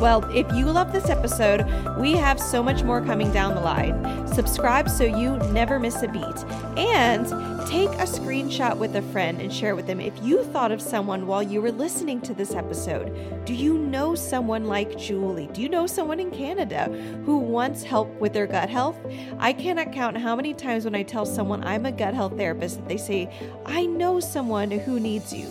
Well, 0.00 0.24
if 0.34 0.50
you 0.52 0.66
love 0.66 0.92
this 0.92 1.08
episode, 1.08 1.64
we 1.98 2.12
have 2.12 2.38
so 2.38 2.62
much 2.62 2.82
more 2.82 3.00
coming 3.00 3.32
down 3.32 3.54
the 3.54 3.62
line. 3.62 4.28
Subscribe 4.28 4.90
so 4.90 5.04
you 5.04 5.38
never 5.52 5.78
miss 5.78 6.02
a 6.02 6.08
beat. 6.08 6.44
And 6.76 7.26
take 7.66 7.88
a 7.88 8.04
screenshot 8.04 8.76
with 8.76 8.94
a 8.94 9.02
friend 9.02 9.40
and 9.40 9.52
share 9.52 9.70
it 9.70 9.74
with 9.74 9.86
them 9.86 10.00
if 10.00 10.12
you 10.22 10.44
thought 10.44 10.70
of 10.70 10.82
someone 10.82 11.26
while 11.26 11.42
you 11.42 11.62
were 11.62 11.72
listening 11.72 12.20
to 12.20 12.34
this 12.34 12.54
episode. 12.54 13.44
Do 13.46 13.54
you 13.54 13.78
know 13.78 14.14
someone 14.14 14.66
like 14.66 14.98
Julie? 14.98 15.48
Do 15.52 15.62
you 15.62 15.68
know 15.70 15.86
someone 15.86 16.20
in 16.20 16.30
Canada 16.30 16.84
who 17.24 17.38
wants 17.38 17.82
help 17.82 18.08
with 18.20 18.34
their 18.34 18.46
gut 18.46 18.68
health? 18.68 18.98
I 19.38 19.54
cannot 19.54 19.92
count 19.92 20.18
how 20.18 20.36
many 20.36 20.52
times 20.52 20.84
when 20.84 20.94
I 20.94 21.04
tell 21.04 21.24
someone 21.24 21.64
I'm 21.64 21.86
a 21.86 21.92
gut 21.92 22.12
health 22.12 22.36
therapist 22.36 22.76
that 22.76 22.88
they 22.88 22.98
say, 22.98 23.32
I 23.64 23.86
know 23.86 24.20
someone 24.20 24.70
who 24.70 25.00
needs 25.00 25.32
you. 25.32 25.48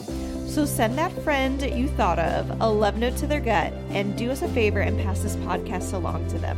So 0.47 0.65
send 0.65 0.97
that 0.97 1.11
friend 1.23 1.61
you 1.61 1.89
thought 1.89 2.19
of 2.19 2.61
a 2.61 2.69
love 2.69 2.97
note 2.97 3.17
to 3.17 3.27
their 3.27 3.41
gut 3.41 3.73
and 3.89 4.17
do 4.17 4.31
us 4.31 4.41
a 4.41 4.47
favor 4.49 4.79
and 4.79 4.97
pass 4.99 5.19
this 5.19 5.35
podcast 5.37 5.93
along 5.93 6.27
to 6.29 6.37
them. 6.37 6.57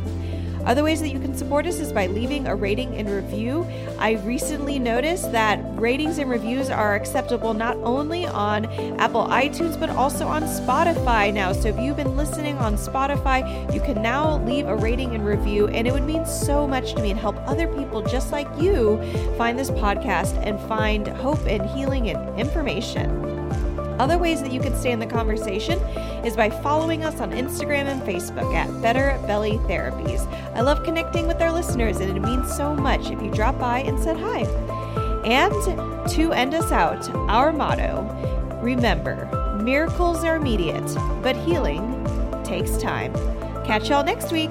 Other 0.64 0.84
ways 0.84 1.00
that 1.00 1.08
you 1.08 1.18
can 1.18 1.34
support 1.34 1.66
us 1.66 1.78
is 1.78 1.92
by 1.92 2.08
leaving 2.08 2.46
a 2.46 2.54
rating 2.54 2.94
and 2.96 3.08
review. 3.08 3.66
I 3.98 4.12
recently 4.24 4.78
noticed 4.78 5.32
that 5.32 5.60
ratings 5.80 6.18
and 6.18 6.28
reviews 6.28 6.68
are 6.68 6.94
acceptable 6.94 7.54
not 7.54 7.76
only 7.78 8.26
on 8.26 8.66
Apple 9.00 9.26
iTunes 9.28 9.80
but 9.80 9.88
also 9.88 10.26
on 10.26 10.42
Spotify 10.42 11.32
now. 11.32 11.52
So 11.52 11.68
if 11.68 11.78
you've 11.78 11.96
been 11.96 12.16
listening 12.16 12.58
on 12.58 12.74
Spotify, 12.74 13.72
you 13.72 13.80
can 13.80 14.02
now 14.02 14.44
leave 14.44 14.66
a 14.66 14.76
rating 14.76 15.14
and 15.14 15.24
review, 15.24 15.68
and 15.68 15.88
it 15.88 15.92
would 15.92 16.04
mean 16.04 16.26
so 16.26 16.66
much 16.66 16.92
to 16.94 17.02
me 17.02 17.12
and 17.12 17.18
help 17.18 17.36
other 17.48 17.66
people 17.74 18.02
just 18.02 18.30
like 18.30 18.48
you 18.60 18.98
find 19.38 19.58
this 19.58 19.70
podcast 19.70 20.36
and 20.46 20.60
find 20.68 21.08
hope 21.08 21.40
and 21.46 21.64
healing 21.70 22.10
and 22.10 22.38
information. 22.38 23.37
Other 23.98 24.16
ways 24.16 24.40
that 24.42 24.52
you 24.52 24.60
can 24.60 24.74
stay 24.76 24.92
in 24.92 25.00
the 25.00 25.06
conversation 25.06 25.78
is 26.24 26.36
by 26.36 26.50
following 26.50 27.04
us 27.04 27.20
on 27.20 27.32
Instagram 27.32 27.86
and 27.86 28.00
Facebook 28.02 28.54
at 28.54 28.80
Better 28.80 29.18
Belly 29.26 29.58
Therapies. 29.66 30.26
I 30.54 30.60
love 30.60 30.84
connecting 30.84 31.26
with 31.26 31.40
our 31.42 31.52
listeners, 31.52 31.98
and 31.98 32.16
it 32.16 32.20
means 32.20 32.54
so 32.56 32.74
much 32.74 33.10
if 33.10 33.20
you 33.20 33.30
drop 33.30 33.58
by 33.58 33.80
and 33.80 33.98
said 33.98 34.16
hi. 34.16 34.42
And 35.24 36.08
to 36.10 36.32
end 36.32 36.54
us 36.54 36.70
out, 36.70 37.08
our 37.28 37.52
motto 37.52 38.04
remember, 38.62 39.60
miracles 39.62 40.24
are 40.24 40.36
immediate, 40.36 40.94
but 41.22 41.36
healing 41.36 41.94
takes 42.44 42.76
time. 42.76 43.12
Catch 43.64 43.90
y'all 43.90 44.04
next 44.04 44.32
week. 44.32 44.50